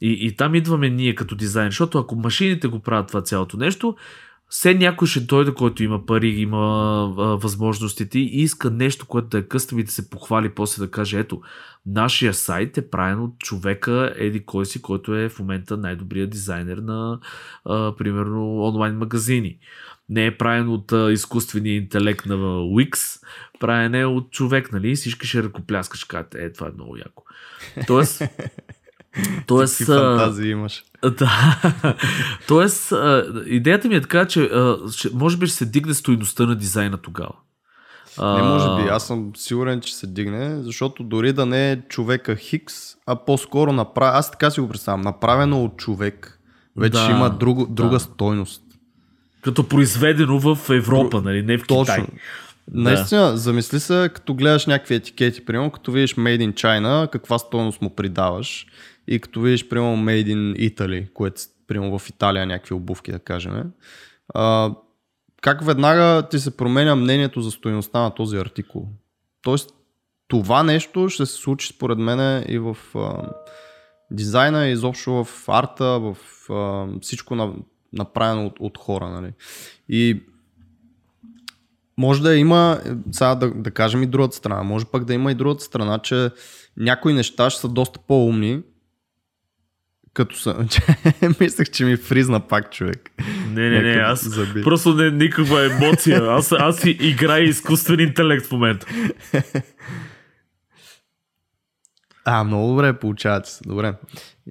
И, 0.00 0.26
и 0.26 0.36
там 0.36 0.54
идваме 0.54 0.90
ние 0.90 1.14
като 1.14 1.34
дизайн, 1.34 1.68
защото 1.68 1.98
ако 1.98 2.16
машините 2.16 2.68
го 2.68 2.80
правят 2.80 3.08
това 3.08 3.22
цялото 3.22 3.56
нещо, 3.56 3.96
все 4.52 4.74
някой 4.74 5.08
ще 5.08 5.20
дойде, 5.20 5.54
който 5.54 5.82
има 5.82 6.06
пари, 6.06 6.28
има 6.28 6.58
а, 7.18 7.22
възможностите 7.22 8.18
и 8.18 8.42
иска 8.42 8.70
нещо, 8.70 9.06
което 9.06 9.28
да 9.28 9.38
е 9.38 9.42
къстъм 9.42 9.78
и 9.78 9.84
да 9.84 9.90
се 9.90 10.10
похвали 10.10 10.48
после 10.48 10.84
да 10.84 10.90
каже, 10.90 11.18
ето, 11.18 11.42
нашия 11.86 12.34
сайт 12.34 12.78
е 12.78 12.90
правен 12.90 13.20
от 13.20 13.38
човека 13.38 14.14
Еди 14.16 14.44
кой 14.44 14.66
си, 14.66 14.82
който 14.82 15.14
е 15.14 15.28
в 15.28 15.38
момента 15.38 15.76
най-добрият 15.76 16.30
дизайнер 16.30 16.76
на, 16.76 17.20
а, 17.64 17.96
примерно, 17.96 18.62
онлайн 18.62 18.94
магазини. 18.94 19.58
Не 20.08 20.26
е 20.26 20.36
правен 20.36 20.68
от 20.68 20.92
а, 20.92 21.12
изкуствения 21.12 21.76
интелект 21.76 22.26
на 22.26 22.36
Wix, 22.36 23.20
правен 23.60 23.94
е 23.94 24.04
от 24.04 24.30
човек, 24.30 24.72
нали? 24.72 24.96
Всички 24.96 25.26
ще 25.26 25.42
ръкопляскат, 25.42 25.98
ще 25.98 26.08
кажат, 26.08 26.34
е, 26.34 26.52
това 26.52 26.66
е 26.66 26.74
много 26.74 26.96
яко. 26.96 27.24
Тоест, 27.86 28.22
Тоест, 29.46 29.78
Какви 29.78 29.92
фантазии 29.92 30.50
имаш. 30.50 30.84
да. 31.18 31.60
Тоест, 32.48 32.92
идеята 33.46 33.88
ми 33.88 33.94
е 33.94 34.00
така, 34.00 34.26
че 34.26 34.50
може 35.14 35.36
би 35.36 35.46
ще 35.46 35.56
се 35.56 35.66
дигне 35.66 35.94
стоиността 35.94 36.46
на 36.46 36.56
дизайна 36.56 36.96
тогава. 36.96 37.32
Не 38.18 38.42
може 38.42 38.82
би, 38.82 38.88
аз 38.88 39.06
съм 39.06 39.32
сигурен, 39.36 39.80
че 39.80 39.96
се 39.96 40.06
дигне, 40.06 40.62
защото 40.62 41.02
дори 41.02 41.32
да 41.32 41.46
не 41.46 41.72
е 41.72 41.80
човека 41.88 42.36
Хикс, 42.36 42.74
а 43.06 43.16
по-скоро 43.16 43.72
направя, 43.72 44.18
аз 44.18 44.30
така 44.30 44.50
си 44.50 44.60
го 44.60 44.68
представям, 44.68 45.00
направено 45.00 45.64
от 45.64 45.76
човек, 45.76 46.40
вече 46.76 46.98
Да, 46.98 47.06
да, 47.06 47.10
има 47.10 47.30
друго, 47.30 47.66
друга 47.66 47.90
да. 47.90 48.00
стойност. 48.00 48.62
Като 49.42 49.68
произведено 49.68 50.40
в 50.40 50.70
Европа, 50.70 51.20
нали? 51.20 51.42
Не 51.42 51.58
в 51.58 51.62
Китай. 51.62 51.76
Точно. 51.76 52.06
Наистина, 52.72 53.36
замисли 53.36 53.80
се, 53.80 54.10
като 54.14 54.34
гледаш 54.34 54.66
някакви 54.66 54.94
етикети, 54.94 55.44
примерно, 55.44 55.70
като 55.70 55.92
видиш 55.92 56.14
Made 56.14 56.50
in 56.50 56.54
China, 56.54 57.10
каква 57.10 57.38
стойност 57.38 57.82
му 57.82 57.94
придаваш 57.94 58.66
и 59.10 59.18
като 59.18 59.40
видиш, 59.40 59.68
примерно, 59.68 59.96
Made 59.96 60.26
in 60.26 60.74
Italy, 60.74 61.12
което, 61.12 61.42
примерно, 61.66 61.98
в 61.98 62.08
Италия 62.08 62.46
някакви 62.46 62.74
обувки, 62.74 63.12
да 63.12 63.18
кажем. 63.18 63.72
А, 64.34 64.74
как 65.40 65.64
веднага 65.64 66.28
ти 66.28 66.38
се 66.38 66.56
променя 66.56 66.96
мнението 66.96 67.40
за 67.40 67.50
стоеността 67.50 68.00
на 68.00 68.14
този 68.14 68.36
артикул? 68.36 68.88
Тоест, 69.42 69.70
това 70.28 70.62
нещо 70.62 71.08
ще 71.08 71.26
се 71.26 71.32
случи 71.32 71.68
според 71.68 71.98
мен 71.98 72.44
и 72.48 72.58
в 72.58 72.76
а, 72.94 73.32
дизайна, 74.10 74.68
и 74.68 74.72
изобщо 74.72 75.24
в 75.24 75.48
арта, 75.48 75.84
в 75.84 76.16
а, 76.50 76.86
всичко 77.00 77.34
на, 77.34 77.52
направено 77.92 78.46
от, 78.46 78.56
от 78.60 78.78
хора. 78.78 79.08
Нали? 79.08 79.32
И 79.88 80.22
може 81.98 82.22
да 82.22 82.36
има, 82.36 82.80
сега 83.12 83.34
да, 83.34 83.50
да 83.50 83.70
кажем 83.70 84.02
и 84.02 84.06
другата 84.06 84.36
страна, 84.36 84.62
може 84.62 84.84
пък 84.84 85.04
да 85.04 85.14
има 85.14 85.32
и 85.32 85.34
другата 85.34 85.64
страна, 85.64 85.98
че 85.98 86.30
някои 86.76 87.12
неща 87.12 87.50
ще 87.50 87.60
са 87.60 87.68
доста 87.68 87.98
по-умни, 87.98 88.62
като 90.14 90.36
са... 90.36 90.66
Мислех, 91.40 91.70
че 91.70 91.84
ми 91.84 91.96
фризна 91.96 92.40
пак 92.40 92.72
човек. 92.72 93.10
Не, 93.48 93.70
не, 93.70 93.82
не, 93.82 94.00
аз 94.00 94.28
заби. 94.28 94.62
просто 94.62 94.94
не, 94.94 95.10
никаква 95.10 95.64
емоция. 95.64 96.22
Аз, 96.22 96.52
аз 96.52 96.78
си 96.78 96.90
играя 97.00 97.44
изкуствен 97.44 98.00
интелект 98.00 98.46
в 98.46 98.52
момента. 98.52 98.86
А, 102.24 102.44
много 102.44 102.68
добре 102.68 102.98
получавате 102.98 103.50
се, 103.50 103.60
добре. 103.66 103.94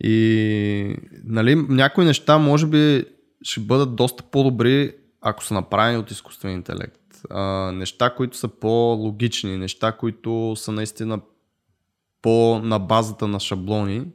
И 0.04 0.96
нали, 1.24 1.56
някои 1.56 2.06
неща 2.06 2.38
може 2.38 2.68
би 2.68 3.06
ще 3.42 3.60
бъдат 3.60 3.96
доста 3.96 4.24
по-добри, 4.24 4.96
ако 5.22 5.44
са 5.44 5.54
направени 5.54 5.98
от 5.98 6.12
изкуствен 6.12 6.52
интелект. 6.52 7.02
А, 7.30 7.72
неща, 7.72 8.10
които 8.16 8.38
са 8.38 8.48
по-логични, 8.48 9.58
неща, 9.58 9.92
които 9.92 10.54
са 10.56 10.72
наистина 10.72 11.20
по 12.22 12.62
на 12.64 12.80
базата 12.80 13.28
на 13.28 13.40
шаблони. 13.40 14.06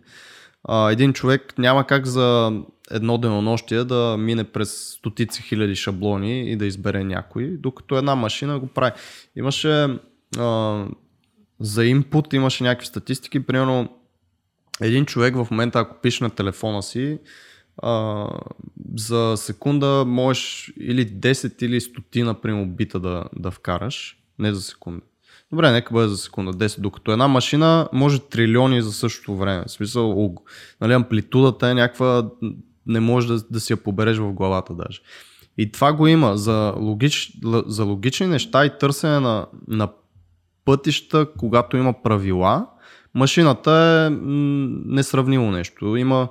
А, 0.64 0.90
един 0.90 1.12
човек 1.12 1.54
няма 1.58 1.86
как 1.86 2.06
за 2.06 2.52
едно 2.90 3.18
денонощие 3.18 3.84
да 3.84 4.16
мине 4.18 4.44
през 4.44 4.70
стотици 4.70 5.42
хиляди 5.42 5.76
шаблони 5.76 6.52
и 6.52 6.56
да 6.56 6.66
избере 6.66 7.04
някой, 7.04 7.56
докато 7.56 7.96
една 7.96 8.14
машина 8.14 8.58
го 8.58 8.66
прави. 8.66 8.92
Имаше 9.36 9.88
а, 10.38 10.84
за 11.60 11.84
инпут 11.84 12.32
имаше 12.32 12.64
някакви 12.64 12.86
статистики, 12.86 13.46
примерно 13.46 13.88
един 14.80 15.06
човек 15.06 15.34
в 15.36 15.48
момента, 15.50 15.78
ако 15.78 16.00
пише 16.00 16.24
на 16.24 16.30
телефона 16.30 16.82
си, 16.82 17.18
а, 17.82 18.26
за 18.96 19.34
секунда 19.36 20.04
можеш 20.06 20.72
или 20.80 21.06
10 21.06 21.62
или 21.62 21.80
100 21.80 22.22
например 22.22 22.66
бита 22.66 23.00
да, 23.00 23.24
да 23.36 23.50
вкараш, 23.50 24.18
не 24.38 24.54
за 24.54 24.62
секунда. 24.62 25.00
Добре, 25.55 25.70
нека 25.70 25.94
бъде 25.94 26.09
за 26.09 26.16
секунда 26.16 26.52
10, 26.52 26.80
докато 26.80 27.12
една 27.12 27.28
машина 27.28 27.88
може 27.92 28.18
трилиони 28.18 28.82
за 28.82 28.92
същото 28.92 29.36
време. 29.36 29.64
В 29.66 29.70
смисъл, 29.70 30.24
о, 30.24 30.34
нали, 30.80 30.92
амплитудата 30.92 31.68
е 31.68 31.74
някаква, 31.74 32.30
не 32.86 33.00
можеш 33.00 33.28
да, 33.28 33.42
да 33.50 33.61
си 33.61 33.72
я 33.72 33.76
побереш 33.76 34.16
в 34.16 34.32
главата 34.32 34.74
даже. 34.74 35.00
И 35.59 35.72
това 35.72 35.92
го 35.92 36.07
има 36.07 36.36
за, 36.36 36.74
логич, 36.76 37.32
за 37.66 37.84
логични 37.84 38.26
неща 38.26 38.66
и 38.66 38.78
търсене 38.78 39.20
на, 39.20 39.46
на 39.68 39.88
пътища, 40.64 41.26
когато 41.38 41.76
има 41.76 42.02
правила. 42.02 42.66
Машината 43.14 43.72
е 43.72 44.16
несравнимо 44.94 45.50
нещо. 45.50 45.96
Има 45.96 46.28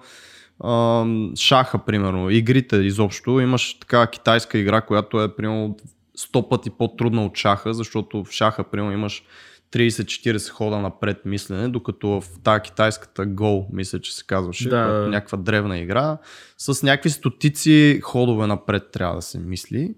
а, 0.59 1.05
шаха, 1.35 1.77
примерно, 1.77 2.29
игрите 2.29 2.75
изобщо. 2.75 3.39
Имаш 3.39 3.79
така 3.79 4.07
китайска 4.07 4.57
игра, 4.57 4.81
която 4.81 5.21
е 5.21 5.35
примерно 5.35 5.77
100 6.19 6.49
пъти 6.49 6.69
по-трудна 6.69 7.25
от 7.25 7.37
шаха, 7.37 7.73
защото 7.73 8.23
в 8.23 8.31
шаха, 8.31 8.63
примерно, 8.63 8.91
имаш 8.91 9.23
30-40 9.71 10.49
хода 10.49 10.79
напред 10.79 11.21
мислене, 11.25 11.67
докато 11.67 12.07
в 12.07 12.23
тази 12.43 12.61
китайската 12.61 13.25
Go, 13.25 13.65
мисля, 13.73 13.99
че 14.01 14.15
се 14.15 14.23
казваше, 14.25 14.69
Да. 14.69 15.03
е 15.05 15.09
някаква 15.09 15.37
древна 15.37 15.77
игра, 15.79 16.17
с 16.57 16.83
някакви 16.83 17.09
стотици 17.09 17.99
ходове 18.03 18.47
напред 18.47 18.83
трябва 18.91 19.15
да 19.15 19.21
се 19.21 19.39
мисли. 19.39 19.95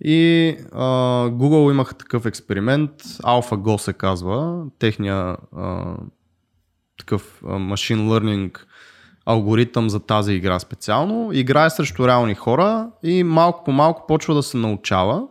И 0.00 0.48
а, 0.72 0.84
Google 1.28 1.70
имаха 1.72 1.94
такъв 1.94 2.26
експеримент, 2.26 2.90
AlphaGo 3.02 3.76
се 3.76 3.92
казва, 3.92 4.64
техния 4.78 5.36
а, 5.56 5.96
такъв 6.98 7.42
а, 7.44 7.48
machine 7.48 8.08
learning 8.08 8.58
алгоритъм 9.26 9.90
за 9.90 10.00
тази 10.00 10.32
игра 10.32 10.58
специално. 10.58 11.30
Играе 11.32 11.70
срещу 11.70 12.08
реални 12.08 12.34
хора 12.34 12.88
и 13.02 13.24
малко 13.24 13.64
по 13.64 13.72
малко 13.72 14.06
почва 14.06 14.34
да 14.34 14.42
се 14.42 14.56
научава 14.56 15.22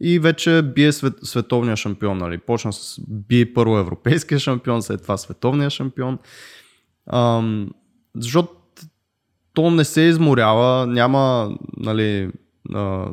и 0.00 0.18
вече 0.18 0.62
бие 0.74 0.92
свет, 0.92 1.14
световния 1.22 1.76
шампион. 1.76 2.18
Нали. 2.18 2.38
Почна 2.38 2.72
с 2.72 3.00
бие 3.08 3.52
първо 3.54 3.78
европейския 3.78 4.38
шампион, 4.38 4.82
след 4.82 5.02
това 5.02 5.16
световния 5.16 5.70
шампион. 5.70 6.18
Ам, 7.12 7.70
защото 8.16 8.52
то 9.54 9.70
не 9.70 9.84
се 9.84 10.00
изморява, 10.00 10.86
няма 10.86 11.54
нали, 11.76 12.30
а, 12.74 13.06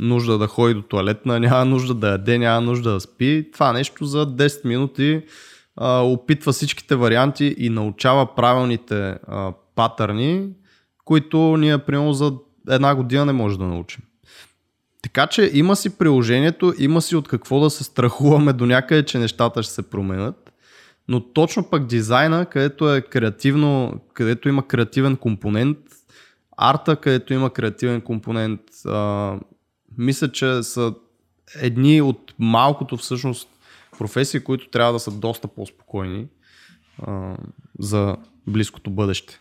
нужда 0.00 0.38
да 0.38 0.46
ходи 0.46 0.74
до 0.74 0.82
туалетна, 0.82 1.40
няма 1.40 1.64
нужда 1.64 1.94
да 1.94 2.08
яде, 2.08 2.38
няма 2.38 2.60
нужда 2.60 2.92
да 2.92 3.00
спи. 3.00 3.50
Това 3.52 3.72
нещо 3.72 4.04
за 4.04 4.26
10 4.36 4.64
минути 4.64 5.22
а, 5.76 6.00
опитва 6.00 6.52
всичките 6.52 6.96
варианти 6.96 7.54
и 7.58 7.70
научава 7.70 8.34
правилните 8.34 9.18
а, 9.26 9.52
патърни, 9.74 10.48
които 11.04 11.56
ние 11.56 11.78
примерно 11.78 12.12
за 12.12 12.32
една 12.70 12.94
година 12.94 13.24
не 13.24 13.32
може 13.32 13.58
да 13.58 13.64
научим. 13.64 14.02
Така 15.02 15.26
че 15.26 15.50
има 15.54 15.76
си 15.76 15.98
приложението, 15.98 16.74
има 16.78 17.02
си 17.02 17.16
от 17.16 17.28
какво 17.28 17.60
да 17.60 17.70
се 17.70 17.84
страхуваме 17.84 18.52
до 18.52 18.66
някъде, 18.66 19.04
че 19.04 19.18
нещата 19.18 19.62
ще 19.62 19.72
се 19.72 19.90
променят. 19.90 20.52
Но 21.08 21.20
точно 21.32 21.70
пък 21.70 21.86
дизайна, 21.86 22.46
където 22.46 22.94
е 22.94 23.00
креативно, 23.00 24.00
където 24.14 24.48
има 24.48 24.66
креативен 24.66 25.16
компонент, 25.16 25.78
арта, 26.56 26.96
където 26.96 27.34
има 27.34 27.50
креативен 27.50 28.00
компонент, 28.00 28.60
а, 28.86 29.34
мисля, 29.98 30.32
че 30.32 30.62
са 30.62 30.94
едни 31.60 32.00
от 32.02 32.34
малкото 32.38 32.96
всъщност 32.96 33.48
професии, 33.98 34.44
които 34.44 34.70
трябва 34.70 34.92
да 34.92 34.98
са 34.98 35.10
доста 35.10 35.48
по-спокойни 35.48 36.26
а, 37.02 37.36
за 37.78 38.16
близкото 38.46 38.90
бъдеще. 38.90 39.40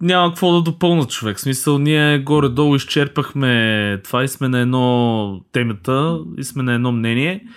Няма 0.00 0.30
какво 0.30 0.52
да 0.52 0.62
допълна 0.62 1.06
човек. 1.06 1.36
В 1.36 1.40
смисъл, 1.40 1.78
ние 1.78 2.18
горе-долу 2.18 2.76
изчерпахме 2.76 4.00
това 4.04 4.24
и 4.24 4.28
сме 4.28 4.48
на 4.48 4.58
едно 4.60 5.40
темата 5.52 6.20
и 6.38 6.44
сме 6.44 6.62
на 6.62 6.74
едно 6.74 6.92
мнение. 6.92 7.48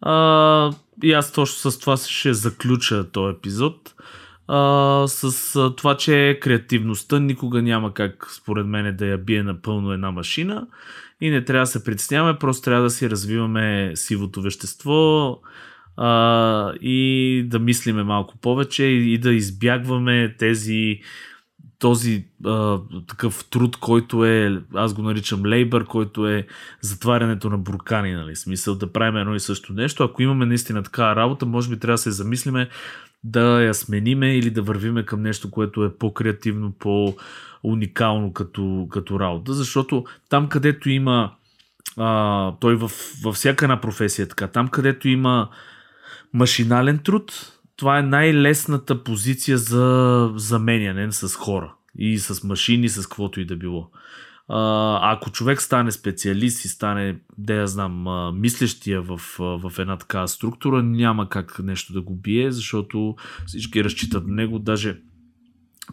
А, 0.00 0.72
и 1.02 1.12
аз 1.12 1.32
точно 1.32 1.70
с 1.70 1.78
това 1.78 1.96
ще 1.96 2.34
заключа 2.34 3.10
този 3.10 3.36
епизод. 3.36 3.94
А, 4.48 5.04
с 5.08 5.56
а, 5.56 5.76
това, 5.76 5.96
че 5.96 6.38
креативността 6.42 7.18
никога 7.18 7.62
няма 7.62 7.94
как, 7.94 8.30
според 8.36 8.66
мен, 8.66 8.96
да 8.96 9.06
я 9.06 9.18
бие 9.18 9.42
напълно 9.42 9.92
една 9.92 10.10
машина 10.10 10.66
и 11.20 11.30
не 11.30 11.44
трябва 11.44 11.62
да 11.62 11.66
се 11.66 11.84
притесняваме, 11.84 12.38
просто 12.38 12.64
трябва 12.64 12.82
да 12.82 12.90
си 12.90 13.10
развиваме 13.10 13.92
сивото 13.94 14.42
вещество 14.42 15.40
а, 15.96 16.72
и 16.80 17.42
да 17.46 17.58
мислиме 17.58 18.02
малко 18.02 18.38
повече 18.38 18.84
и, 18.84 19.14
и 19.14 19.18
да 19.18 19.32
избягваме 19.32 20.34
тези 20.38 21.00
този 21.78 22.24
а, 22.44 22.78
такъв 23.06 23.44
труд, 23.50 23.76
който 23.76 24.24
е, 24.24 24.62
аз 24.74 24.94
го 24.94 25.02
наричам 25.02 25.46
лейбър, 25.46 25.84
който 25.84 26.28
е 26.28 26.46
затварянето 26.80 27.50
на 27.50 27.58
буркани, 27.58 28.12
нали? 28.12 28.36
Смисъл 28.36 28.74
да 28.74 28.92
правим 28.92 29.16
едно 29.16 29.34
и 29.34 29.40
също 29.40 29.72
нещо. 29.72 30.04
Ако 30.04 30.22
имаме 30.22 30.46
наистина 30.46 30.82
такава 30.82 31.16
работа, 31.16 31.46
може 31.46 31.70
би 31.70 31.78
трябва 31.78 31.94
да 31.94 31.98
се 31.98 32.10
замислиме 32.10 32.68
да 33.24 33.62
я 33.62 33.74
смениме 33.74 34.36
или 34.36 34.50
да 34.50 34.62
вървиме 34.62 35.02
към 35.02 35.22
нещо, 35.22 35.50
което 35.50 35.84
е 35.84 35.94
по-креативно, 35.94 36.72
по-уникално 36.78 38.32
като, 38.32 38.86
като 38.90 39.20
работа. 39.20 39.52
Защото 39.52 40.04
там, 40.28 40.48
където 40.48 40.90
има 40.90 41.32
а, 41.96 42.52
той 42.60 42.76
във, 42.76 43.12
във 43.22 43.34
всяка 43.34 43.64
една 43.64 43.80
професия 43.80 44.24
е 44.24 44.28
така, 44.28 44.46
там 44.46 44.68
където 44.68 45.08
има 45.08 45.48
машинален 46.32 46.98
труд, 46.98 47.52
това 47.76 47.98
е 47.98 48.02
най-лесната 48.02 49.04
позиция 49.04 49.58
за 49.58 50.30
заменяне 50.36 51.12
с 51.12 51.34
хора 51.34 51.74
и 51.98 52.18
с 52.18 52.44
машини, 52.44 52.88
с 52.88 53.06
каквото 53.06 53.40
и 53.40 53.44
да 53.44 53.56
било. 53.56 53.90
А, 54.48 55.12
ако 55.12 55.30
човек 55.30 55.62
стане 55.62 55.92
специалист 55.92 56.64
и 56.64 56.68
стане, 56.68 57.16
да 57.38 57.54
я 57.54 57.66
знам, 57.66 58.04
мислещия 58.40 59.02
в, 59.02 59.20
в 59.38 59.72
една 59.78 59.96
такава 59.96 60.28
структура, 60.28 60.82
няма 60.82 61.28
как 61.28 61.58
нещо 61.58 61.92
да 61.92 62.02
го 62.02 62.16
бие, 62.16 62.50
защото 62.50 63.16
всички 63.46 63.84
разчитат 63.84 64.26
на 64.26 64.34
него. 64.34 64.58
Даже 64.58 65.00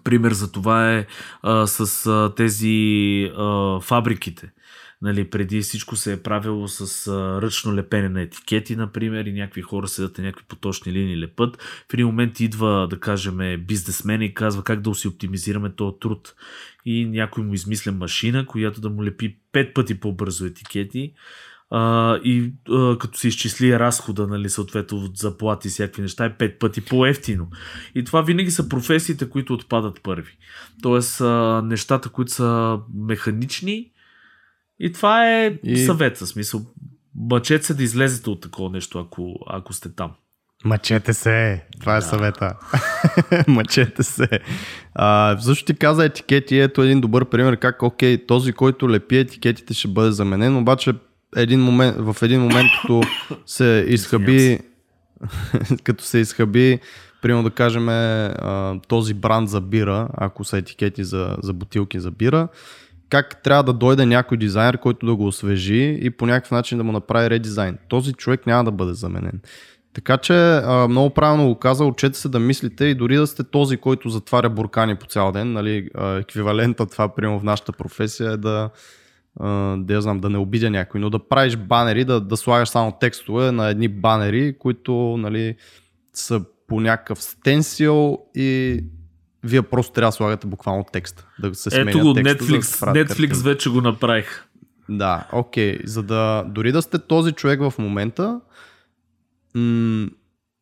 пример 0.04 0.32
за 0.32 0.52
това 0.52 0.94
е 0.94 1.06
а, 1.42 1.68
с 1.68 2.08
а, 2.08 2.36
тези 2.36 3.32
а, 3.38 3.80
фабриките. 3.80 4.52
Нали, 5.04 5.30
преди 5.30 5.62
всичко 5.62 5.96
се 5.96 6.14
е 6.14 6.22
правило 6.22 6.68
с 6.68 7.08
а, 7.08 7.42
ръчно 7.42 7.76
лепене 7.76 8.10
на 8.10 8.22
етикети, 8.22 8.76
например, 8.76 9.26
и 9.26 9.34
някакви 9.34 9.62
хора 9.62 9.88
седат 9.88 10.18
на 10.18 10.24
някакви 10.24 10.46
поточни 10.48 10.94
линии 10.94 11.20
лепът. 11.20 11.62
В 11.62 11.94
един 11.94 12.06
момент 12.06 12.40
идва, 12.40 12.88
да 12.90 13.00
кажем, 13.00 13.38
бизнесмен 13.68 14.22
и 14.22 14.34
казва 14.34 14.64
как 14.64 14.82
да 14.82 14.96
си 14.96 15.08
оптимизираме 15.08 15.76
този 15.76 15.96
труд. 16.02 16.36
И 16.86 17.06
някой 17.06 17.44
му 17.44 17.54
измисля 17.54 17.92
машина, 17.92 18.46
която 18.46 18.82
да 18.82 18.90
му 18.90 19.04
лепи 19.04 19.38
пет 19.52 19.74
пъти 19.74 20.00
по-бързо 20.00 20.46
етикети. 20.46 21.14
Uh, 21.72 22.22
и 22.22 22.54
uh, 22.70 22.98
като 22.98 23.18
се 23.18 23.28
изчисли 23.28 23.80
разхода, 23.80 24.28
нали, 24.28 24.50
съответно 24.50 24.98
от 24.98 25.18
заплати 25.18 25.68
и 25.68 25.72
всякакви 25.72 26.02
неща, 26.02 26.26
е 26.26 26.38
пет 26.38 26.60
пъти 26.60 26.82
по-ефтино. 26.82 27.50
И 27.96 28.04
това 28.04 28.22
винаги 28.22 28.52
са 28.52 28.70
професиите, 28.70 29.30
които 29.30 29.54
отпадат 29.54 30.04
първи. 30.04 30.38
Тоест, 30.82 31.20
uh, 31.20 31.62
нещата, 31.62 32.10
които 32.10 32.32
са 32.32 32.80
механични, 32.96 33.93
и 34.84 34.92
това 34.92 35.32
е 35.32 35.54
и... 35.64 35.78
съвет, 35.78 36.18
в 36.18 36.28
смисъл. 36.28 36.62
Мъчете 37.16 37.66
се 37.66 37.74
да 37.74 37.84
излезете 37.84 38.30
от 38.30 38.42
такова 38.42 38.70
нещо, 38.70 39.00
ако, 39.00 39.36
ако 39.48 39.74
сте 39.74 39.90
там. 39.96 40.12
Мъчете 40.66 41.14
се, 41.14 41.66
това 41.80 41.94
е 41.94 42.00
да. 42.00 42.06
съвета. 42.06 42.54
Мъчете 43.48 44.04
се. 44.04 44.28
А, 44.96 45.38
защо 45.40 45.66
ти 45.66 45.74
каза 45.74 46.06
етикети, 46.06 46.60
ето 46.60 46.82
един 46.82 47.02
добър 47.02 47.26
пример 47.26 47.58
как, 47.58 47.84
окей, 47.84 48.26
този, 48.26 48.54
който 48.54 48.90
лепи 48.90 49.18
етикетите 49.18 49.74
ще 49.74 49.88
бъде 49.88 50.12
заменен, 50.12 50.58
обаче 50.58 50.94
един 51.36 51.62
момент, 51.62 51.96
в 52.00 52.16
един 52.22 52.42
момент, 52.42 52.70
като 52.82 53.02
се 53.46 53.86
изхъби, 53.88 54.60
като 55.84 56.04
се 56.04 56.18
изхъби, 56.18 56.80
примерно 57.22 57.44
да 57.44 57.52
кажем 57.52 57.88
този 58.88 59.14
бранд 59.14 59.50
за 59.50 59.62
бира, 59.62 60.08
ако 60.14 60.44
са 60.44 60.58
етикети 60.58 61.04
за, 61.04 61.38
за 61.44 61.54
бутилки 61.54 62.00
за 62.00 62.12
бира, 62.12 62.48
как 63.10 63.44
трябва 63.44 63.64
да 63.64 63.74
дойде 63.74 64.06
някой 64.06 64.38
дизайнер, 64.38 64.78
който 64.78 65.06
да 65.06 65.16
го 65.16 65.28
освежи 65.28 66.00
и 66.02 66.10
по 66.10 66.26
някакъв 66.26 66.52
начин 66.52 66.78
да 66.78 66.84
му 66.84 66.92
направи 66.92 67.30
редизайн. 67.30 67.78
Този 67.90 68.14
човек 68.14 68.48
няма 68.48 68.64
да 68.64 68.72
бъде 68.72 68.94
заменен. 68.94 69.42
Така 69.94 70.18
че 70.18 70.62
много 70.90 71.10
правилно 71.10 71.48
го 71.48 71.60
каза, 71.60 71.86
учете 71.86 72.18
се 72.18 72.30
да 72.30 72.40
мислите 72.40 72.86
и 72.86 72.96
дори 72.96 73.16
да 73.16 73.28
сте 73.28 73.44
този, 73.44 73.78
който 73.78 74.10
затваря 74.10 74.50
буркани 74.50 74.96
по 74.96 75.06
цял 75.06 75.32
ден, 75.32 75.54
нали, 75.54 75.90
еквивалента 76.20 76.86
това, 76.86 77.16
примерно 77.16 77.40
в 77.40 77.44
нашата 77.44 77.72
професия 77.72 78.32
е 78.32 78.38
да, 78.38 78.70
да, 79.78 80.02
знам, 80.02 80.20
да 80.20 80.30
не 80.30 80.38
обидя 80.38 80.70
някой, 80.70 81.02
но 81.02 81.10
да 81.10 81.28
правиш 81.28 81.58
банери, 81.58 82.06
да, 82.06 82.22
да 82.22 82.38
слагаш 82.38 82.70
само 82.70 82.92
текстове 83.00 83.52
на 83.52 83.70
едни 83.70 83.88
банери, 83.88 84.58
които 84.60 84.94
нали, 85.18 85.56
са 86.14 86.42
по 86.68 86.82
някакъв 86.82 87.24
стенсил 87.24 88.18
и 88.36 88.80
вие 89.44 89.62
просто 89.62 89.94
трябва 89.94 90.08
да 90.08 90.12
слагате 90.12 90.48
буквално 90.48 90.86
текст. 90.94 91.28
Да 91.40 91.56
се 91.56 91.82
Ето 91.82 92.00
го, 92.00 92.14
текста, 92.14 92.36
Netflix, 92.46 92.94
да 92.94 93.06
Netflix 93.06 93.18
картина. 93.18 93.44
вече 93.44 93.70
го 93.70 93.82
направих. 93.82 94.46
Да, 94.90 95.28
окей. 95.32 95.78
Okay. 95.78 95.86
За 95.88 96.04
да, 96.04 96.44
дори 96.48 96.72
да 96.72 96.82
сте 96.82 97.00
този 97.00 97.32
човек 97.32 97.60
в 97.62 97.74
момента, 97.80 98.42
м- 99.56 100.08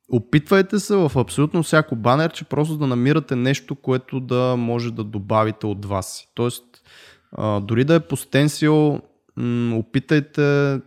опитвайте 0.10 0.80
се 0.80 0.96
в 0.96 1.12
абсолютно 1.16 1.64
всяко 1.64 1.96
банер, 1.96 2.32
че 2.32 2.44
просто 2.46 2.78
да 2.78 2.88
намирате 2.88 3.36
нещо, 3.36 3.76
което 3.76 4.20
да 4.20 4.56
може 4.58 4.94
да 4.94 5.04
добавите 5.04 5.66
от 5.66 5.86
вас. 5.86 6.28
Тоест, 6.36 6.64
а, 7.32 7.60
дори 7.60 7.84
да 7.84 7.96
е 7.96 8.00
по 8.00 8.18
стенсил, 8.18 9.02
м- 9.36 9.76
опитайте 9.76 10.80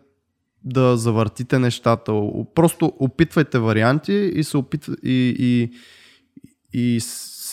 да 0.65 0.97
завъртите 0.97 1.59
нещата. 1.59 2.13
Просто 2.55 2.93
опитвайте 2.99 3.59
варианти 3.59 4.13
и 4.35 4.45
се 4.45 4.57
опитва, 4.57 4.97
и, 5.03 5.37
и, 5.39 5.71
и 6.81 7.01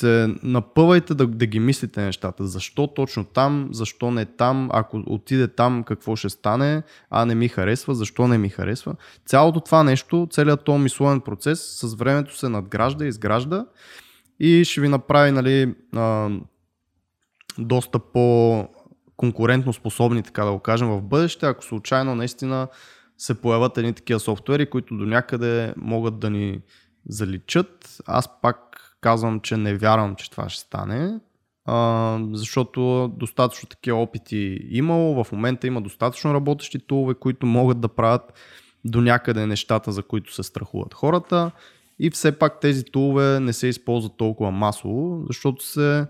се 0.02 0.36
напъвайте 0.44 1.14
да, 1.14 1.28
да 1.28 1.46
ги 1.46 1.60
мислите 1.60 2.02
нещата. 2.02 2.48
Защо 2.48 2.88
точно 2.88 3.24
там, 3.24 3.70
защо 3.72 4.12
не 4.12 4.26
там, 4.26 4.70
ако 4.74 5.04
отиде 5.06 5.48
там, 5.48 5.84
какво 5.84 6.16
ще 6.16 6.30
стане, 6.30 6.84
а 7.10 7.26
не 7.26 7.36
ми 7.36 7.48
харесва, 7.48 7.96
защо 7.96 8.28
не 8.28 8.38
ми 8.38 8.50
харесва. 8.50 8.96
Цялото 9.26 9.60
това 9.60 9.84
нещо, 9.84 10.28
целият 10.32 10.64
този 10.64 10.84
мисловен 10.84 11.22
процес 11.22 11.60
с 11.60 11.94
времето 11.96 12.38
се 12.38 12.50
надгражда, 12.50 13.06
изгражда 13.06 13.66
и 14.40 14.64
ще 14.66 14.82
ви 14.82 14.88
направи 14.88 15.32
нали, 15.32 15.76
а, 15.96 16.30
доста 17.60 18.00
по 18.00 18.68
конкурентно 19.18 19.74
способни, 19.74 20.24
така 20.24 20.46
да 20.46 20.52
го 20.52 20.60
кажем, 20.60 20.88
в 20.88 21.02
бъдеще, 21.02 21.46
ако 21.46 21.64
случайно 21.64 22.16
наистина 22.16 22.68
се 23.18 23.42
появят 23.42 23.78
едни 23.78 23.94
такива 23.94 24.20
софтуери, 24.20 24.70
които 24.70 24.98
до 24.98 25.06
някъде 25.06 25.74
могат 25.78 26.20
да 26.20 26.30
ни 26.30 26.62
заличат. 27.10 27.98
Аз 28.06 28.42
пак 28.42 28.71
казвам, 29.02 29.40
че 29.40 29.58
не 29.58 29.76
вярвам, 29.78 30.16
че 30.16 30.32
това 30.32 30.50
ще 30.50 30.62
стане. 30.62 31.20
а, 31.66 32.20
защото 32.34 33.12
достатъчно 33.18 33.70
такива 33.70 33.98
опити 33.98 34.60
имало, 34.70 35.24
в 35.24 35.32
момента 35.32 35.68
има 35.68 35.82
достатъчно 35.82 36.34
работещи 36.34 36.80
тулове, 36.80 37.14
които 37.14 37.46
могат 37.46 37.82
да 37.82 37.88
правят 37.88 38.34
до 38.86 39.02
някъде 39.02 39.46
нещата, 39.46 39.92
за 39.92 40.04
които 40.04 40.34
се 40.34 40.44
страхуват 40.44 40.94
хората 40.94 41.52
и 42.00 42.10
все 42.10 42.40
пак 42.40 42.60
тези 42.60 42.84
тулове 42.84 43.40
не 43.40 43.54
се 43.54 43.68
използват 43.68 44.18
толкова 44.18 44.52
масово, 44.52 45.24
защото 45.28 45.66
се 45.66 46.06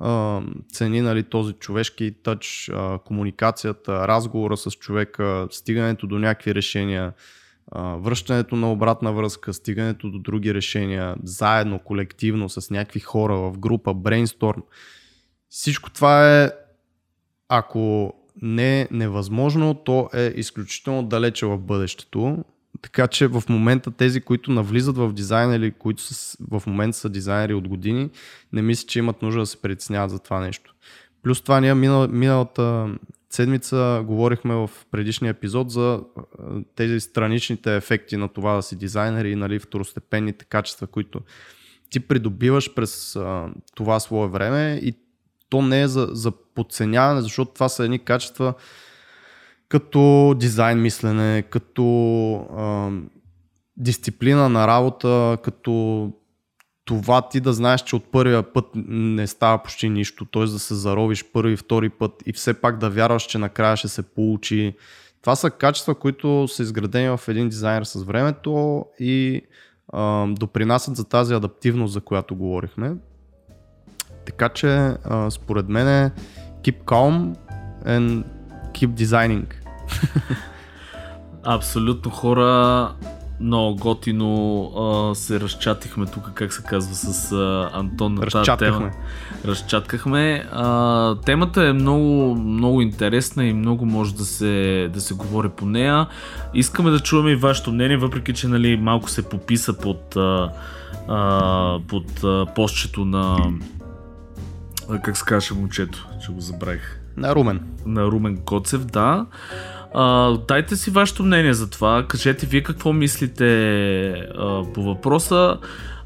а, 0.00 0.40
цени 0.72 1.00
нали, 1.00 1.22
този 1.22 1.52
човешки 1.52 2.14
тъч, 2.22 2.70
а, 2.74 2.98
комуникацията, 2.98 4.08
разговора 4.08 4.56
с 4.56 4.70
човека, 4.70 5.48
стигането 5.50 6.06
до 6.06 6.18
някакви 6.18 6.54
решения, 6.54 7.12
връщането 7.76 8.56
на 8.56 8.72
обратна 8.72 9.12
връзка, 9.12 9.54
стигането 9.54 10.10
до 10.10 10.18
други 10.18 10.54
решения, 10.54 11.16
заедно, 11.22 11.78
колективно, 11.78 12.48
с 12.48 12.70
някакви 12.70 13.00
хора 13.00 13.36
в 13.36 13.58
група, 13.58 13.94
брейнсторм. 13.94 14.62
Всичко 15.48 15.90
това 15.90 16.42
е, 16.42 16.50
ако 17.48 18.14
не 18.42 18.80
е 18.80 18.88
невъзможно, 18.90 19.74
то 19.74 20.08
е 20.14 20.32
изключително 20.36 21.02
далече 21.02 21.46
в 21.46 21.58
бъдещето. 21.58 22.44
Така 22.82 23.06
че 23.06 23.26
в 23.26 23.42
момента 23.48 23.90
тези, 23.90 24.20
които 24.20 24.50
навлизат 24.50 24.96
в 24.96 25.12
дизайн 25.12 25.52
или 25.52 25.70
които 25.70 26.02
са, 26.02 26.36
в 26.50 26.62
момента 26.66 26.98
са 26.98 27.08
дизайнери 27.08 27.54
от 27.54 27.68
години, 27.68 28.10
не 28.52 28.62
мисля, 28.62 28.86
че 28.86 28.98
имат 28.98 29.22
нужда 29.22 29.40
да 29.40 29.46
се 29.46 29.62
притесняват 29.62 30.10
за 30.10 30.18
това 30.18 30.40
нещо. 30.40 30.74
Плюс 31.22 31.42
това 31.42 31.60
ние 31.60 31.74
минал, 31.74 32.08
миналата 32.08 32.88
седмица 33.30 34.02
говорихме 34.06 34.54
в 34.54 34.70
предишния 34.90 35.30
епизод 35.30 35.70
за 35.70 36.00
тези 36.76 37.00
страничните 37.00 37.76
ефекти 37.76 38.16
на 38.16 38.28
това 38.28 38.54
да 38.54 38.62
си 38.62 38.76
дизайнер 38.76 39.24
и 39.24 39.36
нали, 39.36 39.58
второстепенните 39.58 40.44
качества, 40.44 40.86
които 40.86 41.20
ти 41.90 42.00
придобиваш 42.00 42.74
през 42.74 43.16
а, 43.16 43.48
това 43.74 44.00
свое 44.00 44.28
време. 44.28 44.80
И 44.82 44.94
то 45.48 45.62
не 45.62 45.82
е 45.82 45.88
за, 45.88 46.08
за 46.10 46.32
подценяване, 46.54 47.20
защото 47.20 47.52
това 47.54 47.68
са 47.68 47.84
едни 47.84 47.98
качества 47.98 48.54
като 49.68 50.34
дизайн 50.38 50.80
мислене, 50.82 51.42
като 51.42 52.34
а, 52.34 52.90
дисциплина 53.76 54.48
на 54.48 54.66
работа, 54.66 55.38
като 55.42 56.12
това 56.88 57.28
ти 57.28 57.40
да 57.40 57.52
знаеш, 57.52 57.82
че 57.82 57.96
от 57.96 58.04
първия 58.04 58.52
път 58.52 58.64
не 58.88 59.26
става 59.26 59.62
почти 59.62 59.88
нищо, 59.88 60.24
т.е. 60.24 60.42
да 60.42 60.58
се 60.58 60.74
заровиш 60.74 61.24
първи, 61.32 61.56
втори 61.56 61.88
път 61.88 62.12
и 62.26 62.32
все 62.32 62.54
пак 62.54 62.78
да 62.78 62.90
вярваш, 62.90 63.22
че 63.22 63.38
накрая 63.38 63.76
ще 63.76 63.88
се 63.88 64.02
получи. 64.02 64.74
Това 65.22 65.36
са 65.36 65.50
качества, 65.50 65.94
които 65.94 66.48
са 66.48 66.62
изградени 66.62 67.08
в 67.08 67.20
един 67.28 67.48
дизайнер 67.48 67.84
с 67.84 68.02
времето 68.02 68.84
и 69.00 69.42
а, 69.92 70.26
допринасят 70.26 70.96
за 70.96 71.04
тази 71.04 71.34
адаптивност, 71.34 71.92
за 71.92 72.00
която 72.00 72.36
говорихме. 72.36 72.94
Така 74.26 74.48
че, 74.48 74.68
а, 75.04 75.30
според 75.30 75.68
мен 75.68 76.10
keep 76.62 76.84
calm 76.84 77.36
and 77.86 78.24
keep 78.72 78.88
designing. 78.88 79.46
Абсолютно 81.44 82.10
хора, 82.10 82.92
много 83.40 83.76
готино 83.76 84.62
а, 84.64 85.14
се 85.14 85.40
разчатихме 85.40 86.06
тук, 86.06 86.30
как 86.34 86.52
се 86.52 86.62
казва, 86.62 86.94
с 86.94 87.32
а, 87.32 87.70
Антон 87.72 88.14
на 88.14 88.26
тази 88.26 88.50
тема. 88.58 88.90
Разчаткахме. 89.44 90.46
А, 90.52 91.14
темата 91.14 91.64
е 91.64 91.72
много, 91.72 92.34
много 92.34 92.80
интересна 92.80 93.44
и 93.44 93.52
много 93.52 93.86
може 93.86 94.14
да 94.14 94.24
се, 94.24 94.90
да 94.92 95.00
се 95.00 95.14
говори 95.14 95.48
по 95.48 95.66
нея. 95.66 96.06
Искаме 96.54 96.90
да 96.90 97.00
чуваме 97.00 97.30
и 97.30 97.36
вашето 97.36 97.72
мнение, 97.72 97.96
въпреки 97.96 98.34
че 98.34 98.48
нали, 98.48 98.76
малко 98.76 99.10
се 99.10 99.28
пописа 99.28 99.72
под, 99.72 100.16
а, 100.16 100.52
а, 101.08 101.78
под 101.88 102.24
а, 102.24 102.46
постчето 102.54 103.04
на 103.04 103.38
как 105.02 105.16
се 105.16 105.24
казваше 105.24 105.54
момчето, 105.54 106.08
че 106.26 106.32
го 106.32 106.40
забравих. 106.40 107.00
На 107.16 107.34
Румен. 107.34 107.60
На 107.86 108.04
Румен 108.04 108.36
Коцев, 108.36 108.84
да. 108.84 109.26
Дайте 110.48 110.76
си 110.76 110.90
вашето 110.90 111.22
мнение 111.22 111.54
за 111.54 111.70
това. 111.70 112.04
Кажете 112.08 112.46
вие 112.46 112.62
какво 112.62 112.92
мислите 112.92 113.46
а, 114.10 114.62
по 114.74 114.82
въпроса. 114.82 115.58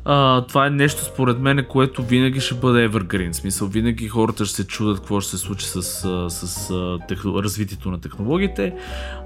А, 0.05 0.41
това 0.47 0.67
е 0.67 0.71
нещо 0.71 1.05
според 1.05 1.39
мен, 1.39 1.67
което 1.69 2.03
винаги 2.03 2.41
ще 2.41 2.55
бъде 2.55 2.89
evergreen. 2.89 3.33
Смисъл, 3.33 3.69
винаги 3.69 4.09
хората 4.09 4.45
ще 4.45 4.57
се 4.57 4.67
чудят 4.67 4.99
какво 4.99 5.21
ще 5.21 5.31
се 5.31 5.39
случи 5.39 5.67
с, 5.67 5.83
с, 5.83 6.31
с 6.31 6.73
техно, 7.09 7.43
развитието 7.43 7.91
на 7.91 8.01
технологиите. 8.01 8.75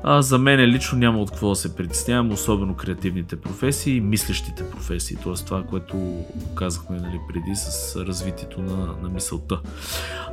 А, 0.02 0.22
за 0.22 0.38
мен 0.38 0.60
лично 0.60 0.98
няма 0.98 1.18
от 1.18 1.30
какво 1.30 1.48
да 1.48 1.56
се 1.56 1.76
притеснявам, 1.76 2.32
особено 2.32 2.74
креативните 2.74 3.36
професии 3.36 3.96
и 3.96 4.00
мислещите 4.00 4.70
професии. 4.70 5.16
Тоест 5.22 5.46
това, 5.46 5.62
което 5.62 6.24
казахме 6.54 6.96
нали, 6.96 7.20
преди 7.28 7.56
с 7.56 7.96
развитието 7.96 8.60
на, 8.60 8.76
на 9.02 9.08
мисълта. 9.08 9.60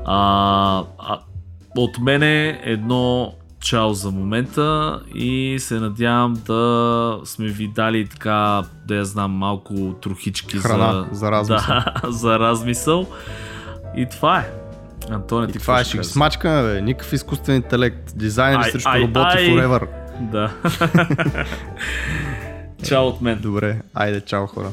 А, 0.06 0.84
а, 1.00 1.20
от 1.78 2.00
мене 2.00 2.62
едно 2.64 3.34
чао 3.64 3.94
за 3.94 4.12
момента 4.12 5.00
и 5.16 5.58
се 5.60 5.80
надявам 5.80 6.34
да 6.46 7.20
сме 7.26 7.48
ви 7.48 7.68
дали 7.68 8.08
така, 8.08 8.64
да 8.88 8.96
я 8.96 9.06
знам, 9.06 9.32
малко 9.32 9.74
трохички 10.02 10.58
Храна, 10.58 11.08
за, 11.12 11.16
за 11.16 11.32
размисъл. 11.32 11.76
Да, 12.04 12.12
за 12.12 12.40
размисъл. 12.40 13.08
И 13.96 14.08
това 14.10 14.40
е. 14.40 14.52
Антоне, 15.10 15.48
ти 15.48 15.60
това 15.60 15.80
е, 15.80 15.84
ще 15.84 15.98
ги 15.98 16.04
смачкаме, 16.04 16.64
бе. 16.64 16.82
Никакъв 16.82 17.14
изкуствен 17.14 17.56
интелект. 17.56 18.14
Дизайнери 18.16 18.72
срещу 18.72 18.90
ай, 18.90 19.02
роботи 19.02 19.38
ай. 19.38 19.50
forever. 19.50 19.88
Да. 20.22 20.52
чао 22.88 23.08
от 23.08 23.22
мен. 23.22 23.40
Добре, 23.42 23.82
айде, 23.94 24.22
чао 24.22 24.48
хора. 24.48 24.70